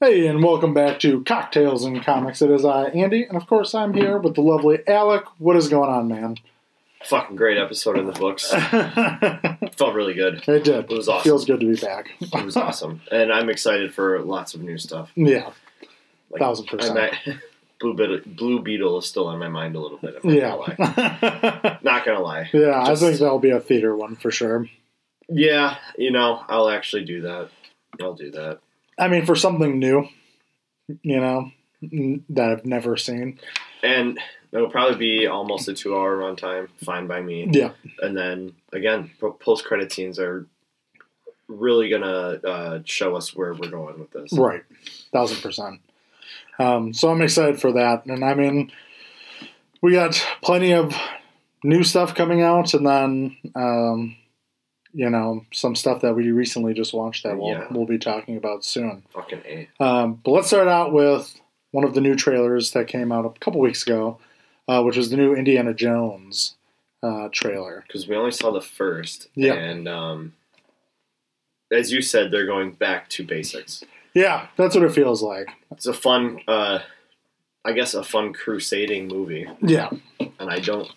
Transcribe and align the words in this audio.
Hey, 0.00 0.26
and 0.26 0.42
welcome 0.42 0.74
back 0.74 1.00
to 1.00 1.22
Cocktails 1.24 1.84
and 1.84 2.02
Comics. 2.02 2.42
It 2.42 2.50
is 2.50 2.64
I, 2.64 2.88
Andy, 2.88 3.24
and 3.24 3.36
of 3.36 3.46
course 3.46 3.74
I'm 3.74 3.94
here 3.94 4.18
with 4.18 4.34
the 4.34 4.42
lovely 4.42 4.78
Alec. 4.86 5.24
What 5.38 5.56
is 5.56 5.68
going 5.68 5.88
on, 5.90 6.08
man? 6.08 6.36
Fucking 7.04 7.36
great 7.36 7.56
episode 7.56 7.98
in 7.98 8.06
the 8.06 8.12
books. 8.12 8.50
Felt 9.76 9.94
really 9.94 10.14
good. 10.14 10.46
It 10.48 10.64
did. 10.64 10.68
It 10.84 10.88
was 10.90 11.08
awesome. 11.08 11.24
Feels 11.24 11.44
good 11.46 11.60
to 11.60 11.66
be 11.74 11.80
back. 11.80 12.10
It 12.20 12.44
was 12.44 12.56
awesome, 12.56 13.00
and 13.10 13.32
I'm 13.32 13.48
excited 13.48 13.94
for 13.94 14.20
lots 14.20 14.54
of 14.54 14.60
new 14.62 14.76
stuff. 14.76 15.10
Yeah, 15.14 15.50
Like, 16.30 16.40
thousand 16.40 16.66
percent. 16.66 16.98
At- 16.98 17.14
Blue 17.78 17.92
Beetle, 17.94 18.20
Blue 18.24 18.62
Beetle 18.62 18.98
is 18.98 19.06
still 19.06 19.26
on 19.28 19.38
my 19.38 19.48
mind 19.48 19.76
a 19.76 19.80
little 19.80 19.98
bit. 19.98 20.16
I'm 20.24 20.30
not 20.30 20.34
Yeah. 20.34 20.50
gonna 20.76 20.94
lie. 20.96 21.78
Not 21.82 22.04
gonna 22.06 22.20
lie. 22.22 22.48
yeah, 22.54 22.84
Just- 22.86 23.02
I 23.02 23.06
think 23.08 23.20
that'll 23.20 23.38
be 23.38 23.50
a 23.50 23.60
theater 23.60 23.94
one 23.94 24.16
for 24.16 24.30
sure. 24.30 24.66
Yeah, 25.28 25.76
you 25.98 26.10
know, 26.10 26.42
I'll 26.48 26.70
actually 26.70 27.04
do 27.04 27.22
that. 27.22 27.50
I'll 28.00 28.14
do 28.14 28.30
that. 28.32 28.60
I 28.98 29.08
mean, 29.08 29.26
for 29.26 29.36
something 29.36 29.78
new, 29.78 30.08
you 31.02 31.20
know, 31.20 31.50
that 32.30 32.50
I've 32.50 32.64
never 32.66 32.96
seen. 32.96 33.38
And 33.82 34.18
it'll 34.52 34.70
probably 34.70 34.96
be 34.96 35.26
almost 35.26 35.68
a 35.68 35.74
two-hour 35.74 36.16
runtime. 36.16 36.68
Fine 36.82 37.06
by 37.06 37.20
me. 37.20 37.48
Yeah, 37.50 37.72
And 38.00 38.16
then 38.16 38.54
again, 38.72 39.10
post-credit 39.20 39.92
scenes 39.92 40.18
are 40.18 40.46
really 41.48 41.88
gonna 41.88 42.40
uh, 42.44 42.80
show 42.84 43.16
us 43.16 43.34
where 43.34 43.54
we're 43.54 43.70
going 43.70 44.00
with 44.00 44.10
this. 44.10 44.32
right, 44.32 44.64
thousand 45.12 45.42
percent. 45.42 45.80
Um, 46.58 46.94
so 46.94 47.10
I'm 47.10 47.22
excited 47.22 47.60
for 47.60 47.72
that, 47.72 48.06
and 48.06 48.24
I 48.24 48.34
mean, 48.34 48.72
we 49.82 49.92
got 49.92 50.14
plenty 50.42 50.72
of 50.72 50.96
new 51.62 51.84
stuff 51.84 52.14
coming 52.14 52.42
out, 52.42 52.74
and 52.74 52.86
then 52.86 53.36
um, 53.54 54.16
you 54.96 55.10
know 55.10 55.44
some 55.52 55.76
stuff 55.76 56.00
that 56.00 56.14
we 56.14 56.30
recently 56.30 56.72
just 56.72 56.94
watched 56.94 57.22
that 57.24 57.36
we'll 57.38 57.50
Yeah. 57.50 57.66
we'll 57.70 57.86
be 57.86 57.98
talking 57.98 58.36
about 58.36 58.64
soon. 58.64 59.02
Fucking 59.12 59.42
a. 59.44 59.68
Um, 59.84 60.20
but 60.24 60.30
let's 60.30 60.46
start 60.48 60.68
out 60.68 60.92
with 60.92 61.38
one 61.72 61.84
of 61.84 61.92
the 61.94 62.00
new 62.00 62.14
trailers 62.14 62.70
that 62.72 62.88
came 62.88 63.12
out 63.12 63.26
a 63.26 63.38
couple 63.40 63.60
weeks 63.60 63.82
ago, 63.82 64.18
uh, 64.68 64.82
which 64.82 64.96
was 64.96 65.10
the 65.10 65.16
new 65.18 65.34
Indiana 65.34 65.74
Jones 65.74 66.54
uh, 67.02 67.28
trailer. 67.30 67.84
because 67.86 68.08
we 68.08 68.16
only 68.16 68.30
saw 68.30 68.50
the 68.50 68.60
first. 68.62 69.28
Yeah. 69.34 69.52
And 69.52 69.86
um, 69.86 70.32
as 71.70 71.92
you 71.92 72.00
said, 72.00 72.30
they're 72.30 72.46
going 72.46 72.72
back 72.72 73.10
to 73.10 73.24
basics. 73.24 73.84
Yeah, 74.14 74.46
that's 74.56 74.74
what 74.74 74.84
it 74.84 74.92
feels 74.94 75.22
like. 75.22 75.48
It's 75.72 75.84
a 75.86 75.92
fun, 75.92 76.40
uh, 76.48 76.78
I 77.66 77.72
guess, 77.72 77.92
a 77.92 78.02
fun 78.02 78.32
crusading 78.32 79.08
movie, 79.08 79.46
Yeah, 79.60 79.90
and 80.38 80.48
I 80.48 80.58
don't 80.60 80.88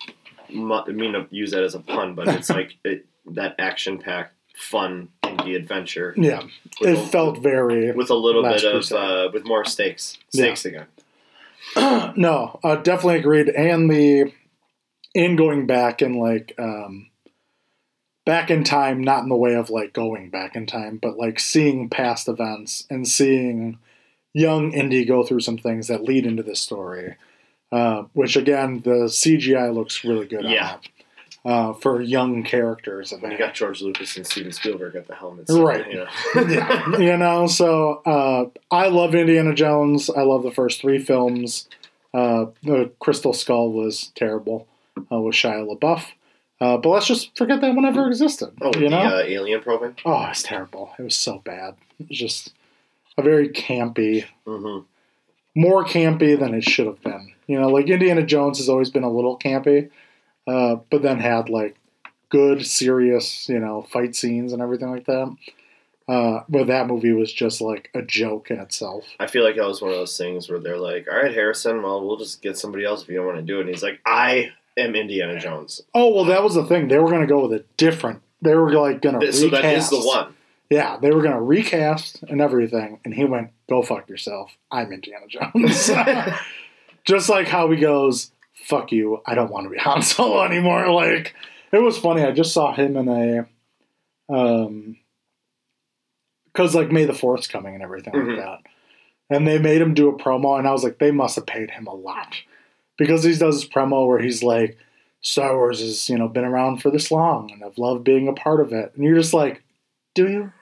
mean 0.49 1.13
to 1.13 1.27
use 1.29 1.52
that 1.52 1.63
as 1.63 1.75
a 1.75 1.79
pun, 1.81 2.15
but 2.15 2.27
it's 2.29 2.49
like 2.59 2.75
it, 2.85 3.05
that 3.35 3.55
action-packed, 3.59 4.33
fun 4.55 5.09
indie 5.23 5.55
adventure. 5.55 6.13
yeah, 6.17 6.44
it 6.81 6.97
a, 6.97 7.08
felt 7.08 7.39
very. 7.39 7.91
with 7.91 8.09
a 8.09 8.16
little 8.16 8.44
bit 8.44 8.63
of 8.63 8.91
uh, 8.91 9.30
with 9.33 9.45
more 9.45 9.66
stakes, 9.66 10.17
Yeah. 10.31 10.44
stakes 10.53 10.66
again. 10.66 10.86
no, 12.16 12.59
uh, 12.63 12.75
definitely 12.77 13.19
agreed. 13.19 13.49
And 13.49 13.89
the 13.89 14.31
in 15.13 15.36
going 15.36 15.66
back 15.67 16.02
and 16.02 16.16
like 16.16 16.53
um, 16.59 17.09
back 18.25 18.49
in 18.52 18.63
time, 18.63 19.03
not 19.03 19.23
in 19.23 19.30
the 19.30 19.36
way 19.36 19.55
of 19.55 19.69
like 19.69 19.93
going 19.93 20.30
back 20.30 20.55
in 20.55 20.66
time, 20.66 20.99
but 21.02 21.17
like 21.17 21.39
seeing 21.39 21.89
past 21.89 22.27
events 22.27 22.86
and 22.89 23.08
seeing 23.08 23.80
young 24.33 24.71
indie 24.71 25.08
go 25.08 25.23
through 25.23 25.39
some 25.41 25.58
things 25.58 25.88
that 25.88 26.03
lead 26.03 26.25
into 26.25 26.43
this 26.43 26.59
story. 26.59 27.16
Uh, 27.71 28.03
which 28.14 28.36
again, 28.36 28.81
the 28.83 29.05
CGI 29.05 29.71
looks 29.73 30.03
really 30.03 30.25
good 30.25 30.43
on 30.45 30.52
Yeah. 30.52 30.77
It. 31.45 31.49
Uh, 31.49 31.73
for 31.73 32.01
young 32.01 32.43
characters, 32.43 33.13
When 33.19 33.31
you 33.31 33.37
got 33.37 33.53
George 33.53 33.81
Lucas 33.81 34.17
and 34.17 34.27
Steven 34.27 34.51
Spielberg 34.51 34.95
at 34.95 35.07
the 35.07 35.15
helmets, 35.15 35.51
Right. 35.51 35.89
You 35.89 36.05
know. 36.35 36.41
yeah, 36.47 36.97
you 36.97 37.17
know. 37.17 37.47
So 37.47 38.01
uh, 38.05 38.49
I 38.71 38.87
love 38.89 39.15
Indiana 39.15 39.53
Jones. 39.53 40.09
I 40.09 40.21
love 40.23 40.43
the 40.43 40.51
first 40.51 40.81
three 40.81 40.99
films. 40.99 41.67
Uh, 42.13 42.47
the 42.63 42.91
Crystal 42.99 43.33
Skull 43.33 43.71
was 43.71 44.11
terrible 44.15 44.67
uh, 45.11 45.19
with 45.19 45.35
Shia 45.35 45.65
LaBeouf. 45.65 46.05
Uh, 46.61 46.75
but 46.77 46.89
let's 46.89 47.08
just 47.08 47.37
forget 47.37 47.61
that 47.61 47.73
one 47.73 47.85
ever 47.85 48.08
existed. 48.08 48.52
Oh, 48.61 48.71
you 48.75 48.81
the 48.81 48.89
know? 48.89 48.97
uh, 48.97 49.23
alien 49.25 49.61
probing. 49.61 49.95
oh, 50.05 50.25
it's 50.25 50.43
terrible. 50.43 50.91
It 50.99 51.03
was 51.03 51.15
so 51.15 51.39
bad. 51.39 51.75
It 51.99 52.09
was 52.09 52.17
just 52.17 52.53
a 53.17 53.21
very 53.21 53.47
campy, 53.49 54.25
mm-hmm. 54.45 54.85
more 55.55 55.85
campy 55.85 56.37
than 56.37 56.53
it 56.53 56.64
should 56.64 56.87
have 56.87 57.02
been. 57.02 57.33
You 57.47 57.61
know, 57.61 57.69
like 57.69 57.87
Indiana 57.89 58.23
Jones 58.25 58.58
has 58.58 58.67
always 58.67 58.89
been 58.89 59.03
a 59.03 59.09
little 59.09 59.39
campy, 59.39 59.89
uh, 60.49 60.77
but 60.89 61.04
then 61.04 61.20
had 61.20 61.48
like 61.49 61.76
good, 62.30 62.65
serious, 62.65 63.48
you 63.48 63.60
know, 63.60 63.83
fight 63.83 64.15
scenes 64.15 64.52
and 64.52 64.61
everything 64.61 64.89
like 64.89 65.05
that. 65.05 65.36
Uh, 66.08 66.43
but 66.49 66.65
that 66.65 66.87
movie 66.87 67.14
was 67.14 67.32
just 67.32 67.61
like 67.61 67.92
a 67.93 68.02
joke 68.02 68.49
in 68.49 68.59
itself. 68.59 69.05
I 69.20 69.27
feel 69.27 69.43
like 69.43 69.58
that 69.58 69.67
was 69.67 69.80
one 69.80 69.92
of 69.92 69.98
those 69.98 70.17
things 70.17 70.49
where 70.49 70.59
they're 70.59 70.80
like, 70.80 71.08
"All 71.08 71.15
right, 71.15 71.32
Harrison, 71.32 71.83
well, 71.83 72.04
we'll 72.04 72.17
just 72.17 72.42
get 72.42 72.58
somebody 72.58 72.83
else 72.83 73.04
if 73.04 73.09
you 73.09 73.17
don't 73.17 73.27
want 73.27 73.38
to 73.38 73.43
do 73.43 73.58
it." 73.58 73.61
And 73.61 73.70
he's 73.70 73.83
like, 73.83 73.99
"I 74.08 74.52
am 74.76 74.95
Indiana 74.95 75.39
Jones." 75.39 75.83
Oh 75.93 76.11
well, 76.11 76.26
that 76.26 76.42
was 76.42 76.55
the 76.55 76.65
thing. 76.65 76.88
They 76.88 76.98
were 76.98 77.09
going 77.09 77.21
to 77.21 77.27
go 77.27 77.48
with 77.48 77.54
a 77.54 77.64
different. 77.77 78.23
They 78.42 78.55
were 78.55 78.73
like 78.73 79.04
going 79.04 79.20
to 79.20 79.27
recast. 79.27 79.39
So 79.39 79.49
that 79.49 79.65
is 79.65 79.89
the 79.92 79.99
one. 79.99 80.33
Yeah, 80.71 80.98
they 80.98 81.11
were 81.11 81.21
going 81.21 81.36
to 81.36 81.42
recast 81.42 82.23
and 82.23 82.42
everything, 82.42 82.99
and 83.05 83.14
he 83.14 83.26
went, 83.26 83.52
"Go 83.70 83.83
fuck 83.83 84.09
yourself. 84.09 84.58
I'm 84.71 84.92
Indiana 84.92 85.27
Jones." 85.27 85.92
Just 87.05 87.30
like 87.30 87.48
how 87.48 87.70
he 87.70 87.77
goes, 87.77 88.32
"Fuck 88.65 88.92
you. 88.92 89.21
I 89.25 89.36
don't 89.36 89.52
want 89.52 89.65
to 89.65 89.70
be 89.70 89.77
Han 89.80 90.02
Solo 90.02 90.43
anymore." 90.43 90.89
Like 90.92 91.36
it 91.71 91.80
was 91.80 91.97
funny. 91.97 92.23
I 92.23 92.31
just 92.31 92.53
saw 92.53 92.73
him 92.73 92.97
in 92.97 93.08
a, 93.08 94.33
um, 94.33 94.97
because 96.45 96.75
like 96.75 96.92
May 96.92 97.05
the 97.05 97.14
Fourth's 97.14 97.47
coming 97.47 97.73
and 97.75 97.83
everything 97.83 98.14
Mhm. 98.14 98.27
like 98.37 98.37
that, 98.37 98.59
and 99.36 99.47
they 99.47 99.59
made 99.59 99.81
him 99.81 99.93
do 99.93 100.09
a 100.09 100.17
promo, 100.17 100.58
and 100.58 100.67
I 100.67 100.71
was 100.71 100.83
like, 100.83 100.99
they 100.99 101.11
must 101.11 101.36
have 101.36 101.45
paid 101.45 101.71
him 101.71 101.87
a 101.87 101.93
lot 101.93 102.36
because 102.97 103.23
he 103.23 103.36
does 103.36 103.61
this 103.61 103.70
promo 103.70 104.08
where 104.08 104.20
he's 104.20 104.43
like. 104.43 104.77
Star 105.21 105.53
Wars 105.58 105.81
has, 105.81 106.08
you 106.08 106.17
know, 106.17 106.30
been 106.30 106.45
around 106.45 106.81
for 106.81 106.89
this 106.89 107.11
long 107.11 107.52
and 107.52 107.61
I've 107.61 107.77
loved 107.77 108.05
being 108.05 108.30
a 108.30 108.33
part 108.33 108.61
of 108.61 108.71
it. 108.71 108.93
And 108.95 109.03
you're 109.03 109.17
just 109.17 109.33
like, 109.33 109.61
do 110.15 110.30
you? 110.30 110.53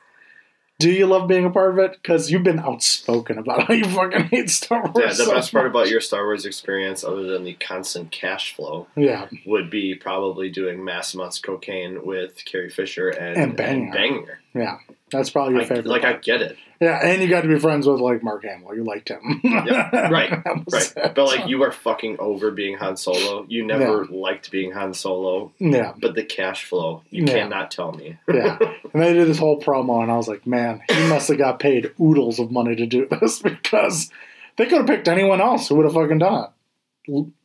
Do 0.79 0.91
you 0.91 1.07
love 1.07 1.27
being 1.27 1.43
a 1.45 1.49
part 1.49 1.71
of 1.71 1.79
it? 1.79 1.93
Because 1.93 2.29
you've 2.29 2.43
been 2.43 2.59
outspoken 2.59 3.39
about 3.39 3.63
how 3.63 3.73
you 3.73 3.85
fucking 3.85 4.25
hate 4.25 4.49
Star 4.51 4.83
Wars. 4.83 4.93
Yeah, 4.95 5.07
the 5.07 5.15
so 5.15 5.31
best 5.33 5.51
part 5.51 5.65
about 5.65 5.89
your 5.89 6.01
Star 6.01 6.23
Wars 6.25 6.45
experience, 6.45 7.03
other 7.03 7.23
than 7.23 7.43
the 7.43 7.53
constant 7.53 8.11
cash 8.11 8.53
flow, 8.55 8.85
Yeah, 8.95 9.27
would 9.47 9.71
be 9.71 9.95
probably 9.95 10.49
doing 10.51 10.85
mass 10.85 11.15
amounts 11.15 11.37
of 11.37 11.43
cocaine 11.43 12.05
with 12.05 12.43
Carrie 12.45 12.69
Fisher 12.69 13.09
and, 13.09 13.37
And 13.37 13.57
Banger. 13.57 13.91
banging 13.91 14.25
her. 14.27 14.39
yeah. 14.53 14.77
That's 15.11 15.29
probably 15.29 15.53
your 15.53 15.63
I- 15.63 15.65
favorite. 15.65 15.87
like 15.87 16.03
I 16.03 16.13
get 16.13 16.41
it, 16.41 16.57
yeah, 16.81 16.99
and 17.01 17.21
you 17.21 17.29
got 17.29 17.41
to 17.41 17.47
be 17.47 17.57
friends 17.59 17.87
with 17.87 17.99
like 18.01 18.21
Mark 18.23 18.43
Hamill. 18.43 18.75
You 18.75 18.83
liked 18.83 19.09
him. 19.09 19.39
Yeah, 19.43 20.09
right, 20.11 20.31
right? 20.45 20.93
But 20.95 21.17
like 21.17 21.47
you 21.47 21.63
are 21.63 21.71
fucking 21.71 22.17
over 22.19 22.51
being 22.51 22.77
Han 22.77 22.97
Solo. 22.97 23.45
You 23.47 23.65
never 23.65 24.05
liked 24.05 24.51
being 24.51 24.71
Han 24.73 24.93
Solo, 24.93 25.53
yeah, 25.59 25.93
but 25.97 26.15
the 26.15 26.23
cash 26.23 26.65
flow, 26.65 27.03
you 27.09 27.23
Yeah. 27.25 27.33
cannot 27.33 27.71
tell 27.71 27.93
me. 27.93 28.17
yeah. 28.27 28.57
And 28.93 29.01
they 29.01 29.13
did 29.13 29.27
this 29.27 29.39
whole 29.39 29.61
promo, 29.61 30.01
and 30.03 30.11
I 30.11 30.17
was 30.17 30.27
like, 30.27 30.45
man, 30.45 30.81
he 30.91 31.07
must 31.07 31.29
have 31.29 31.37
got 31.37 31.59
paid 31.59 31.91
oodles 32.01 32.37
of 32.39 32.51
money 32.51 32.75
to 32.75 32.85
do 32.85 33.07
this 33.21 33.39
because 33.41 34.11
they 34.57 34.65
could 34.65 34.79
have 34.79 34.87
picked 34.87 35.07
anyone 35.07 35.39
else 35.39 35.69
who 35.69 35.75
would 35.75 35.85
have 35.85 35.93
fucking 35.93 36.17
done 36.19 36.43
it. 36.45 36.49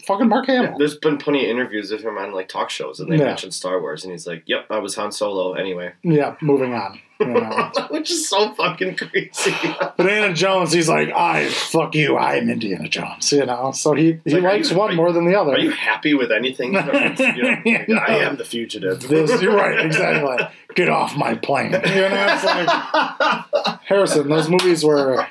Fucking 0.04 0.28
Mark 0.28 0.48
Yeah, 0.48 0.62
Hamill. 0.62 0.78
there's 0.78 0.96
been 0.96 1.18
plenty 1.18 1.44
of 1.44 1.50
interviews 1.50 1.92
with 1.92 2.02
him 2.02 2.18
on 2.18 2.32
like 2.32 2.48
talk 2.48 2.68
shows, 2.70 2.98
and 2.98 3.10
they 3.12 3.16
Yeah. 3.16 3.26
mentioned 3.26 3.54
Star 3.54 3.80
Wars, 3.80 4.02
and 4.02 4.10
he's 4.10 4.26
like, 4.26 4.42
"Yep, 4.46 4.66
I 4.70 4.78
was 4.80 4.96
Han 4.96 5.12
Solo 5.12 5.52
anyway," 5.52 5.92
Yeah, 6.02 6.34
moving 6.42 6.74
on. 6.74 6.98
You 7.28 7.32
know. 7.40 7.70
which 7.90 8.10
is 8.10 8.28
so 8.28 8.52
fucking 8.54 8.96
crazy. 8.96 9.54
But 9.96 10.00
Indiana 10.06 10.34
Jones, 10.34 10.72
he's 10.72 10.88
like, 10.88 11.10
I 11.10 11.48
fuck 11.48 11.94
you, 11.94 12.16
I'm 12.16 12.48
Indiana 12.50 12.88
Jones, 12.88 13.30
you 13.32 13.44
know. 13.46 13.72
So 13.72 13.94
he, 13.94 14.18
he 14.24 14.34
Like, 14.34 14.42
likes 14.42 14.70
you- 14.70 14.76
one 14.78 14.90
are 14.90 14.94
more 14.94 15.12
than 15.12 15.24
the 15.26 15.34
other. 15.38 15.52
Are 15.52 15.58
you 15.58 15.70
happy 15.70 16.14
with 16.14 16.30
anything? 16.32 16.72
You 16.74 17.42
know, 17.42 17.62
Yeah. 17.64 17.84
I 18.06 18.16
am 18.18 18.36
the 18.36 18.44
fugitive. 18.44 19.00
This, 19.08 19.40
you're 19.42 19.54
right, 19.56 19.84
exactly. 19.84 20.36
Get 20.74 20.88
off 20.88 21.16
my 21.16 21.34
plane. 21.34 21.72
You 21.72 22.08
know, 22.08 22.40
like 22.44 23.80
Harrison. 23.84 24.28
Those 24.28 24.48
movies 24.48 24.82
were 24.84 25.26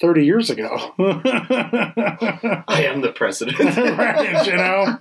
thirty 0.00 0.24
years 0.24 0.50
ago. 0.50 0.92
I 0.98 2.84
am 2.86 3.00
the 3.00 3.12
president. 3.14 3.58
right, 3.76 4.46
you 4.46 4.56
know. 4.56 4.98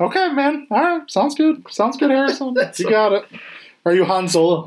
Okay, 0.00 0.28
man. 0.32 0.66
All 0.70 0.80
right, 0.80 1.10
sounds 1.10 1.34
good. 1.34 1.64
Sounds 1.70 1.96
good, 1.96 2.10
Harrison. 2.10 2.54
You 2.78 2.88
got 2.90 3.12
it. 3.12 3.24
Are 3.84 3.92
you 3.92 4.04
Han 4.04 4.28
Solo? 4.28 4.64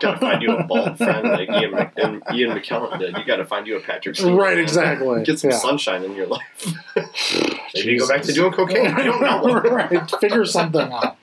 gotta 0.00 0.18
find 0.18 0.42
you 0.42 0.56
a 0.56 0.64
bald 0.64 0.98
friend 0.98 1.28
like 1.28 1.48
Ian, 1.48 1.70
Mc- 1.72 1.92
and 1.96 2.22
Ian 2.34 2.50
McKellen 2.58 2.98
did. 2.98 3.16
You 3.16 3.24
gotta 3.24 3.44
find 3.44 3.68
you 3.68 3.76
a 3.76 3.80
Patrick 3.80 4.16
Stewart. 4.16 4.36
Right, 4.40 4.58
exactly. 4.58 5.22
Get 5.22 5.38
some 5.38 5.50
Yeah. 5.50 5.56
sunshine 5.58 6.02
in 6.02 6.14
your 6.16 6.26
life. 6.26 6.42
Maybe 7.74 7.92
you 7.92 8.00
go 8.00 8.08
back 8.08 8.22
to 8.22 8.32
doing 8.32 8.52
cocaine. 8.52 8.88
I 8.88 9.04
don't 9.04 9.20
know. 9.22 9.60
right, 9.70 10.10
figure 10.20 10.44
something 10.44 10.90
out. 10.90 11.16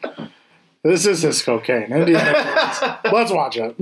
This 0.82 1.06
is 1.06 1.24
his 1.24 1.42
cocaine. 1.42 1.90
Let's 1.90 3.32
watch 3.32 3.58
it. 3.58 3.76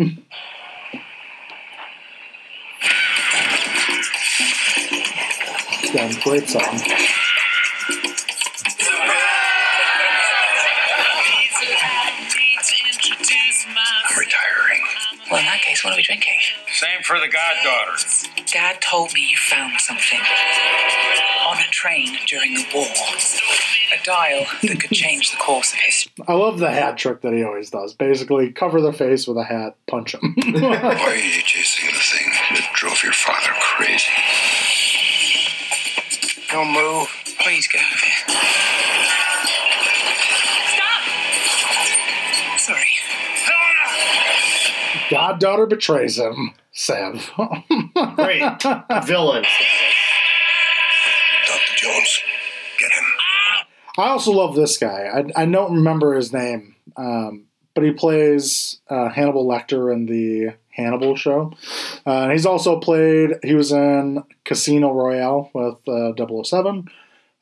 It's 5.83 5.91
got 5.93 6.15
a 6.15 6.21
great 6.23 6.49
song. 6.49 6.79
Same 16.81 17.03
for 17.03 17.19
the 17.19 17.27
goddaughter. 17.27 17.93
Dad 18.51 18.81
told 18.81 19.13
me 19.13 19.29
you 19.29 19.37
found 19.37 19.79
something 19.79 20.19
on 21.47 21.57
a 21.57 21.69
train 21.69 22.17
during 22.25 22.55
the 22.55 22.65
war. 22.73 22.87
A 23.93 24.03
dial 24.03 24.47
that 24.63 24.79
could 24.81 24.89
change 24.89 25.29
the 25.29 25.37
course 25.37 25.73
of 25.73 25.77
history. 25.77 26.11
I 26.27 26.33
love 26.33 26.57
the 26.57 26.71
hat 26.71 26.97
trick 26.97 27.21
that 27.21 27.33
he 27.33 27.43
always 27.43 27.69
does. 27.69 27.93
Basically, 27.93 28.51
cover 28.51 28.81
the 28.81 28.91
face 28.93 29.27
with 29.27 29.37
a 29.37 29.43
hat, 29.43 29.75
punch 29.85 30.15
him. 30.15 30.33
Why 30.35 30.97
are 30.97 31.15
you 31.15 31.43
chasing 31.43 31.85
the 31.93 31.99
thing 31.99 32.31
that 32.49 32.71
drove 32.73 33.03
your 33.03 33.13
father 33.13 33.51
crazy? 33.59 34.09
Don't 36.49 36.73
move. 36.73 37.07
Please 37.41 37.67
get 37.67 37.83
out 37.83 37.93
of 37.93 37.99
here. 37.99 38.25
Stop! 40.73 41.03
Sorry. 42.57 42.87
Goddaughter 45.11 45.67
betrays 45.67 46.17
him. 46.17 46.53
Sev. 46.73 47.29
Great 48.15 48.44
villain. 49.06 49.44
Dr. 51.45 51.75
Jones, 51.77 52.19
get 52.79 52.91
him. 52.91 53.03
I 53.97 54.07
also 54.09 54.31
love 54.31 54.56
this 54.56 54.77
guy. 54.77 55.03
I, 55.35 55.41
I 55.41 55.45
don't 55.45 55.75
remember 55.75 56.13
his 56.13 56.31
name, 56.31 56.75
um, 56.95 57.45
but 57.73 57.83
he 57.83 57.91
plays 57.91 58.79
uh, 58.89 59.09
Hannibal 59.09 59.45
Lecter 59.45 59.94
in 59.94 60.06
the 60.06 60.56
Hannibal 60.69 61.15
show. 61.18 61.51
Uh, 62.06 62.29
he's 62.29 62.45
also 62.45 62.79
played, 62.79 63.31
he 63.44 63.53
was 63.53 63.71
in 63.74 64.24
Casino 64.45 64.94
Royale 64.94 65.51
with 65.53 65.75
uh, 65.89 66.13
007. 66.44 66.88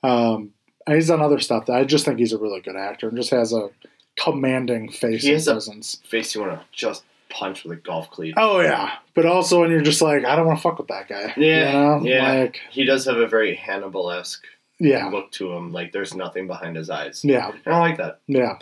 Um, 0.01 0.53
and 0.87 0.95
he's 0.95 1.07
done 1.09 1.21
other 1.21 1.39
stuff. 1.39 1.67
That 1.67 1.75
I 1.75 1.83
just 1.83 2.03
think 2.05 2.17
he's 2.17 2.33
a 2.33 2.39
really 2.39 2.61
good 2.61 2.75
actor 2.75 3.07
and 3.09 3.17
just 3.17 3.29
has 3.29 3.53
a 3.53 3.69
commanding 4.17 4.89
face 4.91 5.21
He 5.21 5.29
and 5.29 5.35
has 5.37 5.47
a- 5.47 5.51
presence. 5.53 6.01
Face 6.09 6.33
you 6.33 6.41
want 6.41 6.53
to 6.59 6.65
just 6.71 7.03
punch 7.29 7.63
with 7.63 7.77
a 7.77 7.81
golf 7.81 8.09
cleat. 8.11 8.33
Oh, 8.37 8.59
yeah. 8.59 8.91
But 9.15 9.25
also, 9.25 9.61
when 9.61 9.71
you're 9.71 9.81
just 9.81 10.01
like, 10.01 10.25
I 10.25 10.35
don't 10.35 10.45
want 10.47 10.59
to 10.59 10.63
fuck 10.63 10.77
with 10.77 10.87
that 10.87 11.07
guy. 11.07 11.33
Yeah, 11.37 11.67
You 11.67 11.73
know? 11.73 12.01
yeah. 12.03 12.31
Like, 12.33 12.59
He 12.71 12.83
does 12.85 13.05
have 13.05 13.17
a 13.17 13.27
very 13.27 13.55
Hannibal 13.55 14.11
esque 14.11 14.45
yeah. 14.79 15.07
look 15.09 15.31
to 15.33 15.51
him. 15.53 15.71
Like 15.71 15.91
there's 15.91 16.15
nothing 16.15 16.47
behind 16.47 16.75
his 16.75 16.89
eyes. 16.89 17.21
Yeah. 17.23 17.51
And 17.65 17.75
I 17.75 17.79
like 17.79 17.97
that. 17.97 18.19
Yeah. 18.27 18.59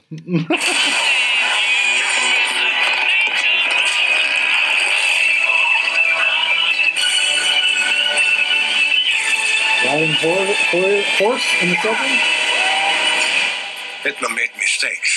Riding 9.86 10.14
hor- 10.16 10.56
hor- 10.72 11.04
horse 11.18 11.48
in 11.62 11.70
the 11.70 11.76
children? 11.82 12.10
Hitler 14.04 14.30
made 14.30 14.50
mistakes, 14.58 15.12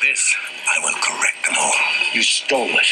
this, 0.00 0.34
I 0.68 0.78
will 0.82 0.94
correct 0.94 1.44
them 1.44 1.54
all. 1.58 1.72
You 2.12 2.22
stole 2.22 2.68
it. 2.68 2.86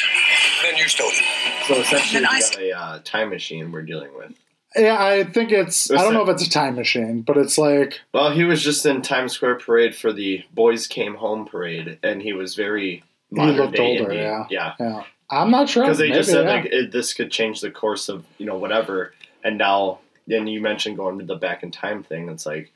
Then 0.62 0.76
you 0.76 0.88
stole 0.88 1.10
it. 1.10 1.66
So 1.66 1.74
essentially, 1.80 2.20
Then 2.22 2.30
we 2.30 2.36
I 2.36 2.40
got 2.40 2.58
a 2.58 2.72
uh, 2.72 3.00
time 3.04 3.30
machine 3.30 3.72
we're 3.72 3.82
dealing 3.82 4.10
with. 4.16 4.34
Yeah, 4.74 5.02
I 5.02 5.24
think 5.24 5.52
it's. 5.52 5.90
I 5.90 5.96
don't 6.02 6.12
know 6.12 6.22
if 6.22 6.28
it's 6.28 6.46
a 6.46 6.50
time 6.50 6.74
machine, 6.74 7.22
but 7.22 7.36
it's 7.36 7.56
like. 7.56 8.00
Well, 8.12 8.30
he 8.32 8.44
was 8.44 8.62
just 8.62 8.84
in 8.84 9.00
Times 9.02 9.32
Square 9.32 9.60
parade 9.60 9.94
for 9.96 10.12
the 10.12 10.44
Boys 10.52 10.86
Came 10.86 11.14
Home 11.14 11.46
parade, 11.46 11.98
and 12.02 12.20
he 12.20 12.32
was 12.32 12.54
very 12.54 13.02
modern 13.30 13.56
looked 13.56 13.78
older, 13.78 14.10
Indian. 14.10 14.22
yeah. 14.22 14.46
yeah. 14.50 14.74
Yeah, 14.78 15.02
I'm 15.30 15.50
not 15.50 15.68
sure 15.68 15.84
Because 15.84 15.98
they 15.98 16.10
just 16.10 16.30
said 16.30 16.44
yeah. 16.44 16.52
like 16.52 16.66
it, 16.66 16.92
this 16.92 17.14
could 17.14 17.30
change 17.30 17.60
the 17.60 17.70
course 17.70 18.08
of 18.08 18.24
you 18.38 18.46
know 18.46 18.56
whatever, 18.56 19.14
and 19.42 19.56
now 19.56 20.00
then 20.26 20.46
you 20.46 20.60
mentioned 20.60 20.96
going 20.96 21.18
to 21.18 21.24
the 21.24 21.36
back 21.36 21.62
in 21.62 21.70
time 21.70 22.02
thing. 22.02 22.28
It's 22.28 22.44
like 22.46 22.72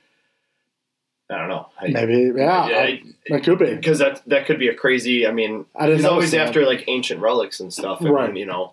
I 1.30 1.38
don't 1.38 1.48
know. 1.48 1.68
I, 1.80 1.88
maybe 1.88 2.32
yeah, 2.36 2.60
I- 2.62 3.02
it 3.26 3.44
could 3.44 3.58
be. 3.58 3.74
because 3.76 4.00
that 4.00 4.22
that 4.26 4.46
could 4.46 4.58
be 4.58 4.68
a 4.68 4.74
crazy. 4.74 5.26
I 5.26 5.30
mean, 5.32 5.64
I 5.76 5.88
he's 5.90 6.04
always 6.04 6.32
that. 6.32 6.48
after 6.48 6.66
like 6.66 6.84
ancient 6.88 7.20
relics 7.20 7.60
and 7.60 7.72
stuff. 7.72 8.00
And, 8.00 8.10
Right. 8.10 8.36
You 8.36 8.46
know, 8.46 8.72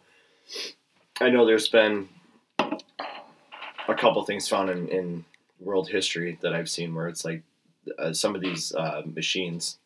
I 1.21 1.29
know 1.29 1.45
there's 1.45 1.67
been 1.69 2.09
a 2.59 3.95
couple 3.95 4.23
things 4.25 4.47
found 4.47 4.69
in, 4.69 4.87
in 4.89 5.25
world 5.59 5.89
history 5.89 6.37
that 6.41 6.53
I've 6.53 6.69
seen 6.69 6.93
where 6.93 7.07
it's 7.07 7.23
like 7.23 7.43
uh, 7.97 8.13
some 8.13 8.35
of 8.35 8.41
these 8.41 8.73
uh, 8.75 9.01
machines 9.05 9.77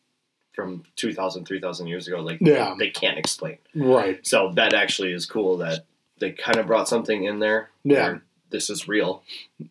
from 0.52 0.84
2,000, 0.96 1.46
3,000 1.46 1.86
years 1.86 2.06
ago, 2.08 2.20
like 2.20 2.38
Yeah. 2.40 2.74
they 2.78 2.90
can't 2.90 3.18
explain. 3.18 3.58
Right. 3.74 4.26
So 4.26 4.52
that 4.56 4.74
actually 4.74 5.12
is 5.12 5.24
cool 5.24 5.58
that 5.58 5.84
they 6.18 6.32
kind 6.32 6.58
of 6.58 6.66
brought 6.66 6.88
something 6.88 7.24
in 7.24 7.38
there. 7.38 7.70
Yeah. 7.84 8.18
This 8.50 8.68
is 8.68 8.86
real. 8.86 9.22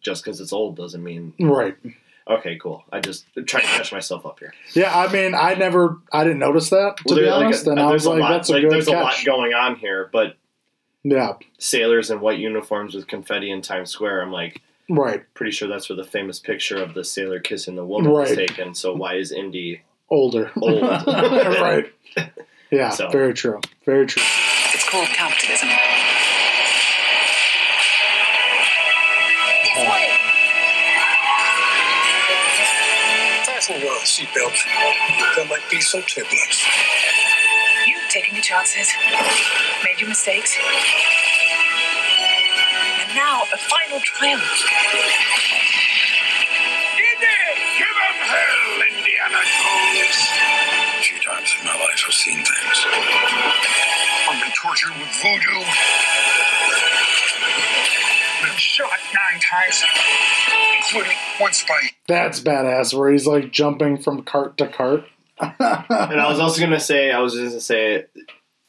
Just 0.02 0.24
because 0.24 0.40
it's 0.42 0.54
old 0.54 0.76
doesn't 0.76 1.04
mean 1.04 1.34
Right. 1.40 1.76
Okay, 2.28 2.58
cool. 2.58 2.84
I 2.92 3.00
just 3.00 3.26
trying 3.46 3.64
to 3.64 3.70
catch 3.70 3.92
myself 3.92 4.26
up 4.26 4.40
here. 4.40 4.54
Yeah, 4.74 4.98
I 4.98 5.12
mean, 5.12 5.34
I 5.36 5.54
never, 5.56 6.00
I 6.12 6.24
didn't 6.24 6.40
notice 6.40 6.70
that 6.70 6.98
to 6.98 7.04
Well, 7.06 7.16
be 7.18 7.22
there- 7.24 7.32
like, 7.32 7.46
honest, 7.46 7.68
uh, 7.68 7.72
and 7.72 7.80
I 7.80 7.90
there's 7.90 8.02
was 8.04 8.08
like, 8.08 8.20
lot, 8.22 8.30
that's 8.30 8.50
a 8.50 8.54
like, 8.54 8.62
good 8.64 8.72
there's 8.72 8.88
a 8.88 8.92
lot 8.94 9.16
going 9.26 9.54
on 9.54 9.76
here, 9.78 10.10
but 10.12 10.36
yeah. 11.04 11.34
sailors 11.58 12.12
in 12.12 12.20
white 12.22 12.40
uniforms 12.40 12.94
with 12.96 13.08
confetti 13.08 13.50
in 13.52 13.62
Times 13.62 13.90
Square. 13.90 14.22
I'm 14.22 14.32
like 14.32 14.62
Right. 14.90 15.24
pretty 15.34 15.52
sure 15.52 15.68
that's 15.70 15.90
where 15.90 15.96
the 15.96 16.04
famous 16.04 16.40
picture 16.40 16.78
of 16.82 16.94
the 16.94 17.04
sailor 17.04 17.40
kissing 17.40 17.76
the 17.76 17.86
woman 17.86 18.12
was 18.12 18.36
taken. 18.36 18.76
So 18.76 18.94
why 18.94 19.16
is 19.16 19.32
Indy? 19.32 19.82
Older. 20.10 20.52
Old. 20.62 20.82
right. 21.08 21.92
Yeah. 22.72 22.90
So. 22.92 23.10
Very 23.10 23.34
true. 23.34 23.60
Very 23.84 24.06
true. 24.06 24.24
It's 24.74 24.88
called 24.90 25.08
capitalism. 25.10 25.68
Seatbelt. 34.22 35.36
There 35.36 35.46
might 35.46 35.68
be 35.70 35.82
some 35.82 36.02
turbulence. 36.04 36.66
You've 37.88 38.10
taken 38.10 38.36
your 38.36 38.44
chances, 38.44 38.90
made 39.84 40.00
your 40.00 40.10
mistakes. 40.10 40.58
And 42.86 43.16
now 43.16 43.44
a 43.54 43.58
final 43.58 44.00
triumph. 44.02 44.42
Give 47.78 47.88
him 47.98 48.18
hell, 48.22 48.82
Indiana 48.90 49.42
Jones! 49.42 50.30
A 51.00 51.02
few 51.02 51.20
times 51.20 51.56
in 51.60 51.66
my 51.66 51.74
life 51.76 52.04
I've 52.08 52.14
seen 52.14 52.38
things. 52.38 52.86
I've 54.30 54.42
been 54.42 54.52
tortured 54.56 54.98
with 54.98 55.10
voodoo. 55.22 55.66
Been 58.42 58.50
shot 58.58 58.90
nine 59.14 59.40
times, 59.42 59.84
including 60.78 61.18
once 61.40 61.64
by 61.68 61.80
That's 62.08 62.40
badass. 62.40 62.94
Where 62.98 63.12
he's 63.12 63.28
like 63.28 63.52
jumping 63.52 63.98
from 63.98 64.24
cart 64.24 64.58
to 64.58 64.68
cart. 64.68 65.06
And 65.40 65.54
I 65.60 66.28
was 66.30 66.40
also 66.40 66.62
gonna 66.62 66.80
say, 66.80 67.12
I 67.12 67.20
was 67.20 67.34
just 67.34 67.50
gonna 67.50 67.62
say, 67.62 68.06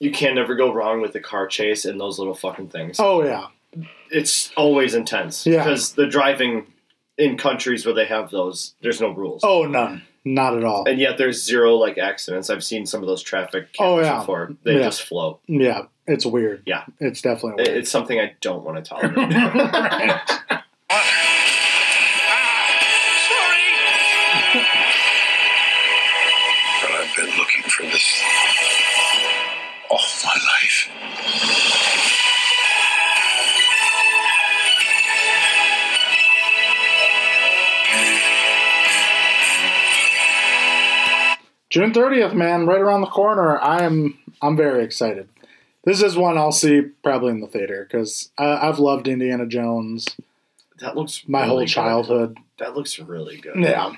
you 0.00 0.10
can 0.10 0.34
never 0.34 0.54
go 0.54 0.72
wrong 0.72 1.00
with 1.00 1.12
the 1.12 1.20
car 1.20 1.46
chase 1.46 1.84
and 1.84 2.00
those 2.00 2.18
little 2.18 2.34
fucking 2.34 2.68
things. 2.68 2.96
Oh 2.98 3.24
yeah. 3.24 3.46
It's 4.10 4.52
always 4.56 4.94
intense 4.94 5.46
Yeah. 5.46 5.62
because 5.64 5.92
the 5.94 6.06
driving 6.06 6.66
in 7.16 7.38
countries 7.38 7.86
where 7.86 7.94
they 7.94 8.04
have 8.06 8.30
those, 8.30 8.74
there's 8.82 9.00
no 9.00 9.10
rules. 9.10 9.42
Oh 9.44 9.64
none. 9.64 10.02
Not 10.24 10.56
at 10.56 10.64
all. 10.64 10.88
And 10.88 11.00
yet 11.00 11.18
there's 11.18 11.42
zero 11.44 11.74
like 11.76 11.98
accidents. 11.98 12.48
I've 12.50 12.62
seen 12.62 12.86
some 12.86 13.00
of 13.00 13.06
those 13.08 13.22
traffic 13.22 13.68
Oh, 13.78 13.96
cameras 13.96 14.06
yeah. 14.06 14.18
before. 14.20 14.52
They 14.64 14.74
Yeah. 14.74 14.82
just 14.84 15.02
flow. 15.02 15.40
Yeah. 15.46 15.82
It's 16.06 16.26
weird. 16.26 16.62
Yeah. 16.66 16.84
It's 16.98 17.22
definitely 17.22 17.62
weird. 17.62 17.78
It's 17.78 17.90
something 17.90 18.18
I 18.18 18.34
don't 18.40 18.64
want 18.64 18.84
to 18.84 18.88
tolerate. 18.88 19.14
Sorry. 19.14 19.28
But 26.82 26.90
I've 26.90 27.14
been 27.16 27.30
looking 27.38 27.62
for 27.62 27.84
this 27.84 28.22
all 29.90 30.00
my 30.24 30.34
life. 30.34 30.88
June 41.70 41.94
thirtieth, 41.94 42.34
man, 42.34 42.66
right 42.66 42.80
around 42.80 43.00
the 43.02 43.06
corner. 43.06 43.58
I 43.58 43.84
am. 43.84 44.18
I'm 44.42 44.56
very 44.56 44.84
excited. 44.84 45.28
This 45.84 46.02
is 46.02 46.16
one 46.16 46.38
I'll 46.38 46.52
see 46.52 46.82
probably 47.02 47.30
in 47.30 47.40
the 47.40 47.48
theater 47.48 47.86
because 47.88 48.30
I've 48.38 48.78
loved 48.78 49.08
Indiana 49.08 49.46
Jones 49.46 50.16
that 50.82 50.96
looks 50.96 51.26
my 51.26 51.40
really 51.40 51.48
whole 51.48 51.58
good. 51.60 51.68
childhood. 51.68 52.38
That 52.58 52.76
looks 52.76 52.98
really 52.98 53.38
good. 53.38 53.56
Yeah. 53.56 53.94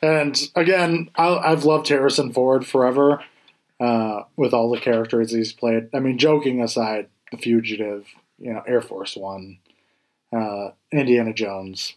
And 0.00 0.40
again, 0.56 1.10
I, 1.14 1.36
I've 1.36 1.64
loved 1.64 1.88
Harrison 1.88 2.32
Ford 2.32 2.66
forever 2.66 3.22
uh, 3.78 4.22
with 4.36 4.52
all 4.52 4.70
the 4.70 4.80
characters 4.80 5.30
he's 5.30 5.52
played. 5.52 5.88
I 5.94 6.00
mean, 6.00 6.18
joking 6.18 6.60
aside, 6.60 7.08
The 7.30 7.36
Fugitive, 7.36 8.08
you 8.38 8.52
know, 8.52 8.62
Air 8.66 8.80
Force 8.80 9.16
One, 9.16 9.58
uh, 10.34 10.70
Indiana 10.90 11.32
Jones, 11.32 11.94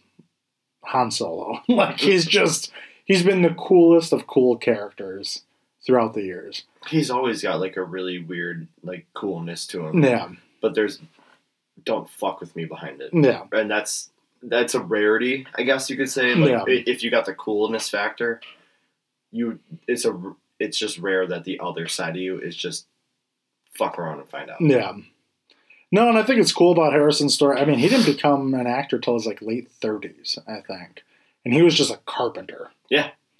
Han 0.84 1.10
Solo. 1.10 1.60
like, 1.68 1.98
he's 1.98 2.26
just, 2.26 2.70
he's 3.04 3.22
been 3.22 3.42
the 3.42 3.54
coolest 3.54 4.12
of 4.12 4.26
cool 4.26 4.56
characters 4.56 5.42
throughout 5.86 6.14
the 6.14 6.22
years. 6.22 6.64
He's 6.88 7.10
always 7.10 7.42
got 7.42 7.60
like 7.60 7.76
a 7.76 7.82
really 7.82 8.18
weird 8.18 8.66
like 8.82 9.06
coolness 9.14 9.66
to 9.68 9.86
him. 9.86 10.02
Yeah. 10.02 10.28
But 10.60 10.74
there's 10.74 11.00
don't 11.84 12.08
fuck 12.10 12.40
with 12.40 12.54
me 12.56 12.64
behind 12.64 13.00
it. 13.00 13.10
Yeah. 13.12 13.44
And 13.52 13.70
that's 13.70 14.10
that's 14.42 14.74
a 14.74 14.80
rarity, 14.80 15.46
I 15.54 15.62
guess 15.62 15.88
you 15.88 15.96
could 15.96 16.10
say. 16.10 16.34
Like 16.34 16.50
Yeah. 16.50 16.64
if 16.86 17.02
you 17.02 17.10
got 17.10 17.26
the 17.26 17.34
coolness 17.34 17.88
factor, 17.88 18.40
you 19.30 19.60
it's 19.86 20.04
a 20.04 20.34
it's 20.58 20.78
just 20.78 20.98
rare 20.98 21.26
that 21.26 21.44
the 21.44 21.60
other 21.62 21.86
side 21.86 22.16
of 22.16 22.22
you 22.22 22.38
is 22.38 22.56
just 22.56 22.86
fuck 23.76 23.98
around 23.98 24.18
and 24.20 24.28
find 24.28 24.50
out. 24.50 24.60
Yeah. 24.60 24.92
No, 25.92 26.08
and 26.08 26.18
I 26.18 26.24
think 26.24 26.40
it's 26.40 26.52
cool 26.52 26.72
about 26.72 26.92
Harrison's 26.92 27.34
story. 27.34 27.60
I 27.60 27.64
mean, 27.64 27.78
he 27.78 27.88
didn't 27.88 28.06
become 28.12 28.54
an 28.54 28.66
actor 28.66 28.98
till 28.98 29.14
his 29.14 29.24
like 29.26 29.40
late 29.40 29.70
thirties, 29.70 30.36
I 30.46 30.60
think, 30.60 31.04
and 31.44 31.54
he 31.54 31.62
was 31.62 31.76
just 31.76 31.92
a 31.92 32.00
carpenter. 32.06 32.70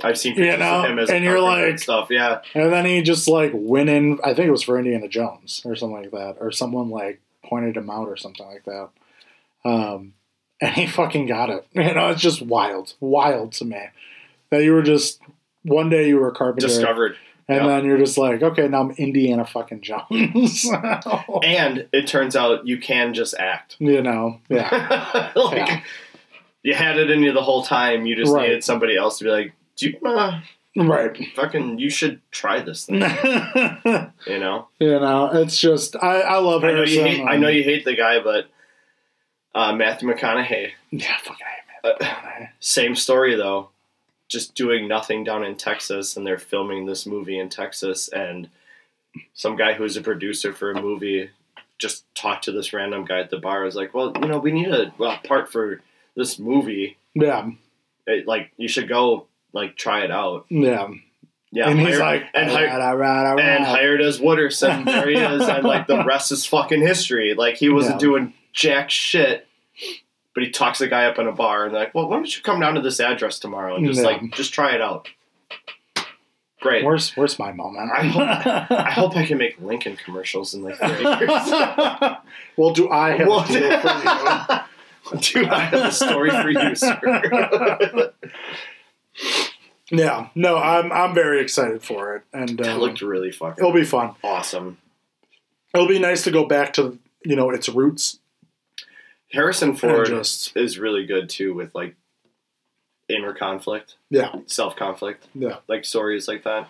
I've 0.04 0.18
seen 0.18 0.32
You 0.36 0.42
pictures 0.44 0.58
know, 0.60 0.84
of 0.84 0.90
him 0.90 0.98
as 0.98 1.08
and 1.10 1.24
a 1.24 1.26
you're 1.26 1.40
like- 1.40 1.68
and 1.70 1.80
stuff. 1.80 2.08
Yeah, 2.10 2.40
And 2.54 2.72
then 2.72 2.84
he 2.84 3.02
just 3.02 3.28
like 3.28 3.52
went 3.54 3.88
in. 3.88 4.18
I 4.22 4.34
think 4.34 4.46
it 4.48 4.50
was 4.50 4.62
for 4.62 4.78
Indiana 4.78 5.08
Jones 5.08 5.62
or 5.64 5.74
something 5.76 6.00
like 6.02 6.10
that, 6.10 6.36
or 6.40 6.50
someone 6.52 6.90
like 6.90 7.20
pointed 7.44 7.76
him 7.76 7.88
out 7.90 8.08
or 8.08 8.16
something 8.16 8.46
like 8.46 8.64
that. 8.64 8.88
Um, 9.64 10.12
and 10.60 10.74
he 10.74 10.86
fucking 10.86 11.26
got 11.26 11.50
it. 11.50 11.66
You 11.72 11.94
know, 11.94 12.08
it's 12.10 12.20
just 12.20 12.42
wild, 12.42 12.94
wild 13.00 13.52
to 13.52 13.64
me 13.64 13.80
that 14.50 14.62
you 14.62 14.72
were 14.74 14.82
just 14.82 15.20
one 15.62 15.88
day 15.90 16.08
you 16.08 16.18
were 16.18 16.28
a 16.28 16.32
carpenter, 16.34 16.66
discovered. 16.68 17.16
and 17.48 17.62
yeah. 17.62 17.66
then 17.66 17.84
you're 17.84 17.98
just 17.98 18.16
like, 18.18 18.42
okay, 18.42 18.68
now 18.68 18.82
I'm 18.82 18.90
Indiana 18.92 19.44
fucking 19.46 19.80
Jones. 19.82 20.66
And 21.42 21.88
it 21.92 22.06
turns 22.06 22.36
out 22.36 22.66
you 22.66 22.78
can 22.78 23.14
just 23.14 23.34
act. 23.38 23.76
you 23.78 24.02
know, 24.02 24.40
yeah, 24.48 25.32
like, 25.36 25.56
Yeah. 25.56 25.80
You 26.62 26.74
had 26.74 26.98
it 26.98 27.10
in 27.10 27.22
you 27.22 27.32
the 27.32 27.42
whole 27.42 27.62
time. 27.62 28.06
You 28.06 28.16
just 28.16 28.32
Right. 28.32 28.42
needed 28.48 28.64
somebody 28.64 28.96
else 28.96 29.18
to 29.18 29.24
be 29.24 29.30
like, 29.30 29.52
"Do 29.76 29.90
you 29.90 29.98
uh, 30.04 30.40
right. 30.76 31.16
fucking? 31.34 31.78
You 31.78 31.90
should 31.90 32.20
try 32.30 32.60
this 32.60 32.86
thing." 32.86 32.96
you 34.26 34.38
know 34.38 34.68
You 34.78 35.00
know. 35.00 35.30
it's 35.32 35.60
just 35.60 35.96
I, 35.96 36.20
I 36.20 36.38
love 36.38 36.64
I 36.64 36.72
know 36.72 36.82
you 36.82 37.02
hate. 37.02 37.26
I 37.26 37.36
know 37.36 37.48
you 37.48 37.62
hate 37.62 37.84
the 37.84 37.96
guy, 37.96 38.20
but 38.20 38.48
uh, 39.54 39.74
Matthew 39.74 40.08
McConaughey. 40.08 40.72
Yeah, 40.90 41.16
fucking 41.22 41.46
hate 41.84 41.94
Uh. 42.00 42.46
Same 42.60 42.94
story 42.94 43.36
though, 43.36 43.70
just 44.28 44.54
doing 44.54 44.88
nothing 44.88 45.24
down 45.24 45.44
in 45.44 45.56
Texas, 45.56 46.16
and 46.16 46.26
they're 46.26 46.38
filming 46.38 46.86
this 46.86 47.06
movie 47.06 47.38
in 47.38 47.48
Texas, 47.48 48.08
and 48.08 48.48
some 49.34 49.56
guy 49.56 49.74
who's 49.74 49.96
a 49.96 50.02
producer 50.02 50.52
for 50.52 50.70
a 50.70 50.80
movie 50.80 51.30
just 51.78 52.04
talked 52.14 52.44
to 52.44 52.52
this 52.52 52.72
random 52.72 53.04
guy 53.04 53.20
at 53.20 53.30
the 53.30 53.38
bar. 53.38 53.62
I 53.62 53.64
was 53.64 53.76
like, 53.76 53.94
"Well, 53.94 54.12
you 54.20 54.28
know, 54.28 54.38
we 54.38 54.52
need 54.52 54.68
a 54.68 54.92
well, 54.98 55.18
part 55.24 55.50
for 55.50 55.80
this 56.16 56.38
movie. 56.38 56.96
Yeah, 57.14 57.50
It, 58.06 58.26
like, 58.26 58.50
you 58.56 58.68
should 58.68 58.88
go 58.88 59.26
like 59.56 59.76
try 59.76 60.04
it 60.04 60.10
out." 60.12 60.46
yeah. 60.50 60.88
Yeah, 61.52 61.70
and 61.70 61.80
he's 61.80 61.98
like, 61.98 62.24
and 62.34 62.50
all 62.50 62.56
hired, 62.56 62.68
right, 62.70 62.80
all 62.82 62.96
right, 62.96 63.26
all 63.30 63.34
right. 63.36 63.44
and 63.44 63.64
hired 63.64 64.02
as 64.02 64.18
Wooderson. 64.18 64.84
There 64.84 65.08
he 65.08 65.14
is, 65.16 65.48
and 65.48 65.64
like 65.64 65.86
the 65.86 66.04
rest 66.04 66.30
is 66.32 66.44
fucking 66.44 66.82
history. 66.82 67.32
Like 67.34 67.54
he 67.56 67.70
wasn't 67.70 67.94
Yeah. 67.94 68.00
doing 68.08 68.34
jack 68.52 68.90
shit, 68.90 69.46
but 70.34 70.42
he 70.44 70.50
talks 70.50 70.80
the 70.80 70.88
guy 70.88 71.06
up 71.06 71.18
in 71.18 71.26
a 71.26 71.32
bar 71.32 71.64
and 71.64 71.72
like, 71.74 71.94
well, 71.94 72.08
why 72.10 72.16
don't 72.16 72.36
you 72.36 72.42
come 72.42 72.60
down 72.60 72.74
to 72.74 72.82
this 72.82 73.00
address 73.00 73.38
tomorrow 73.38 73.74
and 73.76 73.86
just 73.86 74.00
Yeah. 74.02 74.06
like 74.08 74.34
just 74.34 74.52
try 74.52 74.74
it 74.74 74.82
out. 74.82 75.08
Great. 76.60 76.84
Where's 76.84 77.12
where's 77.16 77.38
my 77.38 77.52
moment? 77.52 77.90
I 77.96 78.02
hope- 78.06 78.70
I 78.72 78.90
hope 78.90 79.16
I 79.16 79.24
can 79.24 79.38
make 79.38 79.58
Lincoln 79.60 79.96
commercials 79.96 80.52
in 80.52 80.62
like 80.62 80.76
thirty 80.76 81.04
years. 81.24 81.30
well, 82.56 82.72
do 82.74 82.90
I 82.90 83.16
have 83.16 83.28
Well, 83.28 83.40
a 83.44 83.46
deal 83.46 83.80
for 83.80 85.16
Dude, 85.20 85.48
I 85.48 85.60
have 85.60 85.84
a 85.84 85.92
story 85.92 86.30
for 86.30 86.50
you, 86.50 86.74
sir. 86.74 88.12
Yeah, 89.90 90.28
no, 90.34 90.56
I'm 90.56 90.90
I'm 90.92 91.14
very 91.14 91.40
excited 91.40 91.82
for 91.82 92.16
it, 92.16 92.22
and 92.32 92.58
that 92.58 92.74
uh, 92.74 92.78
looked 92.78 93.02
really 93.02 93.30
fucking 93.30 93.62
it'll 93.62 93.72
be 93.72 93.84
fun. 93.84 94.14
awesome. 94.24 94.78
It'll 95.74 95.86
be 95.86 95.98
nice 96.00 96.24
to 96.24 96.30
go 96.30 96.44
back 96.44 96.72
to 96.74 96.98
you 97.24 97.36
know 97.36 97.50
its 97.50 97.68
roots 97.68 98.18
Harrison 99.32 99.74
Ford 99.76 100.06
just 100.08 100.56
is 100.56 100.78
really 100.78 101.04
good 101.06 101.28
too 101.28 101.54
with 101.54 101.74
like 101.74 101.94
inner 103.08 103.32
conflict. 103.32 103.96
yeah, 104.10 104.34
self 104.46 104.74
conflict, 104.74 105.26
yeah, 105.34 105.58
like 105.68 105.84
stories 105.84 106.26
like 106.26 106.42
that. 106.44 106.68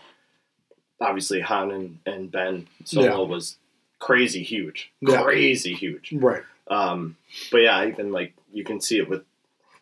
Obviously, 1.00 1.41
Han 1.41 1.71
and, 1.71 1.99
and 2.07 2.31
Ben 2.31 2.69
Solo 2.85 3.23
Yeah. 3.23 3.29
was 3.29 3.57
crazy 3.99 4.43
huge, 4.43 4.91
Yeah. 5.00 5.23
crazy 5.23 5.73
huge. 5.75 6.12
right, 6.12 6.43
Um, 6.69 7.17
but 7.50 7.59
yeah, 7.59 7.87
even 7.87 8.12
like 8.12 8.35
you 8.53 8.62
can 8.65 8.81
see 8.81 8.99
it 8.99 9.09
with 9.09 9.23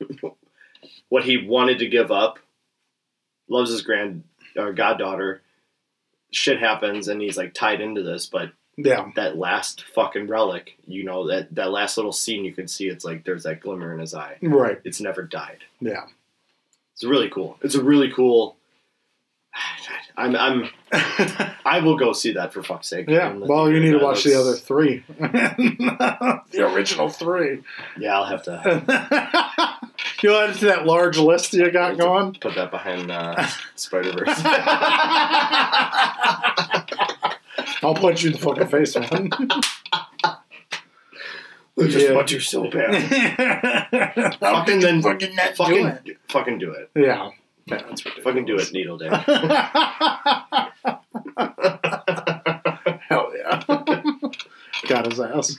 what 1.09 1.25
he 1.25 1.37
wanted 1.37 1.79
to 1.81 1.89
give 1.89 2.11
up. 2.13 2.39
Loves 3.55 3.71
his 3.71 3.83
grand 3.83 4.25
or 4.57 4.73
goddaughter. 4.73 5.41
Shit 6.33 6.59
happens, 6.59 7.07
and 7.09 7.21
he's 7.23 7.37
like 7.37 7.55
tied 7.55 7.81
into 7.81 8.03
this. 8.03 8.27
But 8.27 8.51
yeah, 8.77 9.11
that 9.15 9.37
last 9.39 9.85
fucking 9.95 10.27
relic, 10.27 10.77
you 10.87 11.05
know 11.05 11.29
that 11.29 11.55
that 11.55 11.71
last 11.71 11.97
little 11.97 12.13
scene, 12.13 12.45
you 12.45 12.53
can 12.53 12.67
see 12.67 12.89
it's 12.89 13.05
like 13.05 13.25
there's 13.25 13.45
that 13.45 13.61
glimmer 13.61 13.95
in 13.95 14.01
his 14.01 14.13
eye. 14.15 14.37
right, 14.43 14.81
It's 14.85 15.01
never 15.01 15.23
died. 15.23 15.59
yeah. 15.81 16.07
It's 16.95 17.05
really 17.05 17.29
cool. 17.29 17.57
It's 17.63 17.75
a 17.77 17.83
really 17.83 18.11
cool. 18.13 18.57
I'm 20.17 20.35
I'm 20.37 20.69
I 21.65 21.81
will 21.83 21.97
go 21.97 22.13
see 22.13 22.33
that 22.35 22.53
for 22.53 22.63
fuck's 22.63 22.89
sake. 22.89 23.09
Yeah, 23.09 23.33
well, 23.33 23.71
you 23.71 23.81
need 23.81 23.93
to 23.93 23.99
watch 23.99 24.23
the 24.25 24.35
other 24.39 24.55
three, 24.55 25.03
the 25.19 26.43
original 26.73 27.09
three. 27.09 27.63
Yeah, 27.99 28.17
I'll 28.19 28.25
have 28.27 28.43
to 28.45 29.74
You'll 30.25 30.37
add 30.41 30.49
it 30.57 30.59
to 30.61 30.65
that 30.65 30.87
large 30.87 31.19
list 31.19 31.53
you 31.53 31.71
got 31.71 31.99
going. 31.99 32.33
put 32.41 32.55
that 32.55 32.71
behind 32.71 33.11
uh, 33.11 33.47
Spider 33.75 34.13
Verse. 34.13 34.41
I'll 37.83 37.95
punch 37.95 38.23
you 38.23 38.31
in 38.31 38.33
the 38.33 38.39
fucking 38.39 38.69
face, 38.69 38.97
man. 38.97 39.29
I 40.25 40.39
just 41.77 42.07
Yeah. 42.09 42.15
want 42.15 42.31
you 42.33 42.41
so 42.41 42.71
bad. 42.71 43.03
fucking 44.41 44.81
then 44.81 45.03
fucking 45.03 45.35
not 45.37 45.49
do 45.51 45.55
fucking 45.57 45.87
it. 45.89 46.17
fucking 46.31 46.59
do 46.59 46.71
it. 46.71 46.91
Yeah. 46.95 47.29
Yeah, 47.67 47.83
that's 47.87 48.01
Fucking 48.01 48.47
do 48.47 48.57
it, 48.57 48.73
Needle 48.73 48.97
Day. 48.97 49.09
Hell 53.09 53.33
yeah. 53.37 53.63
Got 54.89 55.07
his 55.13 55.21
ass. 55.21 55.59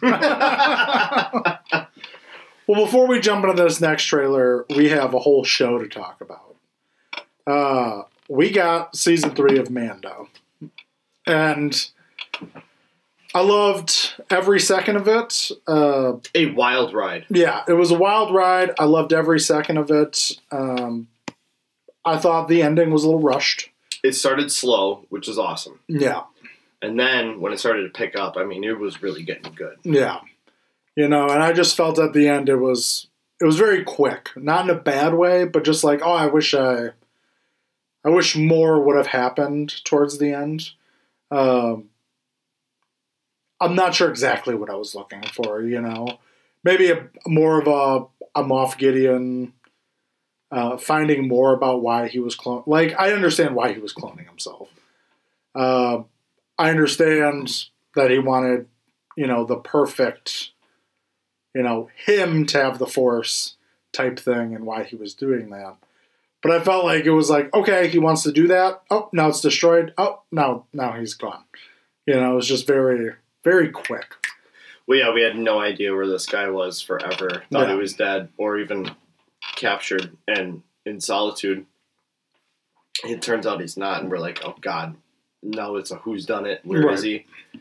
Well, 2.68 2.86
before 2.86 3.08
we 3.08 3.20
jump 3.20 3.46
into 3.46 3.62
this 3.62 3.80
next 3.82 4.04
trailer, 4.06 4.66
we 4.76 4.90
have 4.90 5.14
a 5.14 5.20
whole 5.20 5.44
show 5.44 5.78
to 5.78 5.88
talk 5.88 6.22
about. 6.22 6.56
Uh, 7.48 8.04
we 8.28 8.52
got 8.52 8.96
season 8.96 9.32
three 9.36 9.58
of 9.58 9.70
Mando. 9.70 10.30
And 11.28 11.90
I 13.34 13.42
loved 13.42 14.14
every 14.30 14.60
second 14.60 14.96
of 14.96 15.08
it. 15.08 15.52
Uh, 15.68 16.14
A 16.34 16.48
wild 16.54 16.94
ride. 16.94 17.26
yeah, 17.30 17.64
it 17.68 17.74
was 17.74 17.92
a 17.92 17.98
wild 17.98 18.34
ride. 18.34 18.72
I 18.80 18.86
loved 18.86 19.12
every 19.14 19.40
second 19.40 19.78
of 19.78 19.92
it. 19.92 20.32
Um, 20.52 21.08
I 22.04 22.18
thought 22.18 22.48
the 22.48 22.62
ending 22.62 22.92
was 22.92 23.04
a 23.04 23.08
little 23.08 23.22
rushed. 23.22 23.70
It 24.04 24.14
started 24.14 24.52
slow, 24.52 25.06
which 25.10 25.28
is 25.28 25.40
awesome. 25.40 25.80
Yeah. 25.88 26.24
And 26.82 27.00
then 27.00 27.42
when 27.42 27.52
it 27.52 27.58
started 27.60 27.84
to 27.84 27.90
pick 27.90 28.16
up, 28.16 28.38
I 28.38 28.44
mean, 28.44 28.64
it 28.64 28.78
was 28.78 29.02
really 29.02 29.24
getting 29.24 29.52
good. 29.54 29.78
Yeah. 29.84 30.20
You 30.96 31.10
know, 31.10 31.30
and 31.30 31.44
I 31.44 31.52
just 31.52 31.76
felt 31.76 32.00
at 32.00 32.14
the 32.14 32.28
end 32.28 32.50
it 32.50 32.58
was 32.58 33.08
it 33.42 33.46
was 33.46 33.58
very 33.58 33.84
quick. 33.84 34.30
Not 34.36 34.66
in 34.66 34.76
a 34.76 34.80
bad 34.80 35.14
way, 35.14 35.46
but 35.46 35.66
just 35.66 35.84
like, 35.84 36.02
oh, 36.04 36.14
I 36.14 36.28
wish 36.28 36.54
I 36.54 36.92
I 38.04 38.10
wish 38.10 38.36
more 38.36 38.80
would 38.82 38.96
have 38.96 39.08
happened 39.08 39.84
towards 39.84 40.18
the 40.18 40.32
end. 40.32 40.72
Um 41.32 41.90
I'm 43.60 43.76
not 43.76 43.96
sure 43.96 44.10
exactly 44.10 44.54
what 44.56 44.70
I 44.70 44.76
was 44.76 44.96
looking 44.96 45.24
for, 45.24 45.62
you 45.62 45.82
know. 45.82 46.20
Maybe 46.64 46.92
a 46.92 47.10
more 47.26 47.60
of 47.60 47.68
a 47.68 48.06
a 48.40 48.44
Moff 48.44 48.78
Gideon 48.78 49.54
uh, 50.52 50.78
finding 50.78 51.28
more 51.28 51.54
about 51.54 51.82
why 51.82 52.08
he 52.08 52.20
was 52.20 52.36
clone. 52.36 52.64
Like 52.66 52.94
I 53.00 53.12
understand 53.12 53.56
why 53.56 53.74
he 53.74 53.80
was 53.80 53.94
cloning 53.94 54.28
himself. 54.28 54.70
Uh, 55.54 56.04
I 56.58 56.70
understand 56.70 57.66
that 57.96 58.12
he 58.12 58.20
wanted, 58.20 58.68
you 59.16 59.28
know, 59.28 59.46
the 59.46 59.58
perfect, 59.58 60.52
you 61.56 61.64
know, 61.64 61.90
him 62.06 62.46
to 62.48 62.62
have 62.62 62.78
the 62.78 62.86
force 62.86 63.56
type 63.94 64.20
thing 64.20 64.54
and 64.54 64.66
why 64.66 64.84
he 64.84 64.96
was 64.96 65.14
doing 65.16 65.50
that. 65.50 65.78
But 66.44 66.52
I 66.52 66.60
felt 66.64 66.86
like 66.86 67.06
it 67.06 67.12
was 67.12 67.30
like, 67.32 67.52
okay, 67.56 67.88
he 67.88 67.98
wants 67.98 68.22
to 68.24 68.32
do 68.32 68.48
that. 68.50 68.84
Oh, 68.92 69.10
now 69.12 69.30
it's 69.30 69.42
destroyed. 69.42 69.94
Oh, 69.98 70.22
now 70.32 70.66
now 70.74 70.92
he's 70.94 71.16
gone. 71.16 71.44
You 72.06 72.16
know, 72.16 72.34
it 72.34 72.36
was 72.36 72.48
just 72.48 72.68
very 72.68 73.14
very 73.44 73.70
quick. 73.70 74.14
Well, 74.88 75.00
yeah, 75.00 75.12
we 75.14 75.24
had 75.24 75.36
no 75.38 75.60
idea 75.60 75.96
where 75.96 76.06
this 76.08 76.28
guy 76.28 76.48
was 76.50 76.80
forever. 76.82 77.44
Thought 77.52 77.68
Yeah. 77.68 77.74
he 77.74 77.80
was 77.80 77.94
dead 77.94 78.30
or 78.38 78.60
even 78.60 78.92
captured 79.56 80.16
and 80.28 80.62
in 80.86 81.02
solitude. 81.02 81.66
It 83.04 83.22
turns 83.24 83.48
out 83.48 83.62
he's 83.62 83.78
not, 83.78 84.02
and 84.02 84.12
we're 84.12 84.20
like, 84.20 84.42
oh 84.46 84.56
god, 84.62 84.96
now 85.42 85.76
it's 85.78 85.90
a 85.92 85.96
who's 85.96 86.26
done 86.28 86.46
it? 86.46 86.62
Where 86.64 86.92
is 86.92 87.02
Right. 87.04 87.26
he? 87.54 87.60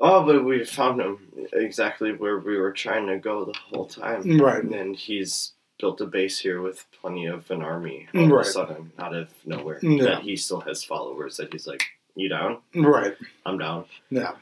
Oh, 0.00 0.24
but 0.24 0.44
we 0.44 0.64
found 0.64 1.00
him 1.00 1.18
exactly 1.52 2.12
where 2.12 2.38
we 2.38 2.56
were 2.56 2.72
trying 2.72 3.06
to 3.08 3.18
go 3.18 3.44
the 3.44 3.58
whole 3.68 3.86
time. 3.86 4.38
Right. 4.38 4.62
And 4.64 4.96
he's 4.96 5.52
built 5.78 6.00
a 6.00 6.06
base 6.06 6.38
here 6.38 6.60
with 6.62 6.86
plenty 7.00 7.26
of 7.26 7.50
an 7.50 7.62
army 7.62 8.08
all 8.14 8.24
of 8.34 8.40
a 8.40 8.44
sudden, 8.44 8.92
out 8.98 9.14
of 9.14 9.28
nowhere. 9.44 9.78
Yeah. 9.82 10.04
That 10.04 10.22
he 10.22 10.36
still 10.36 10.60
has 10.60 10.84
followers 10.84 11.36
that 11.36 11.52
he's 11.52 11.66
like, 11.66 11.82
You 12.14 12.28
down? 12.28 12.58
Right. 12.74 13.14
I'm 13.44 13.58
down. 13.58 13.84
Yeah. 14.10 14.32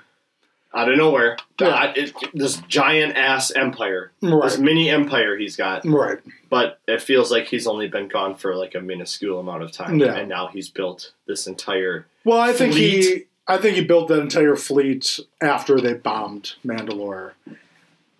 Out 0.74 0.90
of 0.90 0.98
nowhere. 0.98 1.38
Yeah. 1.60 1.66
Uh, 1.66 1.70
God, 1.70 1.98
it, 1.98 2.12
this 2.34 2.58
giant 2.68 3.16
ass 3.16 3.50
empire. 3.50 4.12
This 4.20 4.58
mini 4.58 4.90
empire 4.90 5.36
he's 5.36 5.56
got. 5.56 5.84
Right. 5.84 6.18
But 6.50 6.78
it 6.86 7.00
feels 7.02 7.32
like 7.32 7.46
he's 7.46 7.66
only 7.66 7.88
been 7.88 8.08
gone 8.08 8.36
for 8.36 8.54
like 8.54 8.74
a 8.74 8.80
minuscule 8.80 9.40
amount 9.40 9.62
of 9.62 9.72
time. 9.72 9.98
Yeah. 9.98 10.14
And 10.14 10.28
now 10.28 10.48
he's 10.48 10.68
built 10.68 11.14
this 11.26 11.46
entire 11.46 12.06
Well, 12.24 12.38
I 12.38 12.52
think 12.52 12.74
he. 12.74 13.24
I 13.48 13.56
think 13.58 13.76
he 13.76 13.84
built 13.84 14.08
that 14.08 14.20
entire 14.20 14.56
fleet 14.56 15.18
after 15.40 15.80
they 15.80 15.94
bombed 15.94 16.54
Mandalore. 16.64 17.32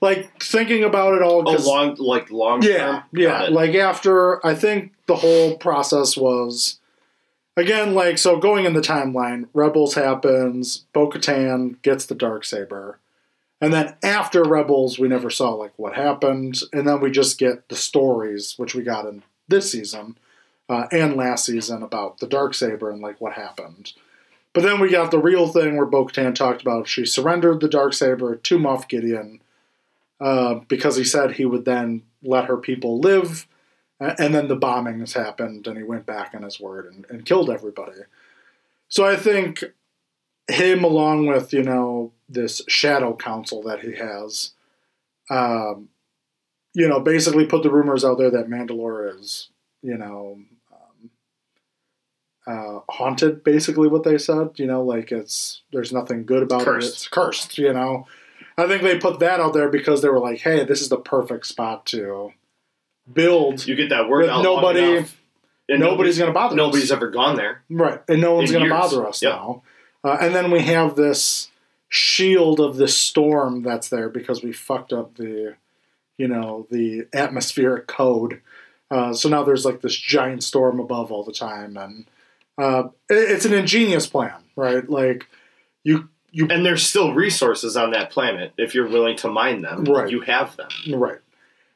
Like 0.00 0.40
thinking 0.42 0.84
about 0.84 1.14
it 1.14 1.22
all, 1.22 1.40
Oh, 1.40 1.52
'cause- 1.52 1.66
long 1.66 1.96
like 1.98 2.30
long 2.30 2.62
yeah, 2.62 2.76
term. 2.78 3.02
yeah. 3.12 3.42
Like 3.50 3.74
after, 3.74 4.44
I 4.46 4.54
think 4.54 4.92
the 5.06 5.16
whole 5.16 5.56
process 5.58 6.16
was 6.16 6.78
again 7.56 7.94
like 7.94 8.16
so 8.18 8.38
going 8.38 8.64
in 8.64 8.74
the 8.74 8.80
timeline. 8.80 9.48
Rebels 9.52 9.94
happens. 9.94 10.84
Bo 10.92 11.08
Katan 11.10 11.82
gets 11.82 12.06
the 12.06 12.14
dark 12.14 12.44
saber, 12.44 12.98
and 13.60 13.72
then 13.72 13.96
after 14.02 14.44
Rebels, 14.44 14.98
we 15.00 15.08
never 15.08 15.30
saw 15.30 15.50
like 15.50 15.72
what 15.76 15.94
happened, 15.94 16.60
and 16.72 16.86
then 16.86 17.00
we 17.00 17.10
just 17.10 17.36
get 17.38 17.68
the 17.68 17.76
stories 17.76 18.54
which 18.56 18.74
we 18.76 18.82
got 18.82 19.04
in 19.04 19.24
this 19.48 19.72
season 19.72 20.16
uh, 20.68 20.86
and 20.92 21.16
last 21.16 21.44
season 21.44 21.82
about 21.82 22.18
the 22.20 22.26
dark 22.28 22.54
saber 22.54 22.88
and 22.90 23.00
like 23.02 23.20
what 23.20 23.32
happened. 23.32 23.92
But 24.58 24.64
then 24.64 24.80
we 24.80 24.90
got 24.90 25.12
the 25.12 25.20
real 25.20 25.46
thing 25.46 25.76
where 25.76 25.86
Bo 25.86 26.06
Katan 26.06 26.34
talked 26.34 26.62
about 26.62 26.88
she 26.88 27.06
surrendered 27.06 27.60
the 27.60 27.68
dark 27.68 27.92
saber 27.92 28.34
to 28.34 28.58
Moff 28.58 28.88
Gideon 28.88 29.40
uh, 30.20 30.54
because 30.66 30.96
he 30.96 31.04
said 31.04 31.30
he 31.30 31.44
would 31.44 31.64
then 31.64 32.02
let 32.24 32.46
her 32.46 32.56
people 32.56 32.98
live. 32.98 33.46
And 34.00 34.34
then 34.34 34.48
the 34.48 34.56
bombings 34.56 35.12
happened, 35.12 35.68
and 35.68 35.76
he 35.76 35.84
went 35.84 36.06
back 36.06 36.34
on 36.34 36.42
his 36.42 36.58
word 36.58 36.86
and, 36.86 37.06
and 37.08 37.24
killed 37.24 37.50
everybody. 37.50 38.00
So 38.88 39.06
I 39.06 39.14
think 39.14 39.62
him, 40.48 40.82
along 40.82 41.26
with 41.28 41.52
you 41.52 41.62
know 41.62 42.10
this 42.28 42.60
shadow 42.66 43.14
council 43.14 43.62
that 43.62 43.82
he 43.82 43.94
has, 43.94 44.54
um, 45.30 45.88
you 46.74 46.88
know, 46.88 46.98
basically 46.98 47.46
put 47.46 47.62
the 47.62 47.70
rumors 47.70 48.04
out 48.04 48.18
there 48.18 48.32
that 48.32 48.50
Mandalore 48.50 49.20
is, 49.20 49.50
you 49.82 49.96
know, 49.96 50.40
uh, 52.48 52.80
haunted. 52.88 53.44
Basically, 53.44 53.86
what 53.88 54.04
they 54.04 54.16
said, 54.18 54.50
you 54.56 54.66
know, 54.66 54.82
like 54.82 55.12
it's 55.12 55.62
there's 55.72 55.92
nothing 55.92 56.24
good 56.24 56.42
about 56.42 56.62
Cursed. 56.62 56.88
it. 56.88 56.92
It's 56.94 57.08
cursed, 57.08 57.58
you 57.58 57.72
know. 57.72 58.06
I 58.56 58.66
think 58.66 58.82
they 58.82 58.98
put 58.98 59.20
that 59.20 59.38
out 59.38 59.52
there 59.54 59.68
because 59.68 60.02
they 60.02 60.08
were 60.08 60.18
like, 60.18 60.40
"Hey, 60.40 60.64
this 60.64 60.80
is 60.80 60.88
the 60.88 60.96
perfect 60.96 61.46
spot 61.46 61.86
to 61.86 62.32
build." 63.12 63.66
you 63.66 63.74
get 63.76 63.90
that 63.90 64.08
word 64.08 64.22
With 64.22 64.30
out. 64.30 64.42
nobody- 64.42 64.96
enough, 64.96 65.20
and 65.68 65.80
nobody's 65.80 66.18
gonna 66.18 66.32
bother 66.32 66.54
us. 66.54 66.56
Nobody's 66.56 66.90
ever 66.92 67.08
gone 67.10 67.36
there. 67.36 67.62
Right, 67.70 68.00
and 68.08 68.20
no 68.20 68.34
one's 68.34 68.50
going 68.50 68.64
to 68.64 68.70
bother 68.70 69.06
us 69.06 69.22
Yep. 69.22 69.32
now. 69.32 69.62
Uh, 70.04 70.16
and 70.20 70.34
then 70.34 70.50
we 70.50 70.60
have 70.62 70.96
this 70.96 71.50
shield 71.88 72.60
of 72.60 72.76
the 72.76 72.88
storm 72.88 73.62
that's 73.62 73.88
there 73.88 74.08
because 74.08 74.42
we 74.42 74.52
fucked 74.52 74.92
up 74.92 75.16
the, 75.16 75.56
you 76.16 76.28
know, 76.28 76.66
the 76.70 77.06
atmospheric 77.12 77.86
code. 77.86 78.40
Uh, 78.90 79.12
so 79.12 79.28
now 79.28 79.42
there's 79.42 79.64
like 79.66 79.80
this 79.82 79.96
giant 79.96 80.42
storm 80.42 80.80
above 80.80 81.12
all 81.12 81.22
the 81.24 81.32
time, 81.32 81.76
and 81.76 82.06
uh, 82.58 82.84
it- 83.08 83.30
it's 83.30 83.44
an 83.44 83.54
ingenious 83.54 84.06
plan, 84.06 84.34
right? 84.56 84.88
Like 84.88 85.26
you, 85.84 86.08
you, 86.30 86.46
And 86.50 86.64
there's 86.66 86.82
still 86.86 87.14
resources 87.14 87.76
on 87.76 87.92
that 87.92 88.10
planet 88.10 88.52
if 88.58 88.74
you're 88.74 88.88
willing 88.88 89.16
to 89.18 89.28
mine 89.28 89.62
them. 89.62 89.84
Right. 89.84 90.10
You 90.10 90.20
have 90.22 90.56
them. 90.56 90.68
Right. 90.92 91.18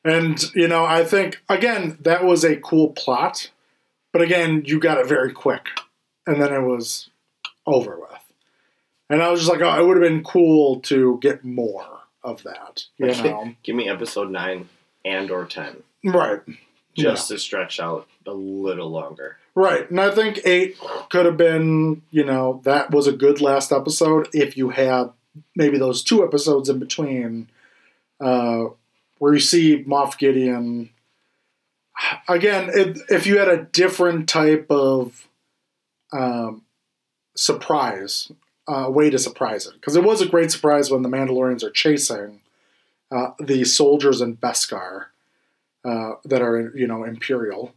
And, 0.04 0.42
you 0.54 0.66
know, 0.68 0.84
I 0.84 1.04
think, 1.04 1.40
again, 1.48 1.96
that 2.02 2.24
was 2.24 2.44
a 2.44 2.56
cool 2.56 2.90
plot. 2.90 3.50
But 4.12 4.20
again, 4.20 4.64
you 4.66 4.78
got 4.80 4.98
it 4.98 5.06
very 5.06 5.32
quick. 5.32 5.68
And 6.26 6.42
then 6.42 6.52
it 6.52 6.60
was 6.62 7.08
over 7.66 7.98
with. 7.98 8.08
And 9.08 9.22
I 9.22 9.30
was 9.30 9.40
just 9.40 9.50
like, 9.50 9.60
oh, 9.62 9.80
it 9.82 9.86
would 9.86 9.96
have 9.96 10.06
been 10.06 10.22
cool 10.24 10.80
to 10.80 11.18
get 11.22 11.44
more 11.44 12.00
of 12.22 12.42
that. 12.42 12.84
You 12.98 13.06
know? 13.06 13.54
Give 13.62 13.76
me 13.76 13.88
episode 13.88 14.30
nine 14.30 14.68
and 15.04 15.30
or 15.30 15.44
ten. 15.46 15.82
right. 16.04 16.40
Just 16.94 17.28
to 17.28 17.38
stretch 17.38 17.80
out 17.80 18.06
a 18.26 18.32
little 18.32 18.90
longer. 18.90 19.38
Right. 19.54 19.88
And 19.90 20.00
I 20.00 20.10
think 20.10 20.40
eight 20.44 20.76
could 21.10 21.26
have 21.26 21.36
been, 21.36 22.02
you 22.10 22.24
know, 22.24 22.60
that 22.64 22.90
was 22.90 23.06
a 23.06 23.12
good 23.12 23.40
last 23.40 23.70
episode 23.70 24.28
if 24.32 24.56
you 24.56 24.70
had 24.70 25.10
maybe 25.54 25.78
those 25.78 26.02
two 26.02 26.24
episodes 26.24 26.68
in 26.68 26.78
between 26.78 27.50
uh, 28.20 28.66
where 29.18 29.34
you 29.34 29.40
see 29.40 29.84
Moff 29.84 30.16
Gideon. 30.16 30.90
Again, 32.28 32.70
if, 32.72 32.98
if 33.10 33.26
you 33.26 33.38
had 33.38 33.48
a 33.48 33.64
different 33.64 34.28
type 34.28 34.66
of 34.70 35.28
um, 36.12 36.62
surprise, 37.36 38.32
uh, 38.66 38.86
way 38.88 39.10
to 39.10 39.18
surprise 39.18 39.66
it. 39.66 39.74
Because 39.74 39.96
it 39.96 40.04
was 40.04 40.22
a 40.22 40.28
great 40.28 40.50
surprise 40.50 40.90
when 40.90 41.02
the 41.02 41.08
Mandalorians 41.08 41.62
are 41.62 41.70
chasing 41.70 42.40
uh, 43.10 43.32
the 43.38 43.64
soldiers 43.64 44.22
in 44.22 44.36
Beskar 44.38 45.06
uh, 45.84 46.12
that 46.24 46.40
are, 46.40 46.72
you 46.74 46.86
know, 46.86 47.04
Imperial 47.04 47.74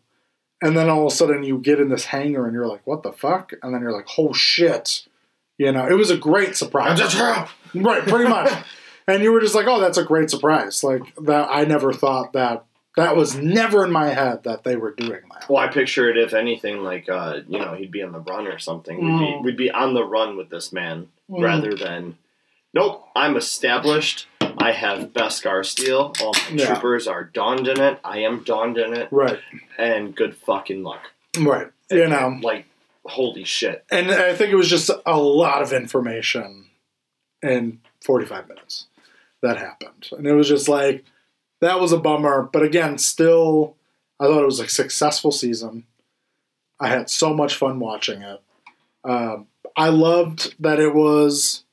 and 0.61 0.75
then 0.77 0.89
all 0.89 1.05
of 1.07 1.11
a 1.11 1.15
sudden 1.15 1.43
you 1.43 1.57
get 1.59 1.79
in 1.79 1.89
this 1.89 2.05
hangar 2.05 2.45
and 2.45 2.53
you're 2.53 2.67
like, 2.67 2.85
what 2.85 3.03
the 3.03 3.11
fuck? 3.11 3.53
And 3.61 3.73
then 3.73 3.81
you're 3.81 3.91
like, 3.95 4.07
oh 4.17 4.33
shit. 4.33 5.07
You 5.57 5.71
know, 5.71 5.87
it 5.87 5.93
was 5.93 6.09
a 6.11 6.17
great 6.17 6.55
surprise. 6.55 6.99
right, 7.73 8.03
pretty 8.07 8.29
much. 8.29 8.51
and 9.07 9.23
you 9.23 9.31
were 9.31 9.39
just 9.39 9.55
like, 9.55 9.67
oh, 9.67 9.79
that's 9.79 9.97
a 9.97 10.03
great 10.03 10.29
surprise. 10.29 10.83
Like 10.83 11.01
that, 11.15 11.47
I 11.49 11.63
never 11.65 11.93
thought 11.93 12.33
that. 12.33 12.65
That 12.97 13.17
was 13.17 13.35
never 13.35 13.83
in 13.83 13.91
my 13.91 14.07
head 14.13 14.43
that 14.45 14.63
they 14.63 14.77
were 14.77 14.93
doing 14.93 15.19
that. 15.33 15.49
Well, 15.49 15.61
I 15.61 15.67
picture 15.67 16.09
it 16.09 16.17
if 16.17 16.33
anything 16.33 16.77
like 16.81 17.09
uh, 17.09 17.41
you 17.45 17.59
know 17.59 17.73
he'd 17.73 17.91
be 17.91 18.01
on 18.01 18.13
the 18.13 18.21
run 18.21 18.47
or 18.47 18.57
something. 18.57 18.95
We'd 18.97 19.11
Mm. 19.11 19.19
be 19.41 19.45
we'd 19.49 19.57
be 19.57 19.69
on 19.69 19.93
the 19.93 20.05
run 20.05 20.37
with 20.37 20.49
this 20.49 20.71
man 20.71 21.09
Mm. 21.29 21.43
rather 21.43 21.75
than 21.75 22.17
nope. 22.73 23.05
I'm 23.13 23.35
established. 23.35 24.27
I 24.65 24.71
have 24.71 25.09
Beskar 25.13 25.63
steel. 25.65 26.13
All 26.21 26.33
my 26.33 26.55
Yeah. 26.57 26.65
troopers 26.67 27.07
are 27.07 27.23
donned 27.23 27.67
in 27.67 27.79
it. 27.79 27.99
I 28.03 28.19
am 28.19 28.43
donned 28.43 28.77
in 28.79 28.93
it, 28.95 29.09
Right, 29.11 29.39
and 29.77 30.15
good 30.15 30.35
fucking 30.35 30.81
luck. 30.83 31.11
right. 31.39 31.67
You 31.91 32.07
know, 32.07 32.39
Like 32.41 32.65
holy 33.05 33.43
shit. 33.43 33.85
and 33.91 34.09
I 34.09 34.33
think 34.33 34.51
it 34.51 34.55
was 34.55 34.69
just 34.69 34.89
a 35.05 35.17
lot 35.19 35.61
of 35.61 35.71
information 35.71 36.65
in 37.43 37.79
45 38.03 38.47
minutes 38.47 38.87
that 39.41 39.57
happened. 39.57 40.09
And 40.11 40.25
it 40.25 40.33
was 40.33 40.47
just 40.47 40.67
like, 40.67 41.05
that 41.61 41.79
was 41.79 41.91
a 41.91 41.97
bummer. 41.99 42.49
But 42.51 42.63
again, 42.63 42.97
still, 42.97 43.75
I 44.19 44.25
thought 44.25 44.41
it 44.41 44.45
was 44.47 44.59
a 44.59 44.67
successful 44.67 45.31
season. 45.31 45.85
I 46.79 46.87
had 46.87 47.09
so 47.11 47.33
much 47.35 47.55
fun 47.55 47.79
watching 47.79 48.23
it. 48.23 48.41
Um, 49.03 49.45
I 49.77 49.89
loved 49.89 50.55
that 50.59 50.79
it 50.79 50.95
was 50.95 51.65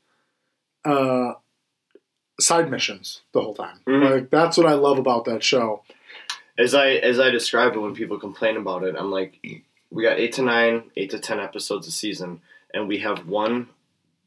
uh, 0.85 1.33
side 2.41 2.71
missions 2.71 3.23
the 3.33 3.41
whole 3.43 3.55
time. 3.55 3.79
Mhm. 3.87 4.11
Like 4.11 4.31
that's 4.31 4.57
what 4.57 4.67
I 4.67 4.73
love 4.75 4.99
about 4.99 5.25
that 5.27 5.43
show. 5.43 5.83
As 6.59 6.75
I 6.75 6.91
as 6.93 7.19
I 7.21 7.31
describe 7.31 7.75
it 7.75 7.79
when 7.81 7.95
people 7.95 8.19
complain 8.19 8.57
about 8.57 8.85
it, 8.85 8.95
I'm 8.99 9.11
like, 9.11 9.39
we 9.91 10.03
got 10.03 10.19
eight 10.19 10.33
to 10.35 10.43
nine, 10.43 10.91
eight 10.97 11.11
to 11.11 11.19
ten 11.19 11.41
episodes 11.41 11.87
a 11.87 11.91
season, 11.91 12.41
and 12.75 12.89
we 12.89 12.99
have 12.99 13.27
one 13.27 13.69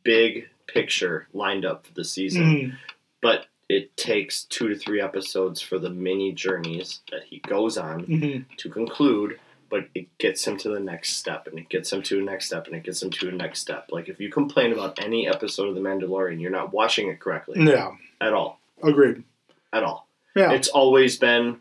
big 0.03 0.49
picture 0.67 1.27
lined 1.33 1.65
up 1.65 1.85
for 1.85 1.93
the 1.93 2.03
season. 2.03 2.77
but 3.21 3.47
it 3.67 3.97
takes 3.97 4.43
two 4.43 4.67
to 4.67 4.75
three 4.75 5.01
episodes 5.01 5.59
for 5.59 5.79
the 5.79 5.89
mini 5.89 6.31
journeys 6.31 6.99
that 7.11 7.23
he 7.23 7.39
goes 7.39 7.75
on 7.77 8.05
Mhm. 8.05 8.45
to 8.57 8.69
conclude 8.69 9.39
but 9.69 9.87
it 9.95 10.07
gets 10.17 10.45
him 10.45 10.57
to 10.57 10.69
the 10.69 10.79
next 10.79 11.17
step 11.17 11.47
and 11.47 11.57
it 11.59 11.69
gets 11.69 11.91
him 11.91 12.01
to 12.01 12.15
the 12.17 12.21
next 12.23 12.45
step 12.47 12.67
and 12.67 12.75
it 12.75 12.83
gets 12.83 13.01
him 13.01 13.09
to 13.09 13.25
the 13.25 13.31
next 13.31 13.59
step 13.59 13.87
like 13.91 14.07
if 14.09 14.19
you 14.19 14.29
complain 14.29 14.71
about 14.73 15.01
any 15.03 15.27
episode 15.27 15.67
of 15.69 15.75
the 15.75 15.81
mandalorian 15.81 16.39
you're 16.41 16.51
not 16.51 16.71
watching 16.73 17.07
it 17.09 17.19
correctly 17.19 17.55
Yeah, 17.65 17.91
at 18.21 18.33
all 18.33 18.59
agreed. 18.83 19.23
at 19.73 19.83
all 19.83 20.07
Yeah, 20.35 20.51
it's 20.51 20.67
always 20.67 21.17
been 21.17 21.59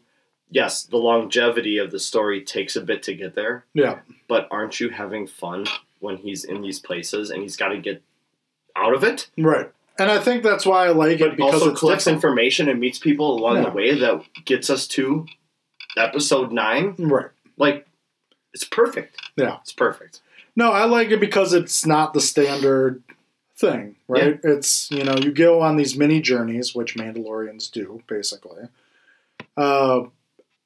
yes 0.50 0.82
the 0.84 0.96
longevity 0.98 1.78
of 1.78 1.90
the 1.90 1.98
story 1.98 2.42
takes 2.42 2.76
a 2.76 2.80
bit 2.80 3.02
to 3.04 3.14
get 3.14 3.34
there 3.34 3.64
yeah, 3.74 4.00
but 4.28 4.46
aren't 4.50 4.78
you 4.80 4.90
having 4.90 5.26
fun 5.26 5.66
when 6.00 6.16
he's 6.18 6.44
in 6.44 6.60
these 6.62 6.78
places 6.80 7.30
and 7.30 7.42
he's 7.42 7.56
got 7.56 7.68
to 7.68 7.78
get 7.78 8.02
out 8.76 8.94
of 8.94 9.04
it 9.04 9.30
right. 9.38 9.70
And 9.96 10.10
I 10.10 10.18
think 10.18 10.42
that's 10.42 10.66
why 10.66 10.86
I 10.86 10.88
like 10.90 11.20
it 11.20 11.36
because 11.36 11.54
also 11.54 11.70
it's 11.70 11.78
collects 11.78 12.04
different. 12.06 12.16
information 12.24 12.68
and 12.68 12.80
meets 12.80 12.98
people 12.98 13.38
along 13.38 13.58
Yeah. 13.58 13.64
the 13.66 13.70
way 13.70 13.96
that 14.00 14.22
gets 14.44 14.68
us 14.68 14.88
to 14.88 15.24
episode 15.96 16.50
nine. 16.50 16.96
Right. 16.98 17.26
Like, 17.56 17.86
it's 18.54 18.64
perfect. 18.64 19.20
Yeah. 19.36 19.58
It's 19.62 19.72
perfect. 19.72 20.20
No, 20.56 20.70
I 20.70 20.84
like 20.84 21.10
it 21.10 21.20
because 21.20 21.52
it's 21.52 21.84
not 21.84 22.14
the 22.14 22.20
standard 22.20 23.02
thing, 23.56 23.96
right? 24.08 24.38
It's 24.42 24.90
you 24.90 25.02
know 25.04 25.16
you 25.16 25.32
go 25.32 25.60
on 25.60 25.76
these 25.76 25.96
mini 25.96 26.20
journeys, 26.20 26.74
which 26.74 26.96
Mandalorians 26.96 27.70
do 27.70 28.02
basically, 28.06 28.68
uh, 29.56 30.02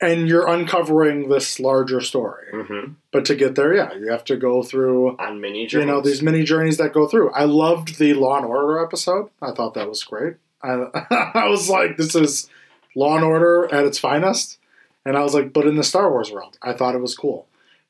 and 0.01 0.29
you're 0.29 0.47
uncovering 0.47 1.29
this 1.29 1.59
larger 1.59 2.01
story. 2.01 2.47
Mm-hmm. 2.53 2.93
But 3.13 3.25
to 3.27 3.35
get 3.35 3.55
there, 3.55 3.75
yeah, 3.75 3.95
you 3.95 4.11
have 4.11 4.25
to 4.25 4.37
go 4.37 4.63
through 4.63 5.17
On 5.17 5.41
mini 5.41 5.67
journeys. 5.67 5.87
you 5.87 5.93
know 5.93 6.01
these 6.03 6.23
mini 6.23 6.45
journeys 6.45 6.77
that 6.77 6.93
go 6.93 7.09
through. 7.09 7.31
I 7.33 7.45
loved 7.45 7.99
the 7.99 8.13
Law 8.15 8.37
and 8.37 8.47
Order 8.47 8.85
episode. 8.85 9.31
I 9.41 9.53
thought 9.53 9.73
that 9.75 9.89
was 9.89 10.05
great. 10.05 10.35
I, 10.63 10.87
I 11.35 11.49
was 11.49 11.71
like, 11.71 11.97
this 11.97 12.15
is 12.15 12.51
Law 12.95 13.17
and 13.17 13.25
Order 13.25 13.73
at 13.73 13.87
its 13.87 13.99
finest, 13.99 14.59
and 15.07 15.17
I 15.17 15.23
was 15.23 15.33
like, 15.33 15.53
but 15.55 15.67
in 15.67 15.77
the 15.77 15.85
Star 15.85 16.11
Wars 16.11 16.31
world, 16.31 16.59
I 16.61 16.75
thought 16.75 16.95
it 16.95 17.01
was 17.01 17.17
cool. 17.17 17.47